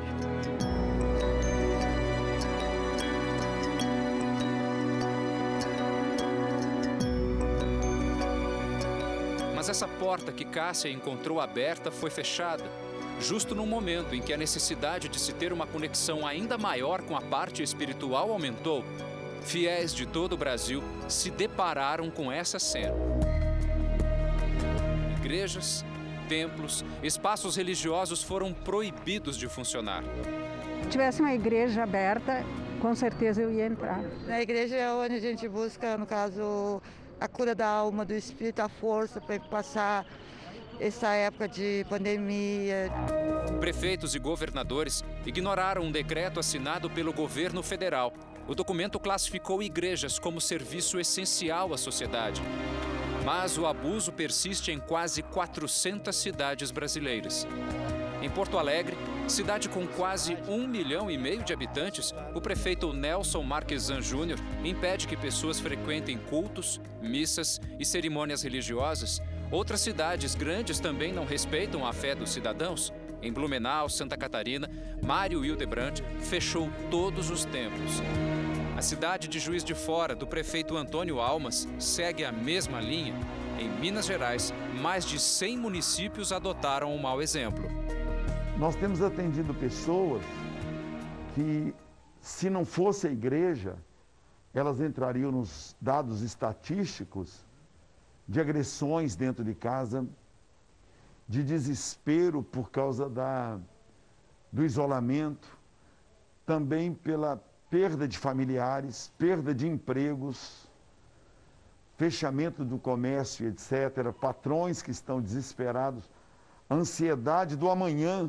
Mas 9.69 9.77
essa 9.77 9.87
porta 9.87 10.33
que 10.33 10.47
Cássia 10.47 10.89
encontrou 10.89 11.39
aberta 11.39 11.91
foi 11.91 12.09
fechada, 12.09 12.65
justo 13.21 13.55
no 13.55 13.67
momento 13.67 14.15
em 14.15 14.23
que 14.23 14.33
a 14.33 14.37
necessidade 14.39 15.11
de 15.11 15.21
se 15.21 15.35
ter 15.35 15.53
uma 15.53 15.67
conexão 15.67 16.27
ainda 16.27 16.57
maior 16.57 17.03
com 17.03 17.15
a 17.15 17.21
parte 17.21 17.63
espiritual 17.63 18.33
aumentou. 18.33 18.83
Fiéis 19.43 19.93
de 19.93 20.07
todo 20.07 20.33
o 20.33 20.37
Brasil 20.39 20.83
se 21.07 21.31
depararam 21.31 22.11
com 22.11 22.33
essa 22.33 22.59
cena. 22.59 22.95
Igrejas, 25.19 25.85
templos, 26.31 26.83
espaços 27.03 27.55
religiosos 27.55 28.23
foram 28.23 28.55
proibidos 28.55 29.37
de 29.37 29.49
funcionar. 29.49 30.03
Se 30.85 30.89
tivesse 30.89 31.21
uma 31.21 31.35
igreja 31.35 31.83
aberta, 31.83 32.43
com 32.81 32.95
certeza 32.95 33.43
eu 33.43 33.53
ia 33.53 33.67
entrar. 33.67 34.01
Na 34.27 34.41
igreja 34.41 34.77
é 34.77 34.91
onde 34.91 35.17
a 35.17 35.21
gente 35.21 35.47
busca, 35.47 35.99
no 35.99 36.07
caso, 36.07 36.81
a 37.21 37.29
cura 37.29 37.55
da 37.55 37.67
alma, 37.67 38.05
do 38.05 38.15
espírito, 38.15 38.61
a 38.61 38.69
força 38.69 39.21
para 39.21 39.39
passar 39.41 40.07
essa 40.81 41.09
época 41.09 41.49
de 41.49 41.85
pandemia. 41.89 42.91
Prefeitos 43.61 44.15
e 44.15 44.19
governadores 44.19 45.05
ignoraram 45.27 45.83
um 45.83 45.91
decreto 45.91 46.39
assinado 46.39 46.89
pelo 46.89 47.13
governo 47.13 47.63
federal. 47.63 48.13
O 48.47 48.55
documento 48.55 48.99
classificou 48.99 49.63
igrejas 49.63 50.19
como 50.19 50.41
serviço 50.41 50.99
essencial 50.99 51.75
à 51.75 51.79
sociedade. 51.79 52.41
Mas 53.25 53.59
o 53.59 53.67
abuso 53.67 54.13
persiste 54.13 54.71
em 54.71 54.79
quase 54.79 55.23
400 55.23 56.15
cidades 56.15 56.71
brasileiras. 56.71 57.47
Em 58.23 58.31
Porto 58.31 58.57
Alegre, 58.57 58.97
cidade 59.31 59.69
com 59.69 59.87
quase 59.87 60.37
um 60.49 60.67
milhão 60.67 61.11
e 61.11 61.19
meio 61.19 61.43
de 61.43 61.53
habitantes, 61.53 62.15
o 62.35 62.41
prefeito 62.41 62.93
Nelson 62.93 63.43
Marquesan 63.43 64.01
Júnior 64.01 64.39
impede 64.65 65.07
que 65.07 65.17
pessoas 65.17 65.61
frequentem 65.61 66.19
cultos, 66.19 66.81
missas 67.03 67.61
e 67.79 67.85
cerimônias 67.85 68.43
religiosas. 68.43 69.21
Outras 69.51 69.81
cidades 69.81 70.35
grandes 70.35 70.81
também 70.81 71.13
não 71.13 71.25
respeitam 71.25 71.87
a 71.87 71.93
fé 71.93 72.15
dos 72.15 72.31
cidadãos. 72.31 72.93
Em 73.21 73.33
Blumenau, 73.33 73.89
Santa 73.89 74.17
Catarina, 74.17 74.71
Mário 75.03 75.45
Hildebrand 75.45 75.95
fechou 76.21 76.71
todos 76.91 77.31
os 77.31 77.45
templos. 77.45 78.03
A 78.77 78.83
cidade 78.83 79.27
de 79.27 79.41
Juiz 79.41 79.65
de 79.65 79.75
Fora, 79.75 80.15
do 80.15 80.27
prefeito 80.27 80.77
Antônio 80.77 81.21
Almas, 81.21 81.69
segue 81.79 82.25
a 82.25 82.31
mesma 82.31 82.81
linha. 82.81 83.15
Em 83.59 83.69
Minas 83.69 84.07
Gerais, 84.07 84.55
mais 84.81 85.05
de 85.05 85.19
100 85.19 85.59
municípios 85.59 86.33
adotaram 86.33 86.95
um 86.95 86.99
mau 86.99 87.21
exemplo. 87.21 87.69
Nós 88.59 88.75
temos 88.75 89.01
atendido 89.01 89.55
pessoas 89.55 90.21
que, 91.33 91.73
se 92.21 92.51
não 92.51 92.65
fosse 92.65 93.07
a 93.07 93.11
igreja, 93.11 93.77
elas 94.53 94.81
entrariam 94.81 95.31
nos 95.31 95.77
dados 95.81 96.23
estatísticos 96.23 97.47
de 98.27 98.41
agressões 98.41 99.15
dentro 99.15 99.45
de 99.45 99.55
casa, 99.55 100.05
de 101.29 101.45
desespero 101.45 102.43
por 102.43 102.69
causa 102.69 103.09
da, 103.09 103.61
do 104.51 104.65
isolamento, 104.65 105.57
também 106.45 106.93
pela 106.93 107.41
perda 107.71 108.09
de 108.09 108.19
familiares, 108.19 109.13
perda 109.17 109.55
de 109.55 109.69
empregos, 109.69 110.69
fechamento 111.97 112.65
do 112.65 112.77
comércio, 112.77 113.47
etc., 113.47 114.13
patrões 114.21 114.83
que 114.83 114.91
estão 114.91 115.21
desesperados, 115.21 116.11
ansiedade 116.69 117.55
do 117.55 117.71
amanhã. 117.71 118.29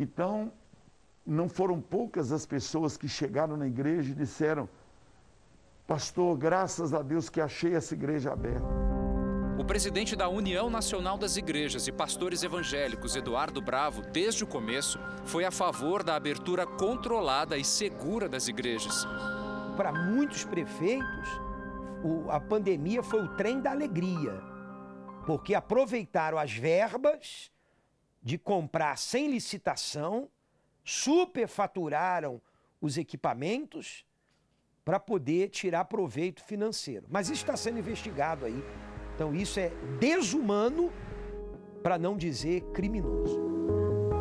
Então, 0.00 0.50
não 1.26 1.46
foram 1.46 1.78
poucas 1.78 2.32
as 2.32 2.46
pessoas 2.46 2.96
que 2.96 3.06
chegaram 3.06 3.54
na 3.54 3.66
igreja 3.66 4.12
e 4.12 4.14
disseram: 4.14 4.66
Pastor, 5.86 6.38
graças 6.38 6.94
a 6.94 7.02
Deus 7.02 7.28
que 7.28 7.38
achei 7.38 7.74
essa 7.74 7.92
igreja 7.92 8.32
aberta. 8.32 8.66
O 9.58 9.64
presidente 9.64 10.16
da 10.16 10.26
União 10.26 10.70
Nacional 10.70 11.18
das 11.18 11.36
Igrejas 11.36 11.86
e 11.86 11.92
Pastores 11.92 12.42
Evangélicos, 12.42 13.14
Eduardo 13.14 13.60
Bravo, 13.60 14.00
desde 14.00 14.42
o 14.42 14.46
começo, 14.46 14.98
foi 15.26 15.44
a 15.44 15.50
favor 15.50 16.02
da 16.02 16.16
abertura 16.16 16.66
controlada 16.66 17.58
e 17.58 17.64
segura 17.64 18.26
das 18.26 18.48
igrejas. 18.48 19.06
Para 19.76 19.92
muitos 19.92 20.46
prefeitos, 20.46 21.28
a 22.30 22.40
pandemia 22.40 23.02
foi 23.02 23.22
o 23.22 23.36
trem 23.36 23.60
da 23.60 23.72
alegria, 23.72 24.32
porque 25.26 25.54
aproveitaram 25.54 26.38
as 26.38 26.52
verbas 26.52 27.50
de 28.22 28.36
comprar 28.38 28.96
sem 28.98 29.30
licitação, 29.30 30.28
superfaturaram 30.84 32.40
os 32.80 32.98
equipamentos 32.98 34.04
para 34.84 34.98
poder 34.98 35.48
tirar 35.48 35.84
proveito 35.84 36.42
financeiro. 36.42 37.06
Mas 37.08 37.28
isso 37.28 37.42
está 37.42 37.56
sendo 37.56 37.78
investigado 37.78 38.44
aí. 38.44 38.64
Então 39.14 39.34
isso 39.34 39.60
é 39.60 39.70
desumano, 39.98 40.92
para 41.82 41.98
não 41.98 42.16
dizer 42.16 42.62
criminoso. 42.72 43.50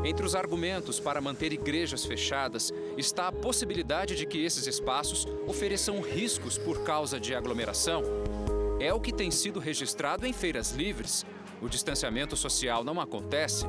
Entre 0.04 0.26
os 0.26 0.34
argumentos 0.34 0.98
para 1.00 1.20
manter 1.20 1.52
igrejas 1.52 2.06
fechadas 2.06 2.72
está 2.98 3.28
a 3.28 3.32
possibilidade 3.32 4.16
de 4.16 4.26
que 4.26 4.44
esses 4.44 4.66
espaços 4.66 5.26
ofereçam 5.46 6.00
riscos 6.00 6.58
por 6.58 6.84
causa 6.84 7.20
de 7.20 7.36
aglomeração. 7.36 8.02
É 8.80 8.94
o 8.94 9.00
que 9.00 9.12
tem 9.12 9.30
sido 9.30 9.60
registrado 9.60 10.26
em 10.26 10.32
feiras 10.32 10.72
livres. 10.72 11.26
O 11.62 11.68
distanciamento 11.68 12.38
social 12.38 12.82
não 12.82 13.02
acontece. 13.02 13.66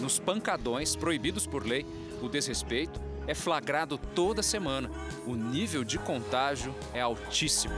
Nos 0.00 0.18
pancadões 0.18 0.94
proibidos 0.94 1.46
por 1.46 1.66
lei, 1.66 1.84
o 2.22 2.28
desrespeito 2.28 3.00
é 3.26 3.34
flagrado 3.34 3.98
toda 3.98 4.42
semana. 4.42 4.90
O 5.26 5.34
nível 5.34 5.84
de 5.84 5.98
contágio 5.98 6.74
é 6.94 7.00
altíssimo. 7.00 7.74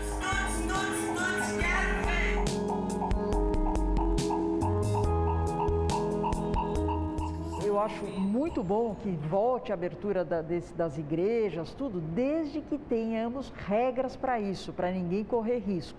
eu 7.81 7.85
acho 7.85 8.05
muito 8.05 8.63
bom 8.63 8.95
que 8.95 9.11
volte 9.11 9.73
a 9.73 9.75
abertura 9.75 10.23
da, 10.23 10.43
desse, 10.43 10.75
das 10.75 10.99
igrejas, 10.99 11.73
tudo, 11.73 11.99
desde 11.99 12.61
que 12.61 12.77
tenhamos 12.77 13.51
regras 13.67 14.17
para 14.17 14.39
isso, 14.39 14.71
para 14.71 14.91
ninguém 14.93 15.25
correr 15.25 15.61
risco. 15.61 15.99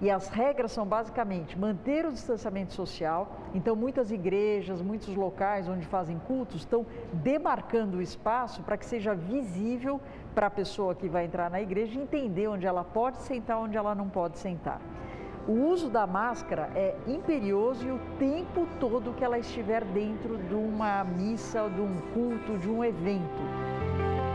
E 0.00 0.10
as 0.10 0.28
regras 0.28 0.72
são 0.72 0.86
basicamente 0.86 1.58
manter 1.58 2.04
o 2.04 2.12
distanciamento 2.12 2.74
social. 2.74 3.34
Então, 3.54 3.74
muitas 3.74 4.10
igrejas, 4.10 4.82
muitos 4.82 5.14
locais 5.14 5.68
onde 5.68 5.86
fazem 5.86 6.18
cultos 6.18 6.60
estão 6.60 6.84
demarcando 7.12 7.96
o 7.96 8.02
espaço 8.02 8.62
para 8.62 8.76
que 8.76 8.84
seja 8.84 9.14
visível 9.14 10.00
para 10.34 10.48
a 10.48 10.50
pessoa 10.50 10.94
que 10.94 11.08
vai 11.08 11.24
entrar 11.24 11.50
na 11.50 11.62
igreja 11.62 11.98
entender 11.98 12.46
onde 12.46 12.66
ela 12.66 12.84
pode 12.84 13.18
sentar, 13.22 13.58
onde 13.58 13.76
ela 13.76 13.94
não 13.94 14.08
pode 14.08 14.38
sentar. 14.38 14.80
O 15.48 15.52
uso 15.52 15.88
da 15.88 16.06
máscara 16.06 16.70
é 16.74 16.94
imperioso 17.06 17.86
e 17.86 17.92
o 17.92 18.00
tempo 18.18 18.66
todo 18.80 19.14
que 19.14 19.24
ela 19.24 19.38
estiver 19.38 19.84
dentro 19.84 20.36
de 20.36 20.54
uma 20.54 21.04
missa, 21.04 21.70
de 21.70 21.80
um 21.80 22.00
culto, 22.12 22.58
de 22.58 22.68
um 22.68 22.84
evento. 22.84 23.42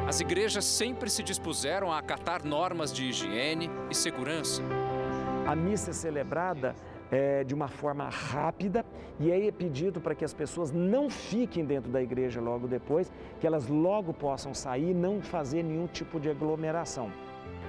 As 0.07 0.21
igrejas 0.21 0.65
sempre 0.65 1.09
se 1.09 1.21
dispuseram 1.21 1.91
a 1.91 1.99
acatar 1.99 2.43
normas 2.43 2.91
de 2.91 3.05
higiene 3.05 3.69
e 3.89 3.95
segurança. 3.95 4.61
A 5.45 5.55
missa 5.55 5.91
é 5.91 5.93
celebrada 5.93 6.75
é, 7.11 7.43
de 7.43 7.53
uma 7.53 7.67
forma 7.67 8.07
rápida 8.09 8.85
e 9.19 9.31
aí 9.31 9.47
é 9.47 9.51
pedido 9.51 9.99
para 9.99 10.15
que 10.15 10.23
as 10.23 10.33
pessoas 10.33 10.71
não 10.71 11.09
fiquem 11.09 11.65
dentro 11.65 11.91
da 11.91 12.01
igreja 12.01 12.39
logo 12.39 12.67
depois, 12.67 13.11
que 13.39 13.45
elas 13.45 13.67
logo 13.67 14.13
possam 14.13 14.53
sair 14.53 14.91
e 14.91 14.93
não 14.93 15.21
fazer 15.21 15.63
nenhum 15.63 15.87
tipo 15.87 16.19
de 16.19 16.29
aglomeração. 16.29 17.11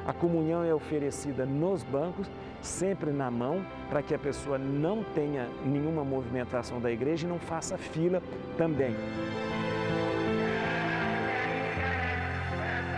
A 0.07 0.13
comunhão 0.13 0.65
é 0.65 0.75
oferecida 0.75 1.47
nos 1.47 1.83
bancos 1.83 2.29
sempre 2.61 3.11
na 3.11 3.31
mão, 3.31 3.65
para 3.89 4.03
que 4.03 4.15
a 4.15 4.19
pessoa 4.19 4.59
não 4.59 5.03
tenha 5.03 5.49
nenhuma 5.65 6.05
movimentação 6.05 6.81
da 6.81 6.91
igreja 6.91 7.27
e 7.27 7.31
não 7.31 7.39
faça 7.39 7.77
fila 7.77 8.23
também. 8.57 8.95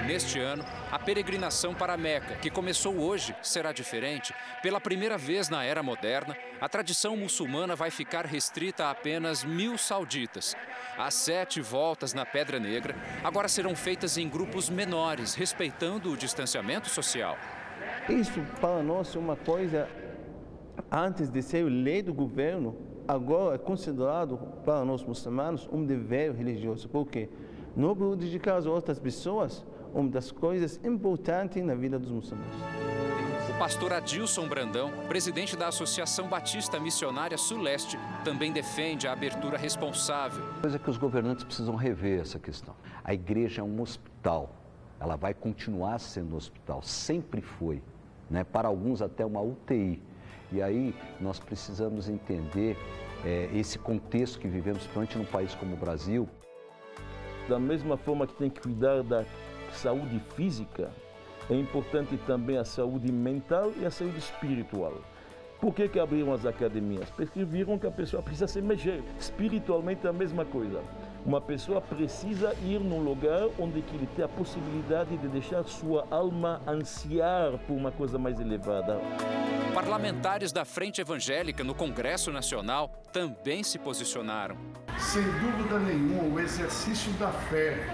Neste 0.06 0.38
ano, 0.38 0.62
a 0.92 0.98
peregrinação 0.98 1.74
para 1.74 1.96
Meca, 1.96 2.34
que 2.36 2.50
começou 2.50 2.94
hoje, 2.98 3.34
será 3.40 3.72
diferente. 3.72 4.34
Pela 4.62 4.78
primeira 4.78 5.16
vez 5.16 5.48
na 5.48 5.64
era 5.64 5.82
moderna, 5.82 6.36
a 6.60 6.68
tradição 6.68 7.16
muçulmana 7.16 7.74
vai 7.74 7.90
ficar 7.90 8.26
restrita 8.26 8.84
a 8.84 8.90
apenas 8.90 9.42
mil 9.42 9.78
sauditas. 9.78 10.54
As 10.98 11.14
sete 11.14 11.62
voltas 11.62 12.12
na 12.12 12.26
Pedra 12.26 12.60
Negra 12.60 12.94
agora 13.24 13.48
serão 13.48 13.74
feitas 13.74 14.18
em 14.18 14.28
grupos 14.28 14.68
menores, 14.68 15.34
respeitando 15.34 16.12
o 16.12 16.16
distanciamento 16.18 16.90
social. 16.90 17.38
Isso 18.06 18.42
para 18.60 18.82
nós 18.82 19.16
é 19.16 19.18
uma 19.18 19.36
coisa, 19.36 19.88
antes 20.92 21.30
de 21.30 21.40
ser 21.40 21.64
lei 21.64 22.02
do 22.02 22.12
governo, 22.12 22.76
agora 23.08 23.54
é 23.54 23.58
considerado 23.58 24.36
para 24.66 24.84
nós 24.84 25.02
muçulmanos 25.02 25.66
um 25.72 25.82
dever 25.82 26.34
religioso, 26.34 26.90
porque 26.90 27.30
não 27.74 27.96
prejudicar 27.96 28.58
as 28.58 28.66
outras 28.66 28.98
pessoas 28.98 29.64
uma 29.94 30.10
das 30.10 30.30
coisas 30.30 30.80
importantes 30.84 31.64
na 31.64 31.74
vida 31.74 31.98
dos 31.98 32.10
muçulmanos. 32.10 32.54
O 33.48 33.58
pastor 33.58 33.92
Adilson 33.92 34.48
Brandão, 34.48 34.90
presidente 35.06 35.56
da 35.56 35.68
Associação 35.68 36.26
Batista 36.26 36.80
Missionária 36.80 37.38
Suleste, 37.38 37.96
também 38.24 38.52
defende 38.52 39.06
a 39.06 39.12
abertura 39.12 39.56
responsável. 39.56 40.44
Coisa 40.60 40.78
que 40.78 40.90
os 40.90 40.98
governantes 40.98 41.44
precisam 41.44 41.76
rever 41.76 42.20
essa 42.20 42.38
questão. 42.38 42.74
A 43.04 43.14
igreja 43.14 43.60
é 43.60 43.64
um 43.64 43.80
hospital, 43.80 44.50
ela 44.98 45.14
vai 45.14 45.32
continuar 45.32 46.00
sendo 46.00 46.34
um 46.34 46.36
hospital, 46.36 46.82
sempre 46.82 47.40
foi 47.40 47.80
né? 48.28 48.42
para 48.42 48.66
alguns 48.66 49.00
até 49.00 49.24
uma 49.24 49.40
UTI. 49.40 50.02
E 50.50 50.60
aí 50.60 50.94
nós 51.20 51.38
precisamos 51.38 52.08
entender 52.08 52.76
é, 53.24 53.48
esse 53.54 53.78
contexto 53.78 54.38
que 54.38 54.48
vivemos, 54.48 54.80
principalmente 54.80 55.16
num 55.16 55.24
país 55.24 55.54
como 55.54 55.74
o 55.74 55.78
Brasil. 55.78 56.28
Da 57.48 57.58
mesma 57.58 57.96
forma 57.96 58.26
que 58.26 58.34
tem 58.34 58.50
que 58.50 58.60
cuidar 58.60 59.02
da 59.02 59.24
saúde 59.74 60.20
física, 60.36 60.90
é 61.50 61.54
importante 61.54 62.16
também 62.26 62.56
a 62.56 62.64
saúde 62.64 63.12
mental 63.12 63.72
e 63.78 63.84
a 63.84 63.90
saúde 63.90 64.18
espiritual. 64.18 64.94
Por 65.60 65.74
que, 65.74 65.88
que 65.88 65.98
abriram 65.98 66.32
as 66.32 66.44
academias? 66.44 67.08
Porque 67.10 67.44
viram 67.44 67.78
que 67.78 67.86
a 67.86 67.90
pessoa 67.90 68.22
precisa 68.22 68.46
se 68.46 68.60
mexer. 68.60 69.02
Espiritualmente 69.18 70.06
é 70.06 70.10
a 70.10 70.12
mesma 70.12 70.44
coisa. 70.44 70.82
Uma 71.24 71.40
pessoa 71.40 71.80
precisa 71.80 72.54
ir 72.62 72.78
num 72.80 73.02
lugar 73.02 73.48
onde 73.58 73.80
que 73.80 73.94
ele 73.96 74.06
tem 74.14 74.24
a 74.24 74.28
possibilidade 74.28 75.16
de 75.16 75.26
deixar 75.28 75.64
sua 75.64 76.06
alma 76.10 76.60
ansiar 76.66 77.52
por 77.66 77.74
uma 77.74 77.90
coisa 77.90 78.18
mais 78.18 78.38
elevada. 78.38 79.00
Parlamentares 79.72 80.52
da 80.52 80.64
Frente 80.64 81.00
Evangélica 81.00 81.64
no 81.64 81.74
Congresso 81.74 82.30
Nacional 82.30 83.02
também 83.12 83.62
se 83.62 83.78
posicionaram. 83.78 84.56
Sem 84.98 85.22
dúvida 85.22 85.78
nenhuma, 85.78 86.34
o 86.34 86.40
exercício 86.40 87.10
da 87.14 87.28
fé 87.28 87.88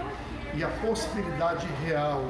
e 0.53 0.63
a 0.63 0.67
possibilidade 0.67 1.67
real 1.85 2.25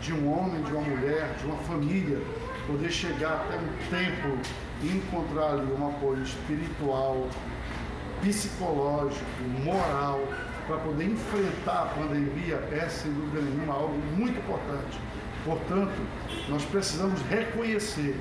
de 0.00 0.12
um 0.12 0.32
homem, 0.32 0.62
de 0.62 0.72
uma 0.72 0.82
mulher, 0.82 1.34
de 1.38 1.46
uma 1.46 1.56
família 1.58 2.20
poder 2.66 2.90
chegar 2.90 3.46
até 3.46 3.56
um 3.56 3.90
templo 3.90 4.38
e 4.82 4.96
encontrar 4.96 5.52
ali 5.52 5.72
um 5.72 5.88
apoio 5.88 6.22
espiritual, 6.22 7.28
psicológico, 8.20 9.24
moral, 9.64 10.20
para 10.66 10.76
poder 10.78 11.06
enfrentar 11.06 11.82
a 11.82 11.86
pandemia 11.86 12.56
é, 12.70 12.88
sem 12.88 13.12
dúvida 13.12 13.42
nenhuma, 13.42 13.74
algo 13.74 13.98
muito 14.16 14.38
importante. 14.38 14.98
Portanto, 15.44 16.00
nós 16.48 16.64
precisamos 16.64 17.20
reconhecer 17.22 18.16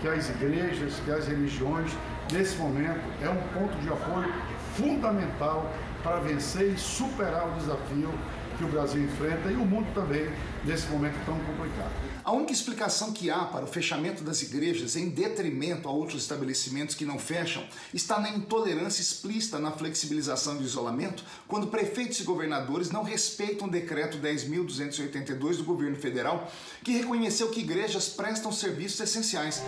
que 0.00 0.08
as 0.08 0.28
igrejas, 0.28 1.00
que 1.04 1.10
as 1.10 1.26
religiões, 1.26 1.90
nesse 2.30 2.56
momento, 2.56 3.00
é 3.22 3.28
um 3.28 3.40
ponto 3.58 3.76
de 3.78 3.88
apoio 3.88 4.32
fundamental 4.74 5.72
para 6.02 6.20
vencer 6.20 6.72
e 6.74 6.78
superar 6.78 7.48
o 7.48 7.52
desafio 7.52 8.10
que 8.58 8.64
o 8.64 8.68
Brasil 8.68 9.02
enfrenta 9.02 9.50
e 9.50 9.54
o 9.54 9.64
mundo 9.64 9.86
também 9.94 10.28
nesse 10.64 10.88
momento 10.88 11.14
tão 11.24 11.38
complicado. 11.38 11.92
A 12.24 12.32
única 12.32 12.52
explicação 12.52 13.12
que 13.12 13.30
há 13.30 13.44
para 13.44 13.64
o 13.64 13.68
fechamento 13.68 14.22
das 14.22 14.42
igrejas 14.42 14.96
em 14.96 15.08
detrimento 15.08 15.88
a 15.88 15.92
outros 15.92 16.20
estabelecimentos 16.20 16.94
que 16.94 17.04
não 17.04 17.18
fecham 17.18 17.64
está 17.94 18.18
na 18.18 18.28
intolerância 18.28 19.00
explícita 19.00 19.58
na 19.58 19.70
flexibilização 19.70 20.56
do 20.56 20.64
isolamento, 20.64 21.24
quando 21.46 21.68
prefeitos 21.68 22.20
e 22.20 22.24
governadores 22.24 22.90
não 22.90 23.04
respeitam 23.04 23.68
o 23.68 23.70
decreto 23.70 24.18
10.282 24.18 25.56
do 25.56 25.64
governo 25.64 25.96
federal, 25.96 26.50
que 26.82 26.92
reconheceu 26.92 27.48
que 27.50 27.60
igrejas 27.60 28.08
prestam 28.08 28.50
serviços 28.52 29.00
essenciais. 29.00 29.62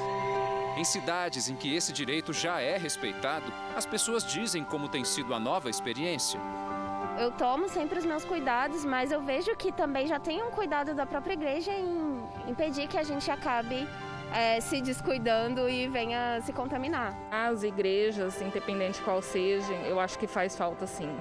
Em 0.76 0.84
cidades 0.84 1.48
em 1.48 1.56
que 1.56 1.74
esse 1.74 1.92
direito 1.92 2.32
já 2.32 2.60
é 2.60 2.76
respeitado, 2.76 3.52
as 3.76 3.86
pessoas 3.86 4.24
dizem 4.24 4.64
como 4.64 4.88
tem 4.88 5.04
sido 5.04 5.32
a 5.32 5.40
nova 5.40 5.70
experiência. 5.70 6.40
Eu 7.20 7.30
tomo 7.30 7.68
sempre 7.68 7.98
os 7.98 8.06
meus 8.06 8.24
cuidados, 8.24 8.82
mas 8.82 9.12
eu 9.12 9.20
vejo 9.20 9.54
que 9.54 9.70
também 9.70 10.06
já 10.06 10.18
tem 10.18 10.42
um 10.42 10.50
cuidado 10.50 10.94
da 10.94 11.04
própria 11.04 11.34
igreja 11.34 11.70
em 11.70 12.18
impedir 12.48 12.88
que 12.88 12.96
a 12.96 13.02
gente 13.02 13.30
acabe 13.30 13.86
é, 14.34 14.58
se 14.58 14.80
descuidando 14.80 15.68
e 15.68 15.86
venha 15.86 16.40
se 16.40 16.50
contaminar. 16.50 17.14
As 17.30 17.62
igrejas, 17.62 18.40
independente 18.40 19.02
qual 19.02 19.20
seja, 19.20 19.70
eu 19.84 20.00
acho 20.00 20.18
que 20.18 20.26
faz 20.26 20.56
falta 20.56 20.86
sim. 20.86 21.14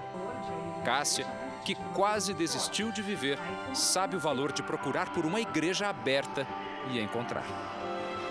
Cássia, 0.85 1.27
que 1.65 1.75
quase 1.93 2.33
desistiu 2.33 2.93
de 2.93 3.01
viver, 3.01 3.37
sabe 3.73 4.15
o 4.15 4.19
valor 4.21 4.53
de 4.53 4.63
procurar 4.63 5.09
por 5.09 5.25
uma 5.25 5.41
igreja 5.41 5.89
aberta 5.89 6.47
e 6.89 7.01
encontrar. 7.01 7.43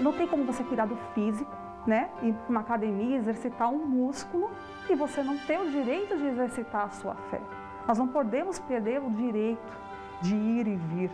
Não 0.01 0.15
tem 0.15 0.27
como 0.27 0.43
você 0.47 0.65
cuidar 0.65 0.87
do 0.87 0.97
físico, 1.13 1.55
né? 1.87 2.09
Ir 2.23 2.33
para 2.33 2.49
uma 2.49 2.61
academia, 2.61 3.19
exercitar 3.19 3.69
um 3.69 3.85
músculo 3.85 4.51
e 4.89 4.95
você 4.95 5.23
não 5.23 5.37
ter 5.37 5.61
o 5.61 5.71
direito 5.71 6.17
de 6.17 6.29
exercitar 6.29 6.87
a 6.87 6.91
sua 6.91 7.15
fé. 7.31 7.58
Nós 7.89 7.97
não 7.97 8.07
podemos 8.07 8.59
perder 8.59 9.01
o 9.01 9.11
direito 9.11 9.73
de 10.21 10.35
ir 10.35 10.67
e 10.67 10.77
vir 10.77 11.11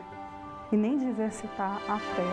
e 0.72 0.76
nem 0.76 0.98
de 0.98 1.06
exercitar 1.06 1.80
a 1.88 2.00
fé. 2.00 2.24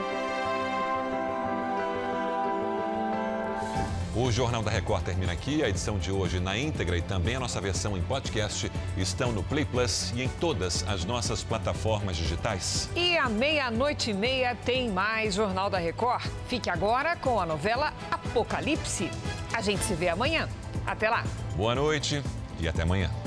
O 4.16 4.32
Jornal 4.32 4.64
da 4.64 4.72
Record 4.72 5.04
termina 5.04 5.32
aqui. 5.32 5.64
A 5.64 5.70
edição 5.70 6.00
de 6.00 6.12
hoje 6.12 6.40
na 6.40 6.58
íntegra 6.58 6.98
e 6.98 7.04
também 7.04 7.36
a 7.36 7.40
nossa 7.40 7.62
versão 7.62 7.96
em 7.96 8.02
podcast 8.02 8.72
estão 8.98 9.32
no 9.32 9.44
Play 9.44 9.64
Plus 9.64 10.12
e 10.16 10.24
em 10.24 10.28
todas 10.28 10.84
as 10.88 11.06
nossas 11.06 11.44
plataformas 11.44 12.18
digitais. 12.18 12.90
E 12.96 13.16
à 13.16 13.30
meia-noite 13.30 14.10
e 14.10 14.14
meia 14.14 14.56
tem 14.56 14.90
mais 14.90 15.36
Jornal 15.36 15.70
da 15.70 15.78
Record. 15.78 16.26
Fique 16.48 16.68
agora 16.68 17.16
com 17.16 17.40
a 17.40 17.46
novela 17.46 17.94
Apocalipse. 18.10 19.12
A 19.54 19.62
gente 19.62 19.84
se 19.84 19.94
vê 19.94 20.10
amanhã. 20.10 20.50
Até 20.86 21.12
lá. 21.12 21.24
Boa 21.56 21.76
noite 21.76 22.24
e 22.60 22.68
até 22.68 22.82
amanhã. 22.82 23.21